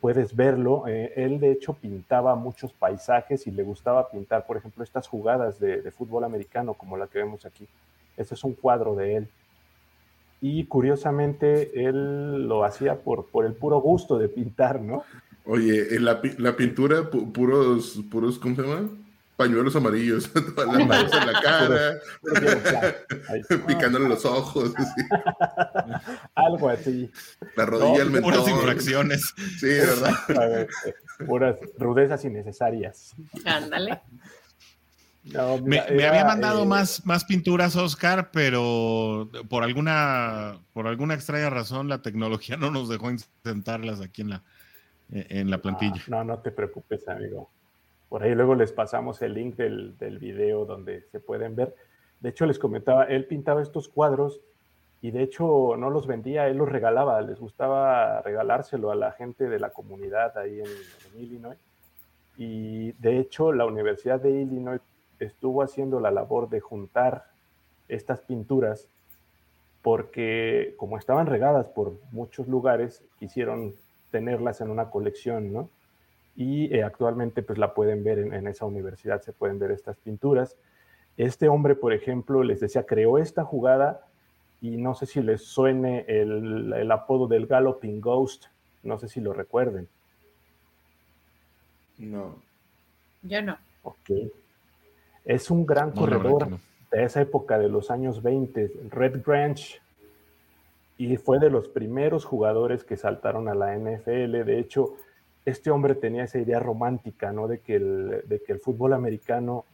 [0.00, 5.08] puedes verlo, él de hecho pintaba muchos paisajes y le gustaba pintar, por ejemplo, estas
[5.08, 7.66] jugadas de, de fútbol americano como la que vemos aquí.
[8.16, 9.28] Este es un cuadro de él
[10.42, 15.04] y curiosamente él lo hacía por, por el puro gusto de pintar, ¿no?
[15.46, 18.90] Oye, la, la pintura, puros, puros, ¿cómo se llama?
[19.42, 21.98] Pañuelos amarillos, la en la cara,
[23.66, 24.72] picándole los ojos.
[26.34, 27.10] Algo así.
[27.56, 28.32] La rodilla, el mentón.
[28.32, 29.34] Puras infracciones.
[29.58, 30.68] Sí, ¿verdad?
[31.26, 33.16] puras rudezas innecesarias.
[33.44, 34.00] Ándale
[35.64, 41.88] me, había mandado eh, más, más pinturas, Oscar, pero por alguna, por alguna extraña razón
[41.88, 44.42] la tecnología no nos dejó insertarlas aquí en la,
[45.10, 46.02] en la plantilla.
[46.08, 47.50] No, no, te preocupes, amigo.
[48.12, 51.74] Por ahí luego les pasamos el link del, del video donde se pueden ver.
[52.20, 54.42] De hecho, les comentaba, él pintaba estos cuadros
[55.00, 59.48] y de hecho no los vendía, él los regalaba, les gustaba regalárselo a la gente
[59.48, 61.56] de la comunidad ahí en, en Illinois.
[62.36, 64.82] Y de hecho, la Universidad de Illinois
[65.18, 67.24] estuvo haciendo la labor de juntar
[67.88, 68.90] estas pinturas
[69.80, 73.74] porque como estaban regadas por muchos lugares, quisieron
[74.10, 75.70] tenerlas en una colección, ¿no?
[76.36, 80.56] Y eh, actualmente pues la pueden ver en, esa universidad, se pueden ver estas pinturas.
[81.16, 84.06] Este hombre, por ejemplo, les decía, creó esta jugada
[84.60, 88.46] y no sé si les suene el, el apodo del Galloping Ghost,
[88.82, 89.88] no sé si lo recuerden.
[91.98, 92.36] No.
[93.22, 93.56] Yo no.
[93.82, 94.10] Ok.
[95.24, 96.48] Es un gran corredor
[96.90, 99.80] de esa época de los años 20, Red Branch,
[100.98, 104.44] y fue de los primeros jugadores que saltaron a la NFL.
[104.44, 104.96] De hecho,
[105.44, 107.48] este hombre tenía esa idea romántica, ¿no?
[107.48, 109.64] De que el, de que el fútbol americano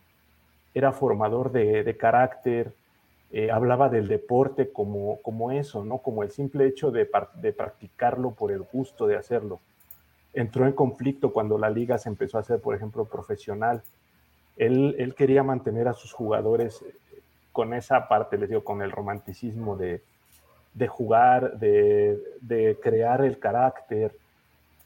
[0.75, 2.73] era formador de, carácter,
[3.31, 5.99] eh, hablaba del deporte como, como eso, ¿no?
[5.99, 9.61] Como el simple hecho de, de practicarlo por el gusto de hacerlo.
[10.33, 13.83] Entró en conflicto cuando la liga se empezó a hacer, por ejemplo, profesional
[14.59, 16.93] él, quería mantener a sus jugadores eh,
[17.53, 20.03] con esa parte, les digo, con el romanticismo de,
[20.89, 24.13] jugar, de, crear el carácter,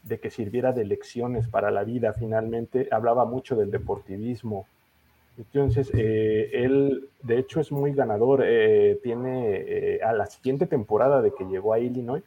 [0.02, 4.66] de que sirviera de lecciones para la vida finalmente, hablaba mucho del deportivismo.
[5.38, 11.22] Entonces, eh, él de hecho es muy ganador, eh, tiene eh, a la siguiente temporada
[11.22, 12.22] de que llegó a Illinois,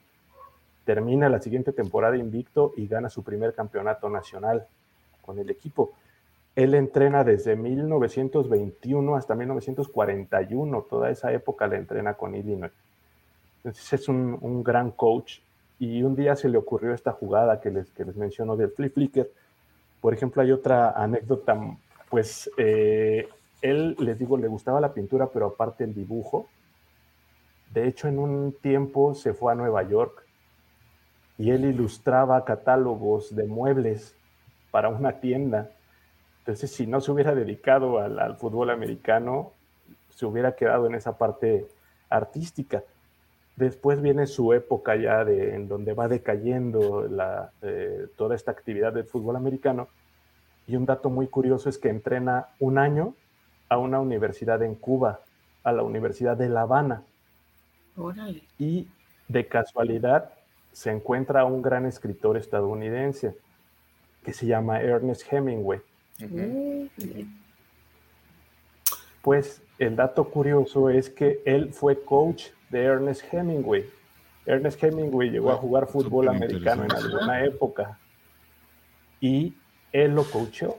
[0.85, 4.65] termina la siguiente temporada invicto y gana su primer campeonato nacional
[5.21, 5.93] con el equipo.
[6.55, 12.71] Él entrena desde 1921 hasta 1941, toda esa época la entrena con Illinois.
[13.57, 15.39] Entonces es un, un gran coach
[15.79, 18.93] y un día se le ocurrió esta jugada que les, que les menciono del flip
[18.93, 19.31] flicker.
[20.01, 21.59] Por ejemplo, hay otra anécdota,
[22.09, 23.27] pues eh,
[23.61, 26.47] él, les digo, le gustaba la pintura, pero aparte el dibujo.
[27.73, 30.25] De hecho, en un tiempo se fue a Nueva York
[31.37, 34.15] y él ilustraba catálogos de muebles
[34.71, 35.71] para una tienda.
[36.39, 39.51] Entonces, si no se hubiera dedicado al, al fútbol americano,
[40.09, 41.67] se hubiera quedado en esa parte
[42.09, 42.83] artística.
[43.55, 48.93] Después viene su época ya de, en donde va decayendo la, eh, toda esta actividad
[48.93, 49.87] del fútbol americano.
[50.67, 53.13] Y un dato muy curioso es que entrena un año
[53.69, 55.21] a una universidad en Cuba,
[55.63, 57.03] a la Universidad de La Habana.
[57.95, 58.41] Órale.
[58.59, 58.87] Y
[59.27, 60.31] de casualidad
[60.73, 63.37] se encuentra un gran escritor estadounidense
[64.23, 65.79] que se llama Ernest Hemingway.
[66.21, 66.87] Uh,
[69.21, 73.85] Pues el dato curioso es que él fue coach de Ernest Hemingway.
[74.45, 77.97] Ernest Hemingway llegó a jugar fútbol americano en alguna época
[79.19, 79.53] y
[79.91, 80.77] él lo coachó.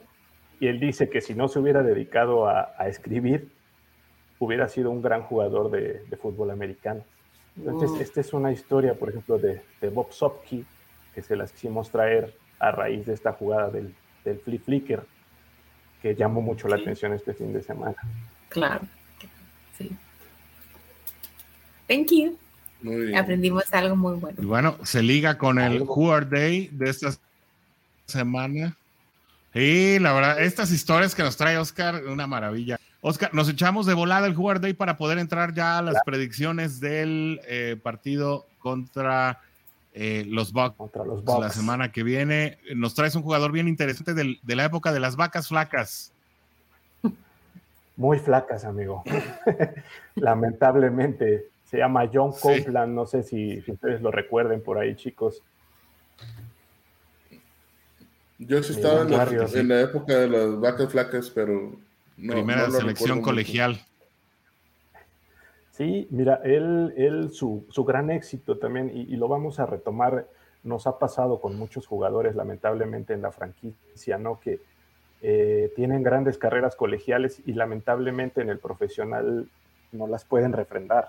[0.61, 3.49] Y él dice que si no se hubiera dedicado a, a escribir,
[4.39, 7.03] hubiera sido un gran jugador de, de fútbol americano.
[7.59, 8.01] Entonces, Wow.
[8.01, 10.65] esta es una historia, por ejemplo, de, de Bob Sopke,
[11.15, 13.95] que se las quisimos traer a raíz de esta jugada del,
[14.25, 15.03] del flip flicker,
[16.03, 16.83] que llamó mucho la Sí.
[16.83, 17.97] atención este fin de semana.
[18.51, 18.83] Claro.
[19.77, 19.91] Sí.
[21.89, 22.37] Thank you.
[22.83, 23.17] Muy bien.
[23.17, 24.37] Aprendimos algo muy Y bueno.
[24.43, 25.83] bueno, se liga con el.
[25.83, 27.11] Who Are Day de esta
[28.07, 28.77] semana.
[29.55, 32.79] Y la verdad, estas historias que nos trae Oscar, una maravilla.
[33.01, 35.97] Oscar, nos echamos de volada el Who Are Day para poder entrar ya a las
[36.05, 39.41] predicciones del eh, partido contra
[39.95, 41.55] eh, los Bucks Contra los la Bucks.
[41.55, 42.59] semana que viene.
[42.75, 46.13] Nos traes un jugador bien interesante del- de la época de las vacas flacas.
[47.97, 49.03] Muy flacas, amigo.
[50.17, 51.47] Lamentablemente.
[51.67, 52.41] Se llama John Sí.
[52.43, 52.95] Copeland.
[52.95, 55.43] No sé si, si ustedes lo recuerden por ahí, chicos.
[58.39, 59.59] Yo sí estaba en la, barrio, sí.
[59.59, 61.77] en la época de las vacas flacas, pero
[62.19, 63.25] no, Primera no selección mucho.
[63.31, 63.81] colegial.
[65.71, 70.27] Sí, mira, él, él su, su gran éxito también, y, y lo vamos a retomar,
[70.63, 74.39] nos ha pasado con muchos jugadores, lamentablemente, en la franquicia, ¿no?
[74.41, 74.61] Que
[75.23, 79.49] eh, tienen grandes carreras colegiales y lamentablemente en el profesional
[79.93, 81.09] no las pueden refrendar.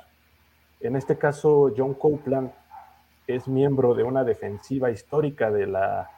[0.79, 2.51] En este caso, John Copeland
[3.25, 6.09] es miembro de una defensiva histórica de la,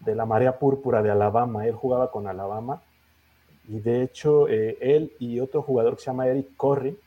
[0.00, 1.66] de la Marea Púrpura de Alabama.
[1.66, 2.82] Él jugaba con Alabama
[3.68, 6.98] y de hecho eh, él y otro jugador que se llama Eric Corry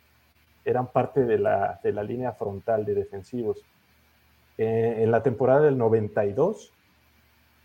[0.64, 3.58] eran parte de la, de la línea frontal de defensivos.
[4.58, 6.72] Eh, en la temporada del 92,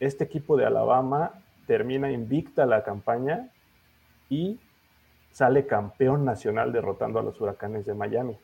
[0.01, 1.33] este equipo de Alabama
[1.67, 3.51] termina invicta la campaña
[4.31, 4.59] y
[5.31, 8.39] sale campeón nacional derrotando a los huracanes de Miami.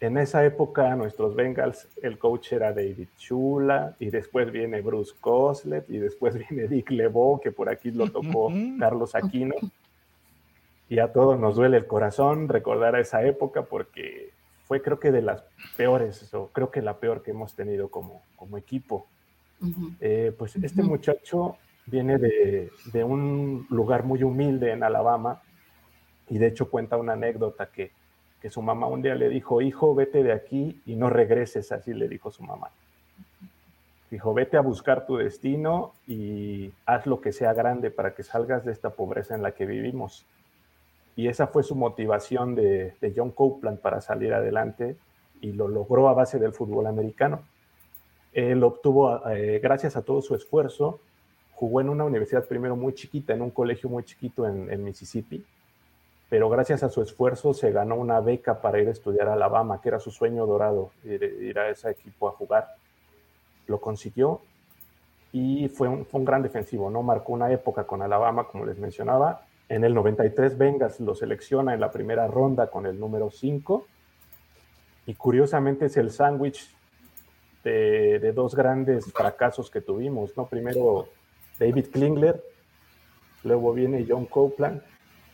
[0.00, 5.88] En esa época, nuestros Bengals, el coach era David Chula, y después viene Bruce Coslet,
[5.88, 9.54] y después viene Dick LeBeau, que por aquí lo tocó Carlos Aquino.
[10.88, 14.32] Y a todos nos duele el corazón recordar a esa época porque
[14.64, 15.42] fue creo que de las
[15.76, 19.06] peores, o creo que la peor que hemos tenido como, como equipo.
[20.00, 21.56] Eh, pues este muchacho
[21.86, 25.40] viene de, de un lugar muy humilde en Alabama
[26.28, 27.92] y de hecho cuenta una anécdota que,
[28.44, 31.94] que su mamá un día le dijo, hijo, vete de aquí y no regreses, así
[31.94, 32.68] le dijo su mamá.
[34.10, 38.62] Dijo, vete a buscar tu destino y haz lo que sea grande para que salgas
[38.66, 40.26] de esta pobreza en la que vivimos.
[41.16, 44.98] Y esa fue su motivación de, de John Copeland para salir adelante
[45.40, 47.40] y lo logró a base del fútbol americano.
[48.34, 51.00] Él obtuvo, eh, gracias a todo su esfuerzo,
[51.54, 55.42] jugó en una universidad primero muy chiquita, en un colegio muy chiquito en, en Mississippi,
[56.34, 59.80] pero gracias a su esfuerzo se ganó una beca para ir a estudiar a Alabama,
[59.80, 62.74] que era su sueño dorado, ir, a ese equipo a jugar.
[63.68, 64.40] Lo consiguió
[65.32, 67.04] y fue un, gran defensivo, ¿no?
[67.04, 69.46] Marcó una época con Alabama, como les mencionaba.
[69.68, 73.86] En el 93 Vengas lo selecciona en la primera ronda con el número 5
[75.06, 76.68] y curiosamente es el sándwich
[77.62, 80.48] de, dos grandes fracasos que tuvimos, ¿no?
[80.48, 81.06] Primero
[81.60, 82.42] David Klingler,
[83.44, 84.82] luego viene John Copeland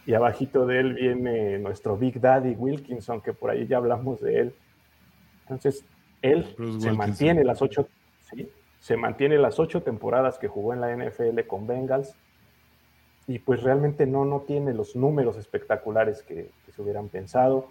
[0.06, 4.40] y abajito de él viene nuestro Big Daddy Wilkinson, que por ahí ya hablamos de
[4.40, 4.54] él.
[5.42, 5.84] Entonces,
[6.22, 6.96] él se Wilkinson.
[6.96, 7.88] mantiene las ocho,
[8.30, 8.48] ¿sí?
[8.80, 12.14] se mantiene las ocho temporadas que jugó en la NFL con Bengals
[13.26, 17.68] y pues realmente no, no tiene los números espectaculares que, se hubieran pensado.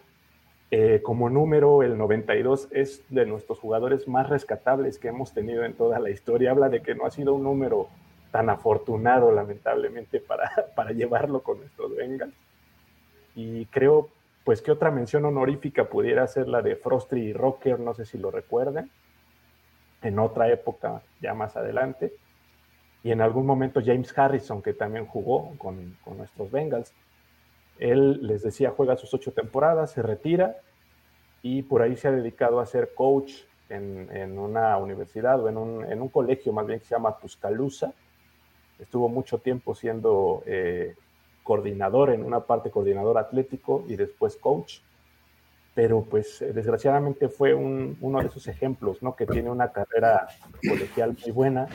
[0.72, 5.74] Eh, como número, el 92 es de nuestros jugadores más rescatables que hemos tenido en
[5.74, 6.52] toda la historia.
[6.52, 7.90] Habla de que no ha sido un número
[8.32, 12.34] tan afortunado, lamentablemente, para, para llevarlo con nuestros Bengals.
[13.36, 14.10] Y creo,
[14.44, 18.18] pues, que otra mención honorífica pudiera ser la de Frosty y Rocker, no sé si
[18.18, 18.90] lo recuerden
[20.02, 22.14] en otra época ya más adelante.
[23.04, 26.94] Y en algún momento James Harrison, que también jugó con, con nuestros Bengals,
[27.78, 30.58] él les decía, juega sus ocho temporadas, se retira
[31.42, 33.32] y por ahí se ha dedicado a ser coach
[33.70, 37.18] en, en una universidad o en un, en un, colegio más bien que se llama
[37.18, 37.94] Tuscaloosa.
[38.80, 40.96] Estuvo mucho tiempo siendo eh,
[41.44, 44.80] coordinador en una parte, coordinador atlético y después coach
[45.80, 49.16] pero pues eh, desgraciadamente fue uno de esos ejemplos, ¿no?
[49.16, 50.28] Que tiene una carrera
[50.68, 51.70] colegial muy buena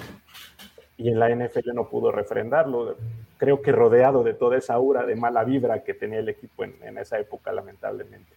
[0.98, 2.96] y en la NFL no pudo refrendarlo.
[3.38, 6.98] Creo que rodeado de toda esa aura de mala vibra que tenía el equipo en,
[6.98, 8.30] esa época, lamentablemente.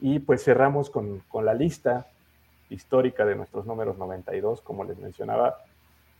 [0.00, 2.08] Y pues cerramos con, con, la lista
[2.68, 5.64] histórica de nuestros números 92, como les mencionaba,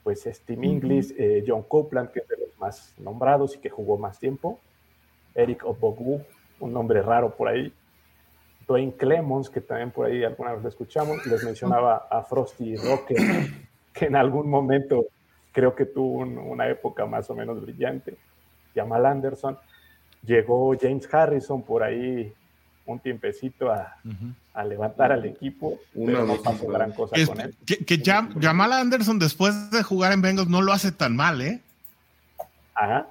[0.04, 3.98] pues Steve Inglis, eh, John Copeland, que es de los más nombrados y que jugó
[3.98, 4.60] más tiempo,
[5.34, 6.20] Eric Obogwu,
[6.60, 7.72] un nombre raro por ahí,
[8.68, 13.16] Dwayne Clemons, que también por ahí alguna vez lo escuchamos, les mencionaba a Frosty Rocker,
[13.92, 15.06] que en algún momento
[15.52, 18.16] creo que tuvo una época más o menos brillante.
[18.74, 19.56] Jamal Anderson.
[20.22, 22.32] Llegó James Harrison por ahí
[22.86, 23.96] un tiempecito a,
[24.64, 27.54] levantar al equipo, pero no pasó gran cosa con él.
[27.66, 28.02] Que,
[28.40, 31.60] Jamal Anderson después de jugar en Bengals no lo hace tan mal, ¿eh?
[32.74, 33.06] Ajá.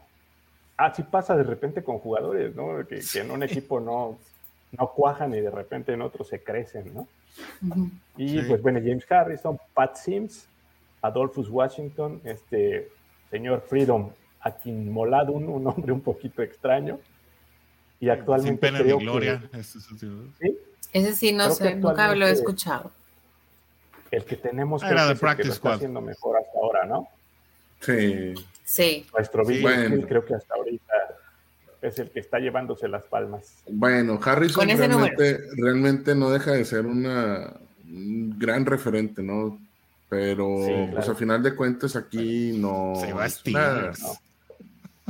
[0.78, 2.86] Ah, sí pasa de repente con jugadores, ¿no?
[2.88, 4.18] que en un equipo no,
[4.78, 7.08] no cuajan y de repente en otros se crecen, ¿no?
[8.18, 10.48] Y pues bueno, James Harrison, Pat Sims,
[11.02, 12.90] Adolphus Washington, este
[13.32, 14.10] señor Freedom
[14.42, 17.00] Akinmoladun, un nombre un poquito extraño.
[18.00, 19.42] Y actualmente Sin pena gloria.
[19.62, 20.58] ¿sí?
[20.92, 22.92] Ese sí, no sé, nunca lo he escuchado.
[24.12, 27.08] El que tenemos Era de que, está haciendo mejor hasta ahora, ¿no?
[27.80, 28.36] Sí.
[28.64, 29.08] Sí.
[29.12, 29.64] Nuestro sí,
[30.08, 30.94] creo que hasta ahorita
[31.82, 33.56] es el que está llevándose las palmas.
[33.68, 34.68] Bueno, Harrison
[35.58, 37.54] realmente, no deja de ser una,
[37.86, 39.60] un gran referente, ¿no?
[40.10, 40.60] Pero
[40.92, 42.94] pues a final de cuentas aquí no...
[42.96, 44.14] Se va a no.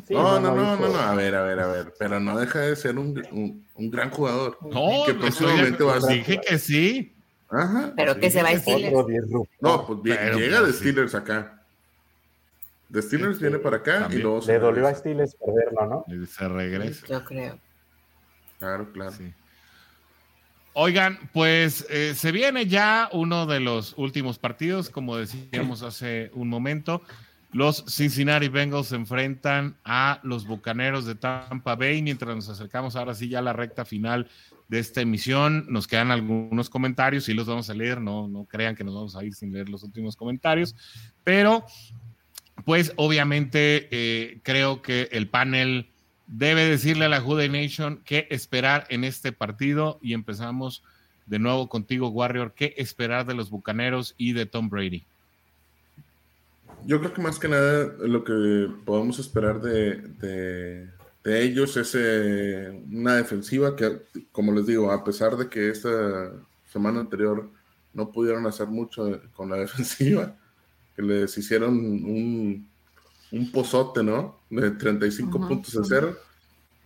[0.10, 2.98] No, no, no, no, a ver, a ver, a ver, pero no deja de ser
[2.98, 4.58] un, un, gran jugador.
[4.62, 7.16] No, que próximamente va a Dije que sí.
[7.50, 7.94] Ajá.
[7.96, 8.94] Pero que se va a Steelers.
[9.60, 11.62] No, pues bien, llega de pues Steelers acá.
[12.90, 16.06] De Steelers viene para acá y luego Le dolió a Steelers perderlo, ¿no?
[16.08, 17.06] Y se regresa.
[17.08, 17.60] Yo creo.
[18.60, 19.14] Claro, claro.
[20.74, 26.50] Oigan, pues eh, se viene ya uno de los últimos partidos, como decíamos hace un
[26.50, 27.02] momento.
[27.54, 32.02] Los Cincinnati Bengals se enfrentan a los Bucaneros de Tampa Bay.
[32.02, 34.28] Mientras nos acercamos ahora sí ya a la recta final
[34.70, 38.02] de esta emisión, nos quedan algunos comentarios y los vamos a leer.
[38.02, 40.76] No, no crean que nos vamos a ir sin leer los últimos comentarios,
[41.24, 41.64] pero
[42.66, 45.92] pues obviamente eh, creo que el panel
[46.26, 50.84] debe decirle a la Jude Nation qué esperar en este partido y empezamos
[51.28, 55.06] de nuevo contigo, Warrior, qué esperar de los Bucaneros y de Tom Brady.
[56.86, 60.90] Yo creo que más que nada lo que podemos esperar de,
[61.26, 64.02] ellos es eh, una defensiva que,
[64.32, 66.34] como les digo, a pesar de que esta
[66.72, 67.50] semana anterior
[67.94, 70.36] no pudieron hacer mucho con la defensiva,
[70.96, 72.68] que les hicieron un,
[73.32, 74.40] un pozote, ¿no?
[74.50, 76.18] De 35 puntos a cero.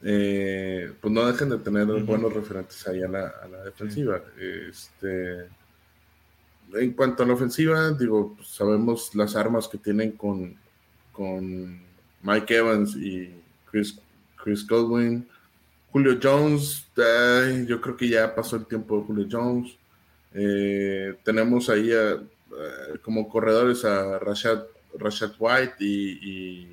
[0.02, 4.22] Eh, pues no dejen de tener buenos referentes ahí a la, defensiva.
[4.40, 5.48] Este,
[6.74, 10.56] en cuanto a la ofensiva, digo, pues sabemos las armas que tienen con,
[11.12, 11.80] con
[12.22, 13.32] Mike Evans y
[13.72, 14.00] Chris,
[14.36, 15.28] Chris Godwin.
[15.92, 16.86] Julio Jones,
[17.66, 19.78] yo creo que ya pasó el tiempo de Julio Jones.
[20.34, 24.64] Eh, tenemos ahí a, eh, como corredores a Rashad,
[25.00, 26.70] Rashad White y,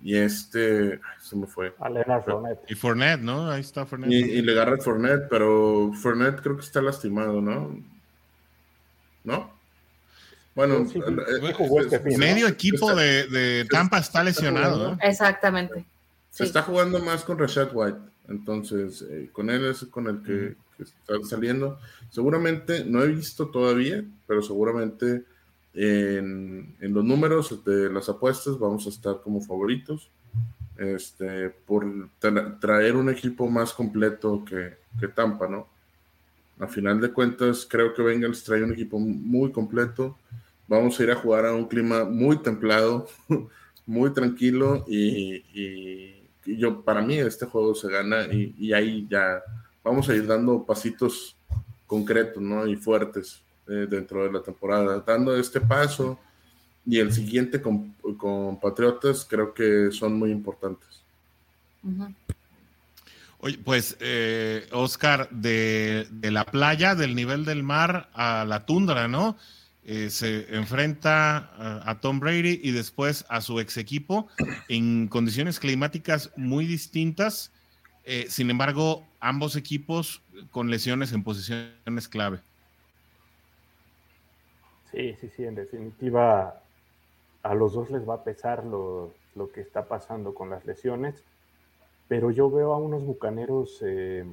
[0.00, 1.74] y, este, se me fue.
[1.78, 2.70] A Leonard Fournette.
[2.70, 3.50] Y Fournette, ¿no?
[3.50, 4.12] Ahí está Fournette.
[4.12, 7.76] Y, le agarra Fournette, pero Fournette creo que está lastimado, ¿no?
[9.24, 9.52] ¿No?
[10.54, 11.54] Bueno, eh,
[11.90, 14.92] este medio equipo de, de, Tampa está lesionado.
[14.92, 14.98] ¿no?
[15.02, 15.84] Exactamente.
[16.30, 17.98] Se está jugando más con Rashad White,
[18.28, 21.78] entonces eh, con él es con el que que están saliendo.
[22.10, 25.24] Seguramente, no he visto todavía, pero seguramente
[25.74, 30.10] en, los números de las apuestas vamos a estar como favoritos.
[30.76, 31.86] Este, por
[32.60, 35.68] traer un equipo más completo que, que Tampa, ¿no?
[36.58, 40.16] A final de cuentas, creo que Bengals trae un equipo muy completo.
[40.68, 43.08] vamos a ir a jugar a un clima muy templado,
[43.86, 45.42] muy tranquilo y,
[46.46, 49.42] yo, para mí este juego se gana y, ahí ya
[49.82, 51.36] vamos a ir dando pasitos
[51.86, 52.66] concretos ¿no?
[52.66, 56.18] y fuertes eh, dentro de la temporada, dando este paso
[56.86, 57.94] y el siguiente con,
[58.60, 61.02] Patriotas creo que son muy importantes.
[63.44, 69.36] Oye, pues, eh, Oscar, de, la playa, del nivel del mar a la tundra, ¿no?
[69.84, 71.50] Eh, se enfrenta
[71.86, 74.28] a, Tom Brady y después a su ex equipo
[74.70, 77.52] en condiciones climáticas muy distintas.
[78.04, 82.40] Eh, sin embargo, ambos equipos con lesiones en posiciones clave.
[84.90, 86.62] Sí, sí, sí, en definitiva,
[87.42, 91.22] a los dos les va a pesar lo, lo que está pasando con las lesiones
[92.14, 94.24] pero yo veo a unos bucaneros eh,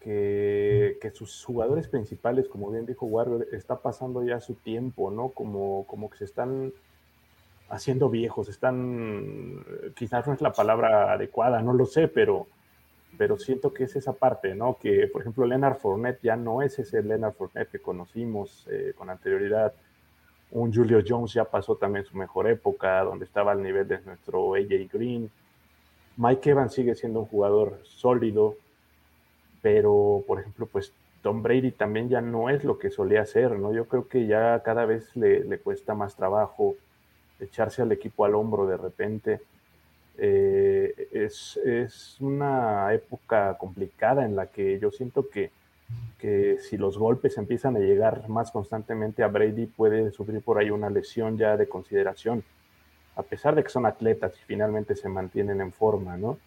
[0.00, 5.28] que, sus jugadores principales, como bien dijo Warrior, está pasando ya su tiempo, ¿no?
[5.28, 6.72] Como, como que se están
[7.68, 9.62] haciendo viejos, están,
[9.94, 12.46] quizás no es la palabra adecuada, no lo sé, pero,
[13.18, 14.78] pero siento que es esa parte, ¿no?
[14.78, 19.10] Que, por ejemplo, Leonard Fournette ya no es ese Leonard Fournette que conocimos eh, con
[19.10, 19.74] anterioridad.
[20.50, 24.54] Un Julio Jones ya pasó también su mejor época, donde estaba al nivel de nuestro
[24.54, 25.30] AJ Green.
[26.16, 28.56] Mike Evans sigue siendo un jugador sólido,
[29.62, 33.72] pero por ejemplo, pues Tom Brady también ya no es lo que solía ser, ¿no?
[33.72, 36.74] Yo creo que ya cada vez le, cuesta más trabajo
[37.40, 39.40] echarse al equipo al hombro de repente.
[40.18, 41.58] Eh, es,
[42.20, 45.50] una época complicada en la que yo siento que,
[46.18, 50.70] que, si los golpes empiezan a llegar más constantemente a Brady puede sufrir por ahí
[50.70, 52.44] una lesión ya de consideración
[53.16, 56.38] a pesar de que son atletas y finalmente se mantienen en forma, ¿no?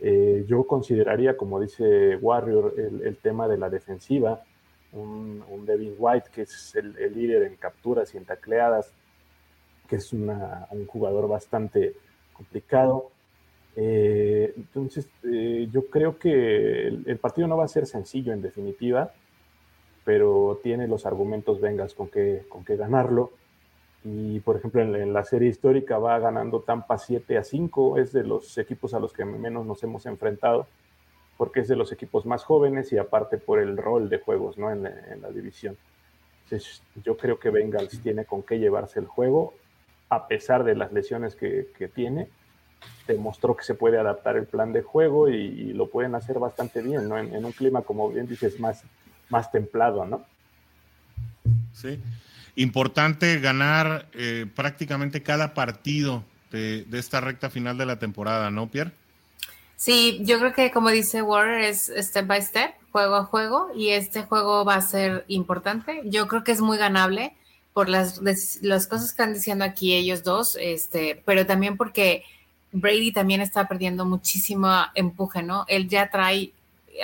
[0.00, 4.42] Eh, yo consideraría, como dice Warrior, el, tema de la defensiva,
[4.92, 8.92] un, Devin White, que es el, líder en capturas y en tacleadas,
[9.88, 11.94] que es un jugador bastante
[12.32, 13.10] complicado.
[13.74, 19.12] Eh, entonces, eh, yo creo que el, partido no va a ser sencillo en definitiva,
[20.04, 23.32] pero tiene los argumentos vengas con que, con que ganarlo.
[24.10, 28.24] Y por ejemplo, en, la serie histórica va ganando Tampa 7 a 5, es de
[28.24, 30.66] los equipos a los que menos nos hemos enfrentado,
[31.36, 34.70] porque es de los equipos más jóvenes y aparte por el rol de juegos ¿no?
[34.72, 35.76] en, la división.
[36.44, 39.52] Entonces, yo creo que Bengals tiene con qué llevarse el juego,
[40.08, 42.28] a pesar de las lesiones que, tiene.
[43.06, 47.08] Demostró que se puede adaptar el plan de juego y, lo pueden hacer bastante bien,
[47.08, 47.18] ¿no?
[47.18, 48.84] En, en, un clima, como bien dices, más,
[49.28, 50.24] más templado, ¿no?
[51.74, 52.00] Sí
[52.58, 58.90] importante ganar eh, prácticamente cada partido de, esta recta final de la temporada, ¿no, Pierre?
[59.76, 63.90] Sí, yo creo que como dice Warner es step by step, juego a juego, y
[63.90, 66.02] este juego va a ser importante.
[66.04, 67.32] Yo creo que es muy ganable
[67.72, 68.20] por las,
[68.60, 72.24] las cosas que están diciendo aquí ellos dos, este, pero también porque
[72.72, 75.64] Brady también está perdiendo muchísimo empuje, ¿no?
[75.68, 76.50] Él ya trae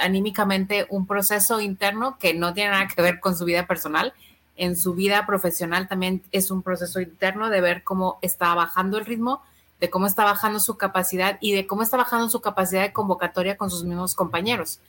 [0.00, 4.12] anímicamente un proceso interno que no tiene nada que ver con su vida personal
[4.56, 9.04] en su vida profesional también es un proceso interno de ver cómo está bajando el
[9.04, 9.42] ritmo,
[9.80, 13.56] de cómo está bajando su capacidad y de cómo está bajando su capacidad de convocatoria
[13.56, 14.80] con sus mismos compañeros.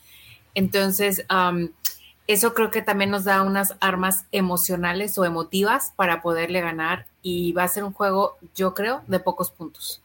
[0.54, 1.26] Entonces,
[2.28, 7.52] eso creo que también nos da unas armas emocionales o emotivas para poderle ganar y
[7.54, 10.02] va a ser un juego, yo creo, de pocos puntos.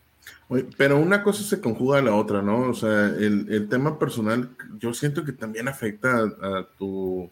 [0.77, 2.69] Pero una cosa se conjuga a la otra, ¿no?
[2.69, 7.31] O sea, el, tema personal, yo siento que también afecta a tu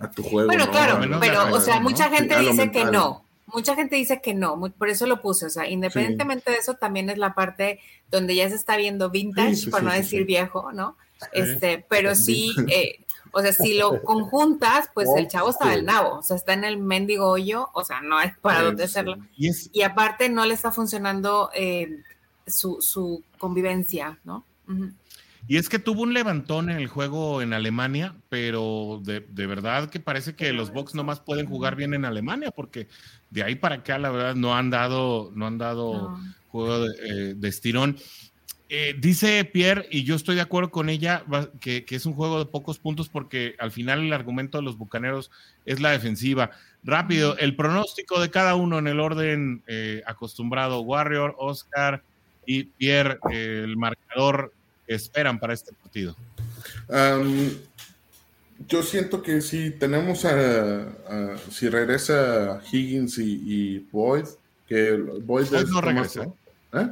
[0.00, 0.48] a tu juego.
[0.48, 3.24] Bueno, claro, pero, o sea, mucha gente dice que no.
[3.52, 5.46] Mucha gente dice que no, por eso lo puse.
[5.46, 9.70] O sea, independientemente de eso, también es la parte donde ya se está viendo vintage,
[9.70, 10.96] por no decir viejo, ¿no?
[11.32, 13.00] Este, pero sí, eh,
[13.32, 16.64] o sea, si lo conjuntas, pues el chavo está del nabo, o sea, está en
[16.64, 19.18] el mendigo hoyo, o sea, no hay para dónde hacerlo.
[19.36, 22.02] Y, aparte no le está funcionando eh,
[22.46, 24.44] su, su, convivencia, ¿no?
[25.48, 30.00] Y es que tuvo un levantón en el juego en Alemania, pero de, verdad que
[30.00, 32.88] parece que los Bucks nomás pueden jugar bien en Alemania, porque
[33.30, 36.18] de ahí para acá, la verdad, no han dado, no han dado
[36.48, 37.96] juego de, eh, estirón.
[38.68, 41.24] Eh, dice Pierre, y yo estoy de acuerdo con ella,
[41.60, 45.32] que, es un juego de pocos puntos porque al final el argumento de los bucaneros
[45.66, 46.52] es la defensiva.
[46.84, 52.04] Rápido, el pronóstico de cada uno en el orden eh, acostumbrado: Warrior, Oscar
[52.46, 54.54] y Pierre, el marcador
[54.94, 56.16] esperan para este partido?
[58.68, 64.26] yo siento que si tenemos a, si regresa Higgins y, Boyd,
[64.66, 66.24] que Boyd, no regresa.
[66.72, 66.88] ¿Eh?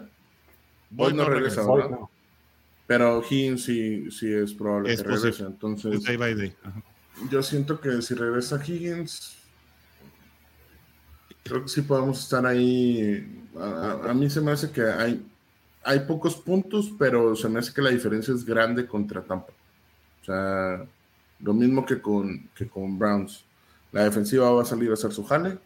[0.91, 1.62] Boyd, no, regresa,
[2.87, 5.45] Pero Higgins sí, sí es probable que regrese.
[5.45, 6.55] Entonces, day by day.
[7.31, 9.37] yo siento que si regresa Higgins,
[11.45, 13.45] creo que sí podemos estar ahí.
[13.59, 15.25] A, mí se me hace que hay,
[15.89, 19.55] hay pocos puntos, pero se me hace que la diferencia es grande contra Tampa.
[20.20, 20.85] O sea,
[21.40, 23.43] lo mismo que con, que con Browns.
[23.90, 25.56] La defensiva va a salir a hacer su jale,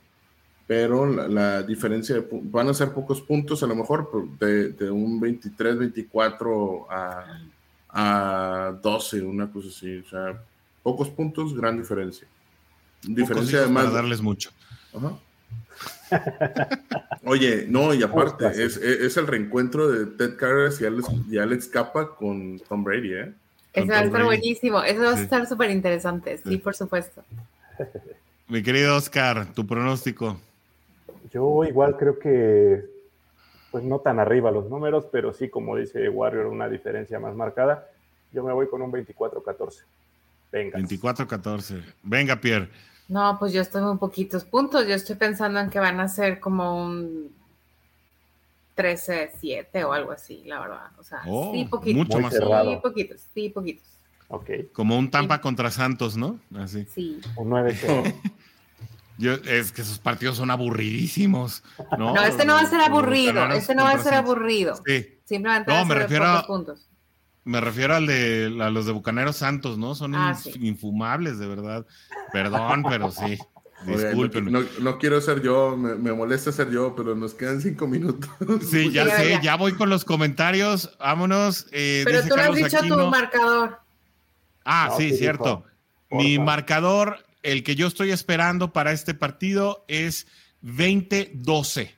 [0.69, 5.79] pero la, diferencia van a ser pocos puntos, a lo mejor de, de un 23,
[5.79, 7.41] 24 a,
[7.89, 9.99] a 12, una cosa así.
[9.99, 10.41] O sea,
[10.85, 12.29] pocos puntos, gran diferencia.
[13.03, 13.87] Diferencia además.
[13.87, 14.51] Para darles mucho.
[17.25, 21.69] Oye, no, y aparte, es, es, el reencuentro de Ted Carras y Alex, y Alex
[21.69, 23.33] Capa con Tom Brady, ¿eh?
[23.73, 27.23] Eso va a estar buenísimo, eso va a estar súper interesante, sí, por supuesto.
[28.49, 30.39] Mi querido Oscar, tu pronóstico.
[31.33, 32.85] Yo igual creo que,
[33.71, 37.89] pues no tan arriba los números, pero sí, como dice Warrior, una diferencia más marcada.
[38.33, 39.85] Yo me voy con un 24-14.
[40.51, 40.79] Venga.
[40.79, 41.83] 24-14.
[42.03, 42.69] Venga, Pierre.
[43.13, 44.89] No, pues yo estoy en poquitos puntos.
[44.89, 47.31] Yo estoy pensando en que van a ser como un
[48.75, 50.87] 13-7 o algo así, la verdad.
[50.99, 51.99] O sea, oh, sí, poquitos.
[51.99, 52.73] Mucho más cerrado.
[52.73, 53.87] Sí, poquitos, sí, poquitos.
[54.29, 54.71] Okay.
[54.73, 56.39] Como un Tampa contra Santos, ¿no?
[56.57, 56.87] Así.
[56.87, 57.21] Sí.
[57.37, 57.77] Un 9
[59.19, 61.63] Yo, es que esos partidos son aburridísimos.
[61.99, 63.45] No, no este no va a ser aburrido.
[63.53, 64.81] Este no va a ser aburrido.
[64.87, 65.19] Sí.
[65.27, 66.89] Simplemente no, me refiero a, puntos.
[67.45, 69.95] Me refiero al de a los de Bucaneros Santos, ¿no?
[69.95, 71.87] Son ah, infumables, de verdad.
[72.33, 73.39] Perdón, pero sí.
[73.87, 74.53] Disculpen.
[74.81, 78.31] No, quiero ser yo, me, molesta ser yo, pero nos quedan cinco minutos.
[78.71, 79.57] Sí, ya sé, ya.
[79.57, 80.97] voy con los comentarios.
[80.99, 81.67] Vámonos.
[81.73, 83.81] Eh, pero tú no has dicho tu marcador.
[84.65, 85.65] Ah, sí, cierto.
[86.11, 90.27] Mi marcador, el que yo estoy esperando para este partido es
[90.63, 91.91] 20-12.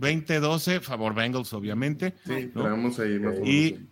[0.00, 2.14] 20-12, favor Bengals, obviamente.
[2.26, 3.86] Sí, traemos ahí más Y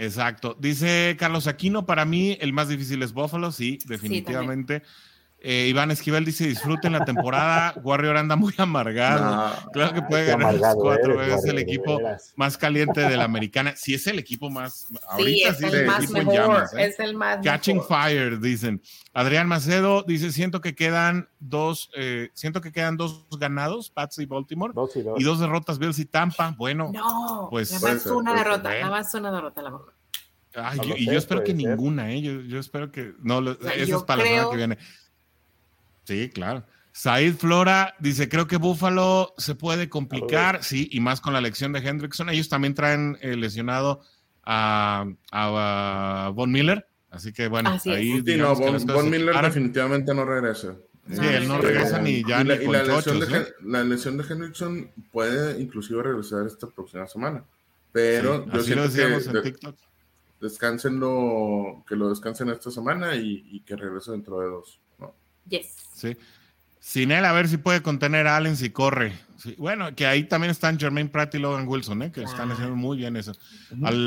[0.00, 0.56] Exacto.
[0.58, 4.82] Dice Carlos Aquino, para mí el más difícil es Buffalo, sí, definitivamente.
[5.42, 7.72] Eh, Iván Esquivel dice, disfruten la temporada.
[7.82, 9.54] Warrior anda muy amargado.
[9.72, 11.16] claro que puede ganar los cuatro.
[11.16, 11.98] veces es el equipo
[12.36, 13.74] más caliente de la americana.
[13.74, 14.88] Sí, es el equipo más.
[15.08, 16.84] Ahorita sí, es, el, más mejor, ¿eh?
[16.84, 18.82] es el más Catching Fire, dicen.
[19.14, 24.26] Adrián Macedo dice: Siento que quedan dos, eh, siento que quedan dos ganados, Pats y
[24.26, 24.74] Baltimore,
[25.16, 25.40] y, dos.
[25.40, 26.54] derrotas, Bills y Tampa.
[26.58, 27.72] Bueno, no, pues.
[27.72, 29.94] Nada más una derrota, nada más una derrota, a lo mejor.
[30.54, 32.20] Ay, y yo espero que ninguna, ¿eh?
[32.20, 33.14] Yo, yo, espero que.
[33.20, 34.78] No, eso es para la semana que viene.
[36.10, 36.64] Sí, claro.
[36.90, 41.72] Said Flora dice, creo que Buffalo se puede complicar, sí, y más con la elección
[41.72, 42.30] de Hendrickson.
[42.30, 44.00] Ellos también traen eh, lesionado
[44.44, 45.04] a,
[46.34, 48.20] Von Miller, así que bueno, ahí...
[48.26, 50.74] Sí, no, Von, Miller definitivamente no regresa.
[51.08, 55.60] Sí, él no regresa ni ya ni la, lesión de, la lesión de Hendrickson puede
[55.60, 57.44] inclusive regresar esta próxima semana.
[57.92, 59.76] Pero yo así lo decíamos en TikTok.
[60.40, 64.80] Descánsenlo, que lo descansen esta semana y, y que regrese dentro de dos.
[65.48, 65.79] Yes.
[66.00, 66.16] Sí.
[66.80, 69.12] Sin él, a ver si puede contener a Allen si corre.
[69.58, 72.10] bueno, que ahí también están Jermaine Pratt y Logan Wilson, ¿eh?
[72.10, 73.32] que están haciendo muy bien eso.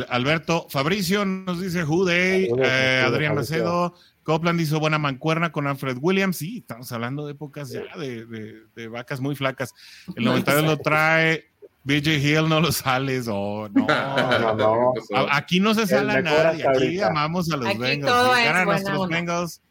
[0.10, 3.94] Alberto Fabricio nos dice Jude, eh, Adrián Macedo,
[4.24, 6.38] Copland hizo buena mancuerna con Alfred Williams.
[6.38, 9.74] Sí, estamos hablando de épocas ya de, vacas muy flacas.
[10.16, 11.46] El 92 lo trae.
[11.86, 13.86] BJ Hill no lo sales, oh, no.
[15.32, 18.38] Aquí no se sale nadie, aquí amamos a los Bengals.
[18.38, 19.62] Ganan nuestros Bengals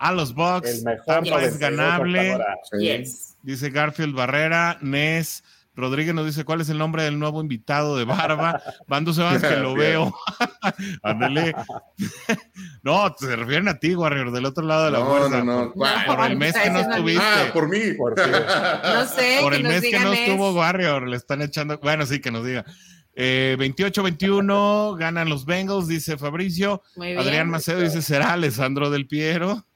[0.00, 0.82] a los Bucks.
[1.06, 2.38] Tampa es ganable.
[3.42, 5.44] Dice Garfield Barrera, Nes.
[5.76, 8.60] Rodríguez nos dice cuál es el nombre del nuevo invitado de Barba.
[8.88, 10.14] Van dos semanas que lo veo.
[11.02, 11.54] Ándale.
[12.82, 15.44] no, se refieren a ti, Warrior, del otro lado de la fuerza.
[15.44, 17.22] No, no, por, el mes que no estuviste.
[17.22, 17.78] Ah, por mí.
[17.96, 19.38] no sé.
[19.40, 21.78] Por el mes que no estuvo Warrior, le están echando.
[21.78, 22.64] Bueno, sí, que nos diga.
[23.16, 26.82] 28-21 eh, ganan los Bengals, dice Fabricio.
[26.96, 29.66] Adrián Macedo dice: ¿será Alessandro del Piero?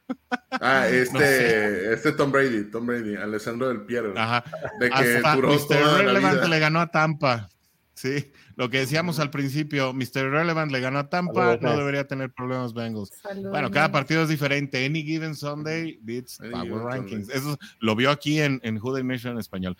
[0.50, 4.14] Ah, este, este Tom Brady, Tom Brady, Alessandro del Piero.
[4.16, 4.44] Ajá.
[4.80, 6.04] De que Mr.
[6.04, 7.48] Relevant le ganó a Tampa.
[7.94, 10.30] Sí, lo que decíamos al principio, Mr.
[10.30, 13.10] Relevant le ganó a Tampa, no debería tener problemas Bengals.
[13.50, 14.84] bueno, cada partido es diferente.
[14.84, 17.28] Any given Sunday beats Power Rankings.
[17.30, 19.76] Eso lo vio aquí en, en Who Nation en español.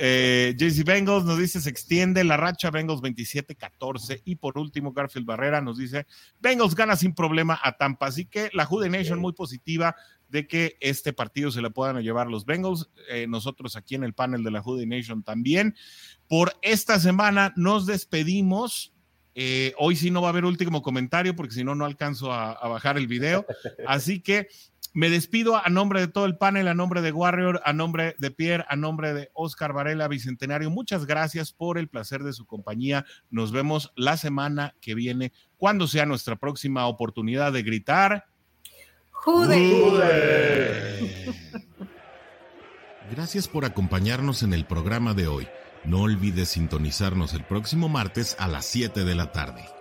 [0.00, 5.26] Eh, JC Bengals nos dice se extiende la racha Bengals 27-14 y por último Garfield
[5.26, 6.06] Barrera nos dice
[6.40, 8.06] Bengals gana sin problema a Tampa.
[8.06, 9.94] Así que la Who Nation muy positiva
[10.28, 12.90] de que este partido se le puedan llevar los Bengals.
[13.08, 15.74] Eh, nosotros aquí en el panel de la Hoodie Nation también.
[16.28, 18.92] Por esta semana nos despedimos.
[19.34, 22.66] Eh, hoy sí no va a haber último comentario porque si no, no alcanzo a,
[22.68, 23.46] bajar el video.
[23.86, 24.48] Así que
[24.94, 28.30] me despido a nombre de todo el panel, a nombre de Warrior, a nombre de
[28.30, 30.70] Pierre, a nombre de Oscar Varela, Bicentenario.
[30.70, 33.04] Muchas gracias por el placer de su compañía.
[33.30, 38.26] Nos vemos la semana que viene, cuando sea nuestra próxima oportunidad de gritar.
[39.10, 41.00] Jude.
[41.00, 41.36] Gracias.
[43.10, 45.46] Gracias por acompañarnos en el programa de hoy.
[45.86, 49.75] No olvides sintonizarnos el próximo martes a las 7 de la tarde.